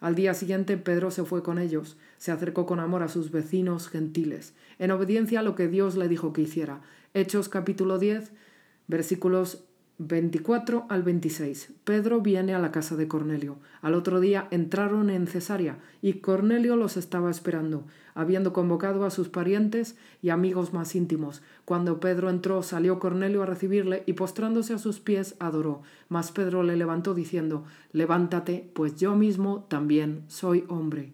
Al 0.00 0.14
día 0.14 0.32
siguiente 0.34 0.76
Pedro 0.76 1.10
se 1.10 1.24
fue 1.24 1.42
con 1.42 1.58
ellos, 1.58 1.96
se 2.18 2.30
acercó 2.30 2.66
con 2.66 2.78
amor 2.78 3.02
a 3.02 3.08
sus 3.08 3.32
vecinos 3.32 3.88
gentiles, 3.88 4.54
en 4.78 4.92
obediencia 4.92 5.40
a 5.40 5.42
lo 5.42 5.56
que 5.56 5.66
Dios 5.66 5.96
le 5.96 6.08
dijo 6.08 6.32
que 6.32 6.42
hiciera. 6.42 6.82
Hechos 7.14 7.48
capítulo 7.48 7.98
10, 7.98 8.30
versículos 8.86 9.64
24 10.00 10.86
al 10.88 11.02
26. 11.02 11.72
Pedro 11.82 12.20
viene 12.20 12.54
a 12.54 12.60
la 12.60 12.70
casa 12.70 12.94
de 12.94 13.08
Cornelio. 13.08 13.56
Al 13.82 13.94
otro 13.94 14.20
día 14.20 14.46
entraron 14.52 15.10
en 15.10 15.26
Cesarea 15.26 15.80
y 16.00 16.14
Cornelio 16.20 16.76
los 16.76 16.96
estaba 16.96 17.32
esperando, 17.32 17.82
habiendo 18.14 18.52
convocado 18.52 19.04
a 19.04 19.10
sus 19.10 19.28
parientes 19.28 19.96
y 20.22 20.28
amigos 20.28 20.72
más 20.72 20.94
íntimos. 20.94 21.42
Cuando 21.64 21.98
Pedro 21.98 22.30
entró, 22.30 22.62
salió 22.62 23.00
Cornelio 23.00 23.42
a 23.42 23.46
recibirle 23.46 24.04
y 24.06 24.12
postrándose 24.12 24.72
a 24.72 24.78
sus 24.78 25.00
pies 25.00 25.34
adoró. 25.40 25.82
Mas 26.08 26.30
Pedro 26.30 26.62
le 26.62 26.76
levantó 26.76 27.12
diciendo, 27.12 27.64
Levántate, 27.90 28.70
pues 28.74 28.94
yo 28.94 29.16
mismo 29.16 29.66
también 29.68 30.22
soy 30.28 30.64
hombre. 30.68 31.12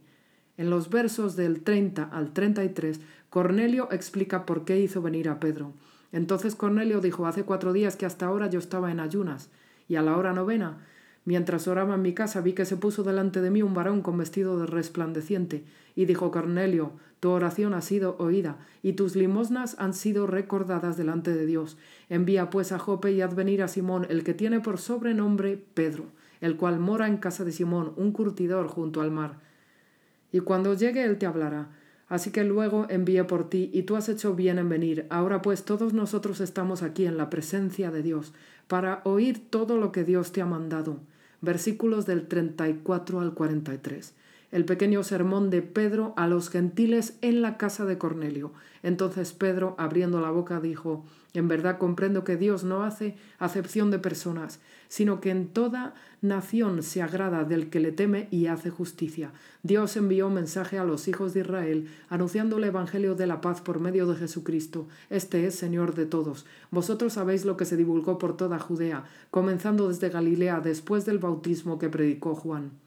En 0.59 0.69
los 0.69 0.91
versos 0.91 1.37
del 1.37 1.63
30 1.63 2.05
al 2.05 2.35
33, 2.35 3.01
Cornelio 3.31 3.89
explica 3.91 4.45
por 4.45 4.67
qué 4.67 4.79
hizo 4.79 5.01
venir 5.01 5.31
a 5.31 5.41
Pedro. 5.41 5.73
Entonces 6.15 6.55
Cornelio 6.55 7.01
dijo, 7.01 7.27
hace 7.27 7.43
cuatro 7.43 7.73
días 7.73 7.97
que 7.97 8.07
hasta 8.07 8.27
ahora 8.27 8.49
yo 8.49 8.61
estaba 8.61 8.93
en 8.93 9.01
ayunas, 9.01 9.51
y 9.89 9.97
a 9.97 10.03
la 10.03 10.17
hora 10.17 10.33
novena, 10.33 10.79
mientras 11.25 11.67
oraba 11.67 11.97
en 11.97 12.03
mi 12.03 12.15
casa, 12.15 12.41
vi 12.41 12.53
que 12.53 12.65
se 12.65 12.77
puso 12.77 13.03
delante 13.03 13.41
de 13.41 13.51
mí 13.51 13.63
un 13.63 13.75
varón 13.75 14.01
con 14.01 14.17
vestido 14.17 14.57
de 14.57 14.67
resplandeciente, 14.67 15.65
y 15.97 16.05
dijo 16.05 16.31
Cornelio, 16.31 16.93
tu 17.19 17.31
oración 17.31 17.75
ha 17.75 17.81
sido 17.81 18.15
oída, 18.21 18.59
y 18.81 18.93
tus 18.93 19.17
limosnas 19.17 19.75
han 19.81 19.93
sido 19.93 20.29
recordadas 20.29 20.97
delante 20.97 21.35
de 21.35 21.47
Dios. 21.47 21.79
Envía 22.09 22.49
pues 22.49 22.71
a 22.71 22.79
Jope 22.79 23.11
y 23.11 23.21
haz 23.21 23.35
venir 23.35 23.61
a 23.61 23.67
Simón, 23.67 24.07
el 24.09 24.23
que 24.23 24.35
tiene 24.35 24.61
por 24.61 24.79
sobrenombre 24.79 25.61
Pedro, 25.75 26.05
el 26.41 26.57
cual 26.57 26.79
mora 26.79 27.09
en 27.09 27.17
casa 27.17 27.45
de 27.45 27.51
Simón, 27.51 27.93
un 27.97 28.13
curtidor 28.13 28.69
junto 28.69 29.01
al 29.01 29.11
mar. 29.11 29.41
Y 30.31 30.39
cuando 30.39 30.75
llegue 30.75 31.03
él 31.03 31.19
te 31.19 31.27
hablará. 31.27 31.71
Así 32.09 32.31
que 32.31 32.45
luego 32.45 32.87
envié 32.91 33.25
por 33.25 33.49
ti, 33.49 33.71
y 33.73 33.83
tú 33.83 33.97
has 33.97 34.09
hecho 34.09 34.35
bien 34.35 34.59
en 34.59 34.69
venir. 34.69 35.07
Ahora 35.11 35.43
pues 35.43 35.65
todos 35.65 35.95
nosotros 35.95 36.41
estamos 36.41 36.83
aquí 36.83 37.07
en 37.07 37.17
la 37.17 37.31
presencia 37.31 37.91
de 37.91 38.03
Dios, 38.03 38.33
para 38.69 39.01
oír 39.05 39.51
todo 39.51 39.79
lo 39.79 39.93
que 39.93 40.05
Dios 40.05 40.33
te 40.33 40.43
ha 40.43 40.47
mandado. 40.47 41.01
Versículos 41.41 42.07
del 42.07 42.27
34 42.27 43.21
al 43.21 43.35
43. 43.35 44.15
el 44.51 44.65
pequeño 44.65 45.03
sermón 45.03 45.51
de 45.51 45.63
Pedro 45.63 46.15
a 46.17 46.29
los 46.29 46.49
gentiles 46.49 47.19
en 47.23 47.43
la 47.43 47.57
casa 47.57 47.85
de 47.85 47.99
Cornelio. 47.99 48.53
Entonces 48.85 49.33
Pedro, 49.33 49.75
abriendo 49.79 50.21
la 50.21 50.31
boca, 50.31 50.61
dijo, 50.61 51.05
En 51.33 51.49
verdad 51.49 51.79
comprendo 51.79 52.23
que 52.23 52.37
Dios 52.37 52.63
no 52.63 52.85
hace 52.85 53.17
acepción 53.41 53.91
de 53.91 53.99
personas, 53.99 54.61
sino 54.89 55.21
que 55.21 55.31
en 55.31 55.49
toda 55.49 55.95
nación 56.21 56.83
se 56.83 57.03
agrada 57.03 57.45
del 57.45 57.71
que 57.71 57.81
le 57.81 57.93
teme 57.93 58.29
y 58.31 58.47
hace 58.47 58.71
justicia. 58.71 59.33
Dios 59.63 59.97
envió 59.97 60.29
un 60.29 60.35
mensaje 60.35 60.79
a 60.79 60.85
los 60.85 61.09
hijos 61.09 61.35
de 61.35 61.41
Israel, 61.41 61.89
anunciando 62.09 62.59
el 62.59 62.65
Evangelio 62.65 63.15
de 63.15 63.27
la 63.27 63.41
paz 63.41 63.61
por 63.61 63.81
medio 63.81 64.07
de 64.07 64.17
Jesucristo. 64.17 64.87
Este 65.11 65.47
es 65.47 65.55
Señor 65.55 65.95
de 65.95 66.07
todos. 66.07 66.47
Vosotros 66.71 67.15
sabéis 67.15 67.45
lo 67.45 67.57
que 67.57 67.65
se 67.65 67.77
divulgó 67.77 68.19
por 68.19 68.37
toda 68.37 68.59
Judea, 68.59 69.05
comenzando 69.31 69.89
desde 69.89 70.09
Galilea 70.09 70.61
después 70.61 71.05
del 71.05 71.19
bautismo 71.19 71.79
que 71.79 71.89
predicó 71.89 72.35
Juan 72.35 72.84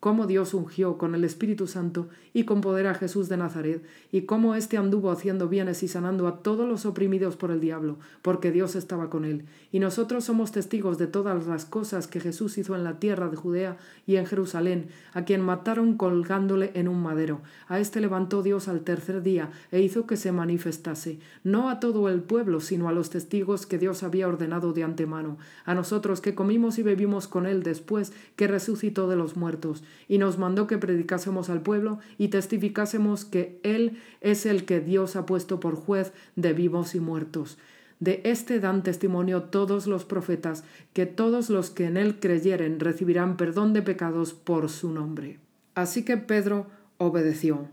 cómo 0.00 0.28
Dios 0.28 0.54
ungió 0.54 0.96
con 0.96 1.14
el 1.14 1.24
Espíritu 1.24 1.66
Santo 1.66 2.08
y 2.32 2.44
con 2.44 2.60
poder 2.60 2.86
a 2.86 2.94
Jesús 2.94 3.28
de 3.28 3.36
Nazaret, 3.36 3.82
y 4.12 4.22
cómo 4.22 4.54
éste 4.54 4.76
anduvo 4.76 5.10
haciendo 5.10 5.48
bienes 5.48 5.82
y 5.82 5.88
sanando 5.88 6.28
a 6.28 6.42
todos 6.42 6.68
los 6.68 6.86
oprimidos 6.86 7.36
por 7.36 7.50
el 7.50 7.60
diablo, 7.60 7.98
porque 8.22 8.52
Dios 8.52 8.76
estaba 8.76 9.10
con 9.10 9.24
él. 9.24 9.46
Y 9.72 9.80
nosotros 9.80 10.24
somos 10.24 10.52
testigos 10.52 10.98
de 10.98 11.08
todas 11.08 11.46
las 11.46 11.64
cosas 11.64 12.06
que 12.06 12.20
Jesús 12.20 12.58
hizo 12.58 12.76
en 12.76 12.84
la 12.84 13.00
tierra 13.00 13.28
de 13.28 13.36
Judea 13.36 13.76
y 14.06 14.16
en 14.16 14.26
Jerusalén, 14.26 14.88
a 15.14 15.24
quien 15.24 15.40
mataron 15.40 15.96
colgándole 15.96 16.70
en 16.74 16.86
un 16.86 17.02
madero. 17.02 17.40
A 17.66 17.80
éste 17.80 18.00
levantó 18.00 18.42
Dios 18.42 18.68
al 18.68 18.82
tercer 18.82 19.22
día 19.22 19.50
e 19.72 19.80
hizo 19.80 20.06
que 20.06 20.16
se 20.16 20.30
manifestase, 20.30 21.18
no 21.42 21.70
a 21.70 21.80
todo 21.80 22.08
el 22.08 22.20
pueblo, 22.20 22.60
sino 22.60 22.88
a 22.88 22.92
los 22.92 23.10
testigos 23.10 23.66
que 23.66 23.78
Dios 23.78 24.04
había 24.04 24.28
ordenado 24.28 24.72
de 24.72 24.84
antemano, 24.84 25.38
a 25.64 25.74
nosotros 25.74 26.20
que 26.20 26.36
comimos 26.36 26.78
y 26.78 26.84
bebimos 26.84 27.26
con 27.26 27.46
él 27.46 27.64
después 27.64 28.12
que 28.36 28.46
resucitó 28.46 29.08
de 29.08 29.16
los 29.16 29.36
muertos 29.36 29.82
y 30.08 30.18
nos 30.18 30.38
mandó 30.38 30.66
que 30.66 30.78
predicásemos 30.78 31.50
al 31.50 31.62
pueblo 31.62 31.98
y 32.16 32.28
testificásemos 32.28 33.24
que 33.24 33.60
Él 33.62 33.98
es 34.20 34.46
el 34.46 34.64
que 34.64 34.80
Dios 34.80 35.16
ha 35.16 35.26
puesto 35.26 35.60
por 35.60 35.74
juez 35.74 36.12
de 36.36 36.52
vivos 36.52 36.94
y 36.94 37.00
muertos. 37.00 37.58
De 38.00 38.20
este 38.24 38.60
dan 38.60 38.82
testimonio 38.82 39.44
todos 39.44 39.86
los 39.86 40.04
profetas, 40.04 40.64
que 40.92 41.06
todos 41.06 41.50
los 41.50 41.70
que 41.70 41.86
en 41.86 41.96
Él 41.96 42.20
creyeren 42.20 42.78
recibirán 42.78 43.36
perdón 43.36 43.72
de 43.72 43.82
pecados 43.82 44.34
por 44.34 44.68
su 44.68 44.92
nombre. 44.92 45.40
Así 45.74 46.04
que 46.04 46.16
Pedro 46.16 46.66
obedeció. 46.98 47.68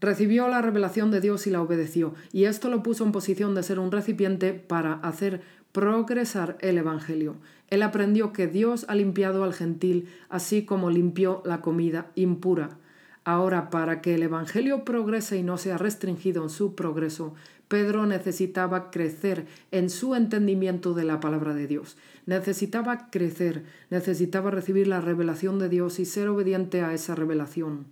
Recibió 0.00 0.48
la 0.48 0.60
revelación 0.60 1.10
de 1.10 1.22
Dios 1.22 1.46
y 1.46 1.50
la 1.50 1.62
obedeció, 1.62 2.14
y 2.30 2.44
esto 2.44 2.68
lo 2.68 2.82
puso 2.82 3.04
en 3.04 3.12
posición 3.12 3.54
de 3.54 3.62
ser 3.62 3.78
un 3.78 3.90
recipiente 3.90 4.52
para 4.52 4.94
hacer 4.94 5.40
progresar 5.74 6.56
el 6.60 6.78
Evangelio. 6.78 7.34
Él 7.68 7.82
aprendió 7.82 8.32
que 8.32 8.46
Dios 8.46 8.86
ha 8.88 8.94
limpiado 8.94 9.42
al 9.42 9.52
gentil, 9.52 10.08
así 10.28 10.64
como 10.64 10.88
limpió 10.88 11.42
la 11.44 11.60
comida 11.62 12.12
impura. 12.14 12.78
Ahora, 13.24 13.70
para 13.70 14.00
que 14.00 14.14
el 14.14 14.22
Evangelio 14.22 14.84
progrese 14.84 15.36
y 15.36 15.42
no 15.42 15.58
sea 15.58 15.76
restringido 15.76 16.44
en 16.44 16.48
su 16.48 16.76
progreso, 16.76 17.34
Pedro 17.66 18.06
necesitaba 18.06 18.92
crecer 18.92 19.46
en 19.72 19.90
su 19.90 20.14
entendimiento 20.14 20.94
de 20.94 21.02
la 21.02 21.18
palabra 21.18 21.54
de 21.54 21.66
Dios. 21.66 21.96
Necesitaba 22.24 23.10
crecer, 23.10 23.64
necesitaba 23.90 24.52
recibir 24.52 24.86
la 24.86 25.00
revelación 25.00 25.58
de 25.58 25.68
Dios 25.68 25.98
y 25.98 26.04
ser 26.04 26.28
obediente 26.28 26.82
a 26.82 26.94
esa 26.94 27.16
revelación. 27.16 27.86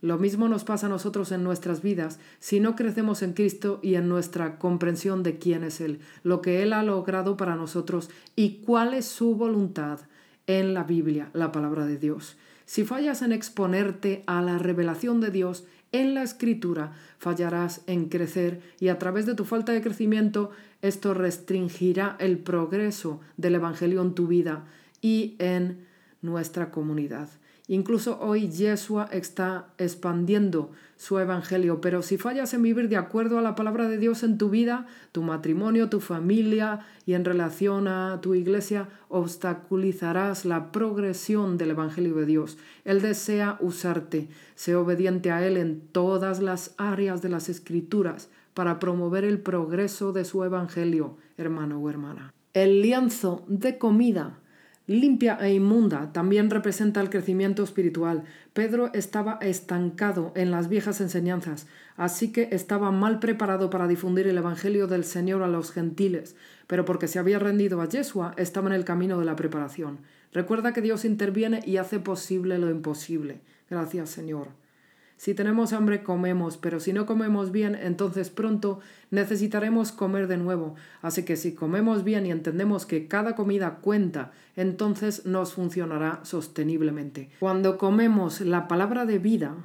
Lo 0.00 0.16
mismo 0.18 0.48
nos 0.48 0.64
pasa 0.64 0.86
a 0.86 0.90
nosotros 0.90 1.32
en 1.32 1.42
nuestras 1.42 1.82
vidas 1.82 2.20
si 2.38 2.60
no 2.60 2.76
crecemos 2.76 3.22
en 3.22 3.32
Cristo 3.32 3.80
y 3.82 3.96
en 3.96 4.08
nuestra 4.08 4.58
comprensión 4.58 5.22
de 5.22 5.38
quién 5.38 5.64
es 5.64 5.80
Él, 5.80 6.00
lo 6.22 6.40
que 6.40 6.62
Él 6.62 6.72
ha 6.72 6.82
logrado 6.84 7.36
para 7.36 7.56
nosotros 7.56 8.08
y 8.36 8.60
cuál 8.64 8.94
es 8.94 9.06
su 9.06 9.34
voluntad 9.34 10.00
en 10.46 10.72
la 10.72 10.84
Biblia, 10.84 11.30
la 11.32 11.50
palabra 11.50 11.84
de 11.84 11.98
Dios. 11.98 12.36
Si 12.64 12.84
fallas 12.84 13.22
en 13.22 13.32
exponerte 13.32 14.22
a 14.26 14.40
la 14.40 14.58
revelación 14.58 15.20
de 15.20 15.30
Dios 15.30 15.64
en 15.90 16.14
la 16.14 16.22
escritura, 16.22 16.92
fallarás 17.18 17.82
en 17.86 18.08
crecer 18.08 18.60
y 18.78 18.88
a 18.88 18.98
través 18.98 19.26
de 19.26 19.34
tu 19.34 19.44
falta 19.44 19.72
de 19.72 19.80
crecimiento 19.80 20.50
esto 20.80 21.12
restringirá 21.12 22.16
el 22.20 22.38
progreso 22.38 23.20
del 23.36 23.56
Evangelio 23.56 24.02
en 24.02 24.14
tu 24.14 24.26
vida 24.26 24.66
y 25.00 25.34
en 25.38 25.86
nuestra 26.22 26.70
comunidad. 26.70 27.28
Incluso 27.70 28.18
hoy 28.20 28.48
Yeshua 28.48 29.10
está 29.12 29.68
expandiendo 29.76 30.70
su 30.96 31.18
evangelio, 31.18 31.82
pero 31.82 32.00
si 32.00 32.16
fallas 32.16 32.54
en 32.54 32.62
vivir 32.62 32.88
de 32.88 32.96
acuerdo 32.96 33.38
a 33.38 33.42
la 33.42 33.54
palabra 33.54 33.90
de 33.90 33.98
Dios 33.98 34.22
en 34.22 34.38
tu 34.38 34.48
vida, 34.48 34.86
tu 35.12 35.22
matrimonio, 35.22 35.90
tu 35.90 36.00
familia 36.00 36.80
y 37.04 37.12
en 37.12 37.26
relación 37.26 37.86
a 37.86 38.20
tu 38.22 38.34
iglesia, 38.34 38.88
obstaculizarás 39.10 40.46
la 40.46 40.72
progresión 40.72 41.58
del 41.58 41.72
evangelio 41.72 42.14
de 42.14 42.24
Dios. 42.24 42.56
Él 42.86 43.02
desea 43.02 43.58
usarte, 43.60 44.28
sé 44.54 44.74
obediente 44.74 45.30
a 45.30 45.46
Él 45.46 45.58
en 45.58 45.82
todas 45.92 46.40
las 46.40 46.74
áreas 46.78 47.20
de 47.20 47.28
las 47.28 47.50
escrituras 47.50 48.30
para 48.54 48.78
promover 48.78 49.24
el 49.24 49.40
progreso 49.40 50.14
de 50.14 50.24
su 50.24 50.42
evangelio, 50.42 51.18
hermano 51.36 51.78
o 51.78 51.90
hermana. 51.90 52.32
El 52.54 52.80
lienzo 52.80 53.44
de 53.46 53.76
comida 53.76 54.40
limpia 54.88 55.38
e 55.40 55.52
inmunda 55.52 56.12
también 56.12 56.50
representa 56.50 57.00
el 57.00 57.10
crecimiento 57.10 57.62
espiritual. 57.62 58.24
Pedro 58.54 58.90
estaba 58.94 59.38
estancado 59.42 60.32
en 60.34 60.50
las 60.50 60.68
viejas 60.68 61.00
enseñanzas, 61.00 61.68
así 61.96 62.32
que 62.32 62.48
estaba 62.52 62.90
mal 62.90 63.20
preparado 63.20 63.68
para 63.70 63.86
difundir 63.86 64.26
el 64.26 64.38
Evangelio 64.38 64.86
del 64.86 65.04
Señor 65.04 65.42
a 65.42 65.46
los 65.46 65.70
gentiles, 65.70 66.34
pero 66.66 66.86
porque 66.86 67.06
se 67.06 67.18
había 67.18 67.38
rendido 67.38 67.82
a 67.82 67.88
Yeshua, 67.88 68.34
estaba 68.38 68.68
en 68.68 68.74
el 68.74 68.84
camino 68.86 69.18
de 69.18 69.26
la 69.26 69.36
preparación. 69.36 69.98
Recuerda 70.32 70.72
que 70.72 70.80
Dios 70.80 71.04
interviene 71.04 71.60
y 71.64 71.76
hace 71.76 72.00
posible 72.00 72.58
lo 72.58 72.70
imposible. 72.70 73.40
Gracias, 73.70 74.08
Señor. 74.08 74.48
Si 75.18 75.34
tenemos 75.34 75.72
hambre, 75.72 76.04
comemos, 76.04 76.58
pero 76.58 76.78
si 76.78 76.92
no 76.92 77.04
comemos 77.04 77.50
bien, 77.50 77.74
entonces 77.74 78.30
pronto 78.30 78.78
necesitaremos 79.10 79.90
comer 79.90 80.28
de 80.28 80.36
nuevo. 80.36 80.76
Así 81.02 81.24
que 81.24 81.34
si 81.34 81.56
comemos 81.56 82.04
bien 82.04 82.24
y 82.24 82.30
entendemos 82.30 82.86
que 82.86 83.08
cada 83.08 83.34
comida 83.34 83.78
cuenta, 83.82 84.30
entonces 84.54 85.26
nos 85.26 85.54
funcionará 85.54 86.20
sosteniblemente. 86.22 87.30
Cuando 87.40 87.78
comemos 87.78 88.40
la 88.40 88.68
palabra 88.68 89.06
de 89.06 89.18
vida, 89.18 89.56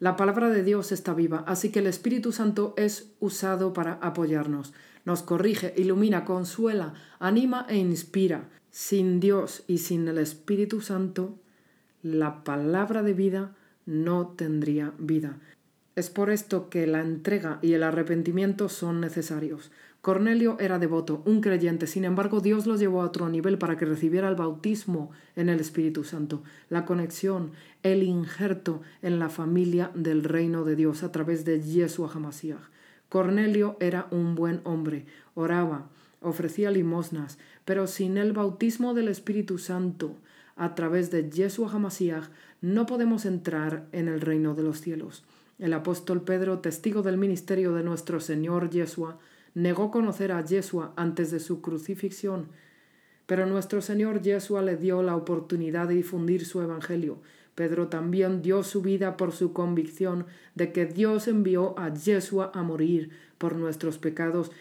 la 0.00 0.16
palabra 0.16 0.50
de 0.50 0.64
Dios 0.64 0.90
está 0.90 1.14
viva, 1.14 1.44
así 1.46 1.70
que 1.70 1.78
el 1.78 1.86
Espíritu 1.86 2.32
Santo 2.32 2.74
es 2.76 3.12
usado 3.20 3.72
para 3.72 4.00
apoyarnos. 4.02 4.74
Nos 5.04 5.22
corrige, 5.22 5.72
ilumina, 5.76 6.24
consuela, 6.24 6.94
anima 7.20 7.64
e 7.68 7.76
inspira. 7.76 8.48
Sin 8.70 9.20
Dios 9.20 9.62
y 9.68 9.78
sin 9.78 10.08
el 10.08 10.18
Espíritu 10.18 10.80
Santo, 10.80 11.38
la 12.02 12.42
palabra 12.42 13.04
de 13.04 13.14
vida 13.14 13.54
no 13.86 14.34
tendría 14.36 14.92
vida. 14.98 15.38
Es 15.94 16.10
por 16.10 16.28
esto 16.28 16.68
que 16.68 16.86
la 16.86 17.00
entrega 17.00 17.58
y 17.62 17.72
el 17.72 17.82
arrepentimiento 17.82 18.68
son 18.68 19.00
necesarios. 19.00 19.70
Cornelio 20.02 20.56
era 20.60 20.78
devoto, 20.78 21.22
un 21.24 21.40
creyente, 21.40 21.86
sin 21.86 22.04
embargo 22.04 22.40
Dios 22.40 22.66
lo 22.66 22.76
llevó 22.76 23.02
a 23.02 23.06
otro 23.06 23.28
nivel 23.28 23.58
para 23.58 23.76
que 23.76 23.86
recibiera 23.86 24.28
el 24.28 24.36
bautismo 24.36 25.10
en 25.34 25.48
el 25.48 25.58
Espíritu 25.58 26.04
Santo, 26.04 26.44
la 26.68 26.84
conexión, 26.84 27.52
el 27.82 28.02
injerto 28.02 28.82
en 29.02 29.18
la 29.18 29.30
familia 29.30 29.90
del 29.94 30.22
reino 30.22 30.64
de 30.64 30.76
Dios 30.76 31.02
a 31.02 31.10
través 31.10 31.44
de 31.44 31.60
Yeshua 31.60 32.10
HaMashiach. 32.12 32.60
Cornelio 33.08 33.76
era 33.80 34.06
un 34.10 34.34
buen 34.34 34.60
hombre, 34.64 35.06
oraba, 35.34 35.88
ofrecía 36.20 36.70
limosnas, 36.70 37.38
pero 37.64 37.86
sin 37.86 38.16
el 38.16 38.32
bautismo 38.32 38.94
del 38.94 39.08
Espíritu 39.08 39.58
Santo, 39.58 40.14
a 40.56 40.74
través 40.74 41.10
de 41.10 41.30
Yeshua 41.30 41.70
HaMashiach, 41.70 42.24
no 42.62 42.86
podemos 42.86 43.26
entrar 43.26 43.86
en 43.92 44.08
el 44.08 44.20
reino 44.20 44.54
de 44.54 44.62
los 44.62 44.80
cielos. 44.80 45.24
El 45.58 45.72
apóstol 45.72 46.22
Pedro, 46.22 46.58
testigo 46.58 47.02
del 47.02 47.18
ministerio 47.18 47.72
de 47.72 47.82
nuestro 47.82 48.20
Señor 48.20 48.70
Yeshua, 48.70 49.18
negó 49.54 49.90
conocer 49.90 50.32
a 50.32 50.44
Yeshua 50.44 50.92
antes 50.96 51.30
de 51.30 51.40
su 51.40 51.60
crucifixión, 51.60 52.48
pero 53.26 53.46
nuestro 53.46 53.80
Señor 53.80 54.22
Yeshua 54.22 54.62
le 54.62 54.76
dio 54.76 55.02
la 55.02 55.16
oportunidad 55.16 55.88
de 55.88 55.94
difundir 55.94 56.44
su 56.44 56.60
evangelio. 56.62 57.18
Pedro 57.54 57.88
también 57.88 58.42
dio 58.42 58.62
su 58.62 58.82
vida 58.82 59.16
por 59.16 59.32
su 59.32 59.52
convicción 59.52 60.26
de 60.54 60.72
que 60.72 60.84
Dios 60.84 61.26
envió 61.26 61.78
a 61.78 61.92
Yeshua 61.92 62.50
a 62.54 62.62
morir 62.62 63.10
por 63.38 63.56
nuestros 63.56 63.96
pecados 63.96 64.52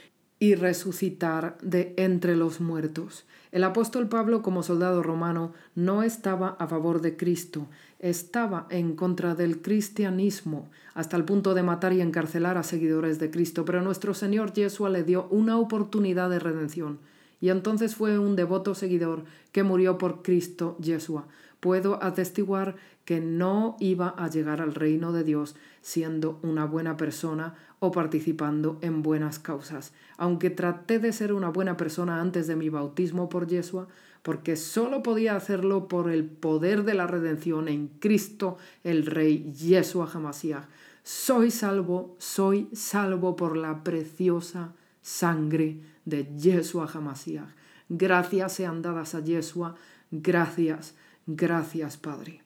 y 0.46 0.54
resucitar 0.54 1.58
de 1.64 1.96
entre 1.98 2.36
los 2.36 2.62
muertos. 2.62 3.26
El 3.52 3.64
apóstol 3.64 4.10
Pablo, 4.10 4.44
como 4.44 4.62
soldado 4.62 5.02
romano, 5.02 5.54
no 5.74 6.04
estaba 6.04 6.50
a 6.60 6.68
favor 6.68 7.02
de 7.02 7.18
Cristo, 7.18 7.66
estaba 7.98 8.68
en 8.70 8.96
contra 8.96 9.34
del 9.34 9.64
cristianismo, 9.64 10.70
hasta 10.94 11.18
el 11.18 11.26
punto 11.26 11.56
de 11.56 11.64
matar 11.64 11.94
y 11.94 12.02
encarcelar 12.02 12.60
a 12.60 12.64
seguidores 12.64 13.18
de 13.18 13.32
Cristo, 13.32 13.66
pero 13.66 13.82
nuestro 13.82 14.14
Señor 14.14 14.54
Yeshua 14.54 14.92
le 14.92 15.04
dio 15.04 15.28
una 15.32 15.58
oportunidad 15.58 16.30
de 16.30 16.38
redención, 16.38 17.00
y 17.42 17.50
entonces 17.50 17.96
fue 17.96 18.20
un 18.20 18.36
devoto 18.36 18.76
seguidor 18.76 19.24
que 19.52 19.64
murió 19.64 19.98
por 19.98 20.22
Cristo 20.22 20.78
Yeshua. 20.80 21.26
Puedo 21.60 22.04
atestiguar 22.04 22.76
que 23.04 23.20
no 23.20 23.78
iba 23.80 24.10
a 24.10 24.30
llegar 24.30 24.62
al 24.62 24.76
reino 24.76 25.12
de 25.12 25.24
Dios 25.24 25.56
siendo 25.82 26.40
una 26.44 26.66
buena 26.66 26.98
persona 26.98 27.56
o 27.80 27.92
participando 27.92 28.78
en 28.82 29.02
buenas 29.02 29.40
causas. 29.40 29.94
Aunque 30.18 30.50
traté 30.50 31.00
de 31.00 31.14
ser 31.14 31.34
una 31.34 31.50
buena 31.50 31.78
persona 31.78 32.22
antes 32.22 32.48
de 32.48 32.56
mi 32.56 32.70
bautismo 32.70 33.30
por 33.30 33.48
Yeshua, 33.48 33.88
porque 34.24 34.56
solo 34.56 35.04
podía 35.04 35.36
hacerlo 35.36 35.88
por 35.88 36.10
el 36.10 36.26
poder 36.26 36.84
de 36.84 36.96
la 36.96 37.06
redención 37.06 37.68
en 37.68 37.90
Cristo 38.00 38.58
el 38.84 39.06
Rey 39.06 39.54
Yeshua 39.54 40.10
Hamashiach. 40.12 40.66
Soy 41.04 41.52
salvo, 41.52 42.16
soy 42.18 42.68
salvo 42.74 43.36
por 43.36 43.56
la 43.56 43.84
preciosa 43.84 44.74
sangre 45.02 45.80
de 46.06 46.28
Yeshua 46.36 46.90
Hamashiach. 46.92 47.54
Gracias 47.90 48.54
sean 48.54 48.82
dadas 48.82 49.14
a 49.14 49.20
Yeshua, 49.20 49.76
gracias, 50.10 50.96
gracias 51.28 51.98
Padre. 51.98 52.45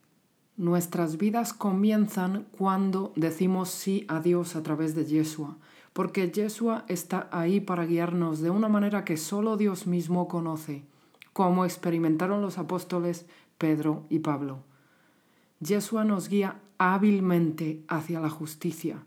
Nuestras 0.60 1.18
vidas 1.18 1.54
comienzan 1.54 2.46
cuando 2.58 3.14
decimos 3.16 3.70
sí 3.70 4.04
a 4.10 4.20
Dios 4.20 4.58
a 4.58 4.62
través 4.62 4.94
de 4.94 5.06
Yeshua, 5.06 5.56
porque 5.94 6.30
Yeshua 6.30 6.84
está 6.90 7.30
ahí 7.32 7.62
para 7.62 7.86
guiarnos 7.86 8.42
de 8.42 8.50
una 8.50 8.68
manera 8.68 9.06
que 9.06 9.16
solo 9.16 9.56
Dios 9.56 9.88
mismo 9.88 10.28
conoce, 10.28 10.84
como 11.32 11.64
experimentaron 11.64 12.42
los 12.42 12.58
apóstoles 12.58 13.26
Pedro 13.58 14.04
y 14.10 14.20
Pablo. 14.20 14.60
Yeshua 15.62 16.04
nos 16.04 16.28
guía 16.28 16.60
hábilmente 16.78 17.82
hacia 17.88 18.20
la 18.20 18.30
justicia. 18.30 18.98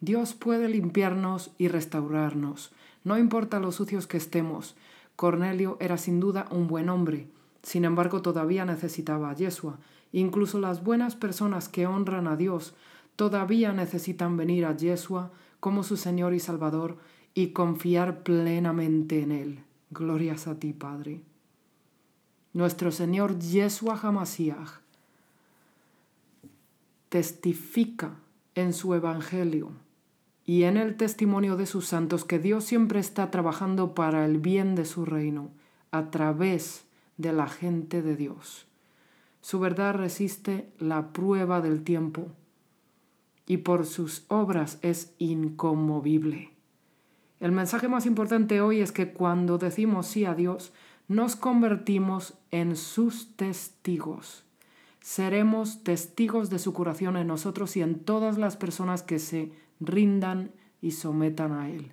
Dios 0.00 0.32
puede 0.34 0.68
limpiarnos 0.68 1.50
y 1.58 1.66
restaurarnos, 1.66 2.70
no 3.02 3.18
importa 3.18 3.58
lo 3.58 3.72
sucios 3.72 4.06
que 4.06 4.18
estemos. 4.18 4.76
Cornelio 5.16 5.76
era 5.80 5.98
sin 5.98 6.20
duda 6.20 6.46
un 6.52 6.68
buen 6.68 6.88
hombre, 6.88 7.26
sin 7.64 7.84
embargo 7.84 8.22
todavía 8.22 8.64
necesitaba 8.64 9.30
a 9.30 9.34
Yeshua. 9.34 9.80
Incluso 10.14 10.60
las 10.60 10.84
buenas 10.84 11.16
personas 11.16 11.68
que 11.68 11.88
honran 11.88 12.28
a 12.28 12.36
Dios 12.36 12.72
todavía 13.16 13.72
necesitan 13.72 14.36
venir 14.36 14.64
a 14.64 14.76
Yeshua 14.76 15.32
como 15.58 15.82
su 15.82 15.96
Señor 15.96 16.34
y 16.34 16.38
Salvador 16.38 16.98
y 17.34 17.48
confiar 17.48 18.22
plenamente 18.22 19.22
en 19.22 19.32
Él. 19.32 19.64
Glorias 19.90 20.46
a 20.46 20.56
ti, 20.60 20.72
Padre. 20.72 21.20
Nuestro 22.52 22.92
Señor 22.92 23.40
Yeshua 23.40 23.98
Hamashiach 24.00 24.82
testifica 27.08 28.14
en 28.54 28.72
su 28.72 28.94
Evangelio 28.94 29.72
y 30.46 30.62
en 30.62 30.76
el 30.76 30.96
testimonio 30.96 31.56
de 31.56 31.66
sus 31.66 31.86
santos 31.88 32.24
que 32.24 32.38
Dios 32.38 32.62
siempre 32.62 33.00
está 33.00 33.32
trabajando 33.32 33.96
para 33.96 34.24
el 34.26 34.38
bien 34.38 34.76
de 34.76 34.84
su 34.84 35.06
reino 35.06 35.50
a 35.90 36.12
través 36.12 36.84
de 37.16 37.32
la 37.32 37.48
gente 37.48 38.00
de 38.00 38.14
Dios. 38.14 38.68
Su 39.44 39.58
verdad 39.58 39.96
resiste 39.96 40.72
la 40.78 41.12
prueba 41.12 41.60
del 41.60 41.84
tiempo 41.84 42.28
y 43.46 43.58
por 43.58 43.84
sus 43.84 44.24
obras 44.28 44.78
es 44.80 45.14
inconmovible. 45.18 46.52
El 47.40 47.52
mensaje 47.52 47.86
más 47.86 48.06
importante 48.06 48.62
hoy 48.62 48.80
es 48.80 48.90
que 48.90 49.12
cuando 49.12 49.58
decimos 49.58 50.06
sí 50.06 50.24
a 50.24 50.34
Dios, 50.34 50.72
nos 51.08 51.36
convertimos 51.36 52.38
en 52.52 52.74
sus 52.74 53.36
testigos. 53.36 54.46
Seremos 55.02 55.84
testigos 55.84 56.48
de 56.48 56.58
su 56.58 56.72
curación 56.72 57.18
en 57.18 57.26
nosotros 57.26 57.76
y 57.76 57.82
en 57.82 57.98
todas 57.98 58.38
las 58.38 58.56
personas 58.56 59.02
que 59.02 59.18
se 59.18 59.52
rindan 59.78 60.52
y 60.80 60.92
sometan 60.92 61.52
a 61.52 61.68
Él. 61.68 61.92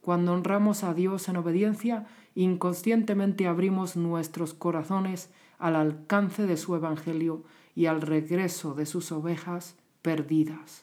Cuando 0.00 0.32
honramos 0.32 0.82
a 0.82 0.94
Dios 0.94 1.28
en 1.28 1.36
obediencia, 1.36 2.08
inconscientemente 2.34 3.46
abrimos 3.46 3.96
nuestros 3.96 4.52
corazones 4.52 5.30
al 5.62 5.76
alcance 5.76 6.44
de 6.44 6.56
su 6.56 6.74
Evangelio 6.74 7.44
y 7.76 7.86
al 7.86 8.02
regreso 8.02 8.74
de 8.74 8.84
sus 8.84 9.12
ovejas 9.12 9.76
perdidas. 10.02 10.82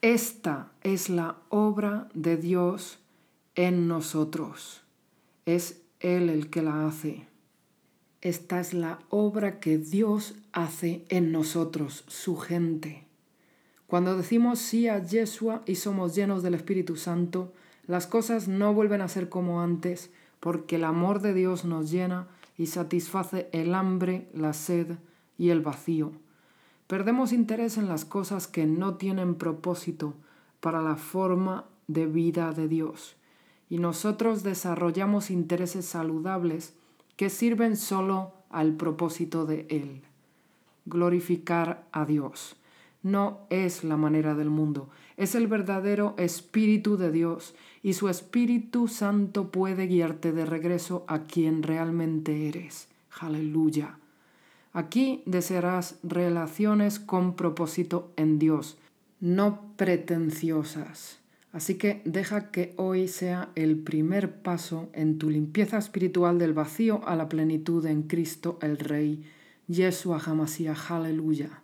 Esta 0.00 0.72
es 0.82 1.10
la 1.10 1.36
obra 1.50 2.08
de 2.14 2.38
Dios 2.38 3.00
en 3.54 3.86
nosotros. 3.86 4.82
Es 5.44 5.82
Él 6.00 6.30
el 6.30 6.48
que 6.48 6.62
la 6.62 6.86
hace. 6.86 7.26
Esta 8.22 8.60
es 8.60 8.72
la 8.72 8.98
obra 9.10 9.60
que 9.60 9.76
Dios 9.76 10.34
hace 10.52 11.04
en 11.10 11.32
nosotros, 11.32 12.04
su 12.08 12.38
gente. 12.38 13.04
Cuando 13.86 14.16
decimos 14.16 14.58
sí 14.58 14.88
a 14.88 15.04
Yeshua 15.04 15.62
y 15.66 15.74
somos 15.74 16.14
llenos 16.14 16.42
del 16.42 16.54
Espíritu 16.54 16.96
Santo, 16.96 17.52
las 17.86 18.06
cosas 18.06 18.48
no 18.48 18.72
vuelven 18.72 19.02
a 19.02 19.08
ser 19.08 19.28
como 19.28 19.60
antes, 19.60 20.10
porque 20.40 20.76
el 20.76 20.84
amor 20.84 21.20
de 21.20 21.34
Dios 21.34 21.66
nos 21.66 21.90
llena 21.90 22.26
y 22.56 22.66
satisface 22.66 23.48
el 23.52 23.74
hambre, 23.74 24.28
la 24.34 24.52
sed 24.52 24.98
y 25.38 25.50
el 25.50 25.60
vacío. 25.60 26.12
Perdemos 26.86 27.32
interés 27.32 27.78
en 27.78 27.88
las 27.88 28.04
cosas 28.04 28.46
que 28.46 28.66
no 28.66 28.96
tienen 28.96 29.36
propósito 29.36 30.14
para 30.60 30.82
la 30.82 30.96
forma 30.96 31.64
de 31.88 32.06
vida 32.06 32.52
de 32.52 32.68
Dios, 32.68 33.16
y 33.68 33.78
nosotros 33.78 34.42
desarrollamos 34.42 35.30
intereses 35.30 35.86
saludables 35.86 36.74
que 37.16 37.30
sirven 37.30 37.76
solo 37.76 38.34
al 38.50 38.74
propósito 38.74 39.46
de 39.46 39.66
Él, 39.70 40.02
glorificar 40.84 41.86
a 41.92 42.04
Dios. 42.04 42.56
No 43.02 43.40
es 43.50 43.82
la 43.82 43.96
manera 43.96 44.34
del 44.34 44.50
mundo, 44.50 44.88
es 45.16 45.34
el 45.34 45.46
verdadero 45.46 46.14
Espíritu 46.18 46.96
de 46.96 47.10
Dios 47.10 47.54
y 47.82 47.94
su 47.94 48.08
Espíritu 48.08 48.86
Santo 48.86 49.50
puede 49.50 49.86
guiarte 49.86 50.32
de 50.32 50.46
regreso 50.46 51.04
a 51.08 51.24
quien 51.24 51.62
realmente 51.62 52.48
eres. 52.48 52.88
Aleluya. 53.20 53.98
Aquí 54.72 55.22
desearás 55.26 55.98
relaciones 56.02 56.98
con 56.98 57.34
propósito 57.34 58.10
en 58.16 58.38
Dios, 58.38 58.78
no 59.20 59.60
pretenciosas. 59.76 61.18
Así 61.52 61.74
que 61.74 62.00
deja 62.06 62.50
que 62.50 62.72
hoy 62.78 63.08
sea 63.08 63.50
el 63.54 63.76
primer 63.76 64.36
paso 64.36 64.88
en 64.94 65.18
tu 65.18 65.28
limpieza 65.28 65.76
espiritual 65.76 66.38
del 66.38 66.54
vacío 66.54 67.06
a 67.06 67.14
la 67.16 67.28
plenitud 67.28 67.84
en 67.84 68.04
Cristo 68.04 68.58
el 68.62 68.78
Rey. 68.78 69.22
Yeshua 69.68 70.18
Hamashiach, 70.24 70.90
aleluya. 70.90 71.60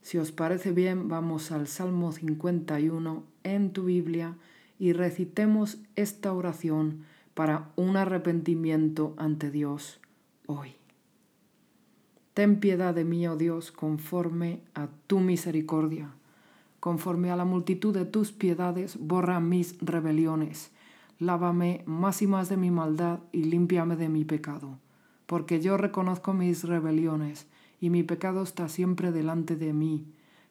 Si 0.00 0.16
os 0.16 0.32
parece 0.32 0.72
bien, 0.72 1.08
vamos 1.08 1.52
al 1.52 1.66
Salmo 1.66 2.12
51 2.12 3.24
en 3.42 3.72
tu 3.72 3.84
Biblia 3.84 4.36
y 4.78 4.92
recitemos 4.92 5.78
esta 5.94 6.32
oración 6.32 7.04
para 7.34 7.70
un 7.76 7.96
arrepentimiento 7.96 9.14
ante 9.16 9.50
Dios 9.50 10.00
hoy. 10.46 10.76
Ten 12.36 12.60
piedad 12.60 12.94
de 12.94 13.04
mí, 13.04 13.26
oh 13.26 13.36
Dios, 13.36 13.72
conforme 13.72 14.60
a 14.74 14.88
tu 15.06 15.20
misericordia. 15.20 16.10
Conforme 16.80 17.30
a 17.30 17.36
la 17.36 17.46
multitud 17.46 17.94
de 17.94 18.04
tus 18.04 18.30
piedades, 18.30 18.98
borra 19.00 19.40
mis 19.40 19.78
rebeliones. 19.80 20.70
Lávame 21.18 21.82
más 21.86 22.20
y 22.20 22.26
más 22.26 22.50
de 22.50 22.58
mi 22.58 22.70
maldad 22.70 23.20
y 23.32 23.44
límpiame 23.44 23.96
de 23.96 24.10
mi 24.10 24.24
pecado. 24.24 24.78
Porque 25.26 25.60
yo 25.62 25.78
reconozco 25.78 26.34
mis 26.34 26.64
rebeliones 26.64 27.46
y 27.80 27.90
mi 27.90 28.02
pecado 28.02 28.42
está 28.42 28.68
siempre 28.68 29.12
delante 29.12 29.56
de 29.56 29.72
mí. 29.72 30.06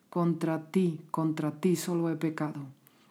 Contra 0.09 0.71
ti, 0.71 1.01
contra 1.11 1.51
ti 1.51 1.76
solo 1.76 2.09
he 2.09 2.15
pecado, 2.15 2.65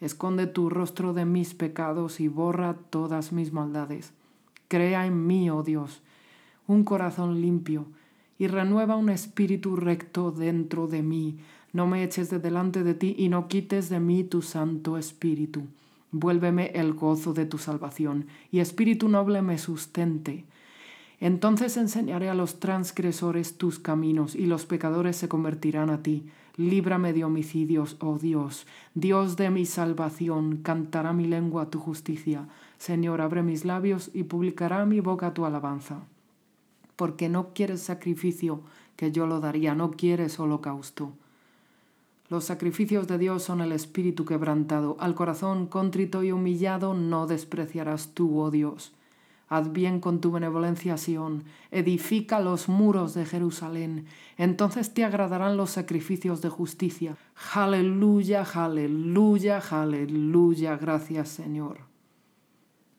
Esconde 0.00 0.46
tu 0.46 0.68
rostro 0.68 1.14
de 1.14 1.24
mis 1.24 1.54
pecados 1.54 2.20
y 2.20 2.28
borra 2.28 2.74
todas 2.90 3.32
mis 3.32 3.52
maldades. 3.52 4.12
Crea 4.68 5.06
en 5.06 5.26
mí, 5.26 5.48
oh 5.48 5.62
Dios, 5.62 6.02
un 6.66 6.84
corazón 6.84 7.40
limpio 7.40 7.86
y 8.38 8.48
renueva 8.48 8.96
un 8.96 9.08
espíritu 9.08 9.76
recto 9.76 10.32
dentro 10.32 10.86
de 10.86 11.02
mí. 11.02 11.38
No 11.72 11.86
me 11.86 12.04
eches 12.04 12.30
de 12.30 12.38
delante 12.38 12.82
de 12.82 12.94
ti 12.94 13.14
y 13.18 13.28
no 13.28 13.48
quites 13.48 13.88
de 13.88 14.00
mí 14.00 14.24
tu 14.24 14.42
santo 14.42 14.98
espíritu. 14.98 15.62
Vuélveme 16.12 16.72
el 16.74 16.92
gozo 16.92 17.32
de 17.32 17.46
tu 17.46 17.58
salvación 17.58 18.26
y 18.50 18.60
espíritu 18.60 19.08
noble 19.08 19.42
me 19.42 19.58
sustente. 19.58 20.44
Entonces 21.20 21.76
enseñaré 21.76 22.28
a 22.28 22.34
los 22.34 22.60
transgresores 22.60 23.56
tus 23.56 23.78
caminos 23.78 24.34
y 24.34 24.46
los 24.46 24.66
pecadores 24.66 25.16
se 25.16 25.28
convertirán 25.28 25.90
a 25.90 26.02
ti. 26.02 26.26
Líbrame 26.56 27.12
de 27.12 27.24
homicidios, 27.24 27.96
oh 28.00 28.18
Dios, 28.18 28.66
Dios 28.94 29.36
de 29.36 29.50
mi 29.50 29.66
salvación, 29.66 30.58
cantará 30.62 31.12
mi 31.12 31.26
lengua 31.26 31.68
tu 31.68 31.78
justicia. 31.78 32.48
Señor, 32.78 33.20
abre 33.20 33.42
mis 33.42 33.66
labios 33.66 34.10
y 34.14 34.22
publicará 34.22 34.86
mi 34.86 35.00
boca 35.00 35.34
tu 35.34 35.44
alabanza. 35.44 36.00
Porque 36.96 37.28
no 37.28 37.52
quieres 37.52 37.82
sacrificio, 37.82 38.62
que 38.96 39.12
yo 39.12 39.26
lo 39.26 39.40
daría, 39.40 39.74
no 39.74 39.90
quieres 39.90 40.40
holocausto. 40.40 41.12
Los 42.30 42.44
sacrificios 42.44 43.06
de 43.06 43.18
Dios 43.18 43.42
son 43.42 43.60
el 43.60 43.70
espíritu 43.70 44.24
quebrantado, 44.24 44.96
al 44.98 45.14
corazón 45.14 45.66
contrito 45.66 46.24
y 46.24 46.32
humillado 46.32 46.94
no 46.94 47.26
despreciarás 47.26 48.14
tú, 48.14 48.40
oh 48.40 48.50
Dios. 48.50 48.92
Haz 49.48 49.72
bien 49.72 50.00
con 50.00 50.20
tu 50.20 50.32
benevolencia, 50.32 50.96
Sión, 50.96 51.44
edifica 51.70 52.40
los 52.40 52.68
muros 52.68 53.14
de 53.14 53.24
Jerusalén, 53.24 54.06
entonces 54.36 54.92
te 54.92 55.04
agradarán 55.04 55.56
los 55.56 55.70
sacrificios 55.70 56.42
de 56.42 56.48
justicia. 56.48 57.16
Aleluya, 57.54 58.42
aleluya, 58.42 59.62
aleluya, 59.70 60.76
gracias 60.76 61.28
Señor. 61.28 61.78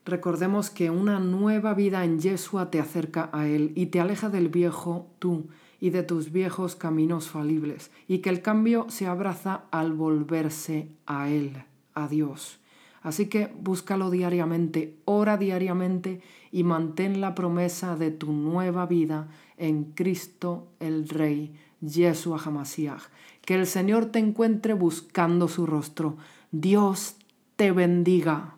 Recordemos 0.06 0.70
que 0.70 0.90
una 0.90 1.20
nueva 1.20 1.74
vida 1.74 2.06
en 2.06 2.20
Yeshua 2.22 2.72
te 2.72 2.80
acerca 2.80 3.30
a 3.34 3.46
Él 3.50 3.74
y 3.76 3.88
te 3.88 4.00
aleja 4.00 4.30
del 4.30 4.48
viejo 4.48 5.08
tú 5.20 5.48
y 5.82 5.90
de 5.90 6.02
tus 6.02 6.32
viejos 6.32 6.78
caminos 6.78 7.28
falibles, 7.28 7.92
y 8.08 8.20
que 8.20 8.30
el 8.30 8.42
cambio 8.42 8.86
se 8.90 9.06
abraza 9.06 9.66
al 9.70 9.92
volverse 9.92 10.90
a 11.06 11.30
Él, 11.30 11.64
a 11.94 12.08
Dios. 12.08 12.60
Así 13.08 13.28
que 13.28 13.54
búscalo 13.62 14.12
diariamente, 14.12 14.98
ora 15.06 15.38
diariamente 15.38 16.20
y 16.52 16.66
mantén 16.66 17.22
la 17.22 17.36
promesa 17.36 17.96
de 17.96 18.12
tu 18.12 18.34
nueva 18.34 18.86
vida 18.86 19.30
en 19.56 19.94
Cristo 19.94 20.68
el 20.82 21.08
Rey, 21.08 21.56
Yeshua 21.80 22.38
Hamasiach. 22.44 23.04
Que 23.46 23.56
el 23.56 23.66
Señor 23.66 24.08
te 24.08 24.20
encuentre 24.20 24.74
buscando 24.74 25.48
su 25.48 25.66
rostro. 25.66 26.18
Dios 26.52 27.16
te 27.56 27.72
bendiga. 27.72 28.58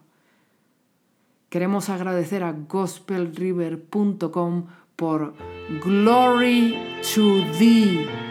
Queremos 1.49 1.89
agradecer 1.89 2.43
a 2.43 2.53
gospelriver.com 2.53 4.65
por 4.95 5.35
Glory 5.85 6.75
to 7.13 7.43
Thee. 7.59 8.28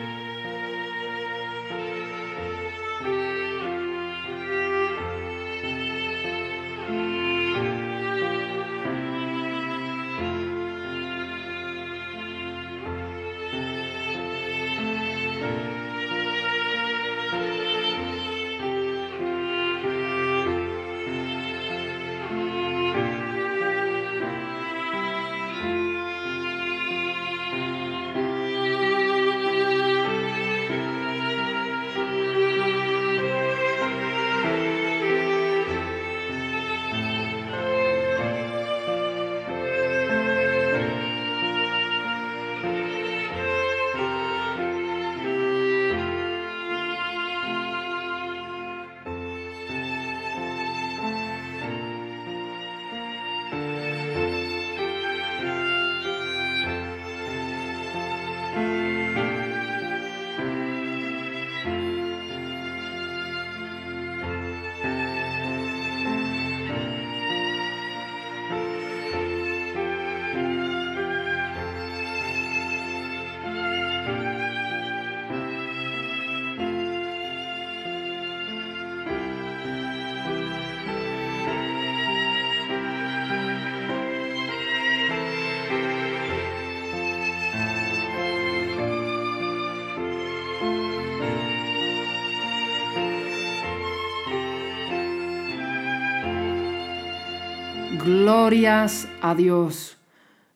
Glorias 98.48 99.06
a 99.20 99.34
Dios. 99.34 99.98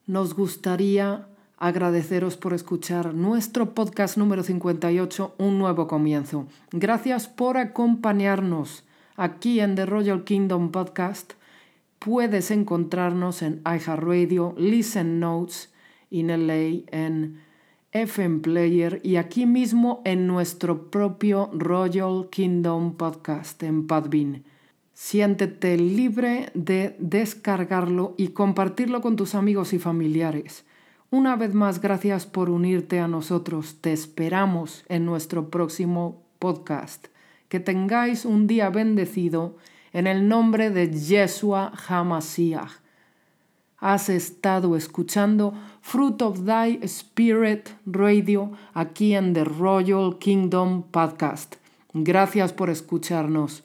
Nos 0.07 0.35
gustaría 0.35 1.27
agradeceros 1.59 2.39
por 2.39 2.55
escuchar 2.55 3.13
nuestro 3.13 3.75
podcast 3.75 4.17
número 4.17 4.43
58, 4.43 5.35
Un 5.37 5.59
nuevo 5.59 5.89
comienzo. 5.89 6.47
Gracias 6.71 7.29
por 7.29 7.59
acompañarnos 7.59 8.85
aquí 9.15 9.61
en 9.61 9.75
The 9.75 9.85
Royal 9.85 10.25
Kingdom 10.25 10.73
Podcast. 10.73 11.35
Puedes 11.99 12.51
encontrarnos 12.51 13.43
en 13.43 13.61
iHeartRadio, 13.67 14.55
Listen 14.57 15.21
Notes, 15.21 15.71
in 16.09 16.29
LA, 16.29 16.85
en 16.99 17.43
FM 17.93 18.41
Player 18.41 19.03
y 19.05 19.17
aquí 19.17 19.45
mismo 19.45 20.01
en 20.07 20.27
nuestro 20.27 20.91
propio 20.91 21.51
Royal 21.53 22.29
Kingdom 22.31 22.95
Podcast 22.97 23.63
en 23.63 23.87
Podbean. 23.87 24.45
Siéntete 24.95 25.77
libre 25.77 26.51
de 26.55 26.97
descargarlo 26.99 28.15
y 28.19 28.29
compartirlo 28.29 29.01
con 29.01 29.17
tus 29.17 29.35
amigos 29.35 29.73
y 29.73 29.79
familiares. 29.79 30.65
Una 31.11 31.37
vez 31.37 31.55
más, 31.55 31.81
gracias 31.81 32.27
por 32.27 32.51
unirte 32.51 33.01
a 33.01 33.09
nosotros. 33.09 33.77
Te 33.81 33.93
esperamos 33.93 34.85
en 34.89 35.05
nuestro 35.05 35.51
próximo 35.51 36.23
podcast. 36.39 37.09
Que 37.49 37.61
tengáis 37.61 38.25
un 38.25 38.47
día 38.47 38.71
bendecido 38.71 39.57
en 39.93 40.07
el 40.07 40.29
nombre 40.29 40.71
de 40.71 40.91
Yeshua 40.91 41.73
Hamasiach. 41.89 42.81
Has 43.79 44.09
estado 44.09 44.77
escuchando 44.77 45.55
Fruit 45.81 46.23
of 46.23 46.47
Thy 46.47 46.79
Spirit 46.83 47.69
Radio 47.85 48.53
aquí 48.75 49.15
en 49.15 49.35
The 49.35 49.45
Royal 49.45 50.19
Kingdom 50.19 50.85
Podcast. 50.85 51.57
Gracias 51.93 52.53
por 52.53 52.71
escucharnos. 52.71 53.65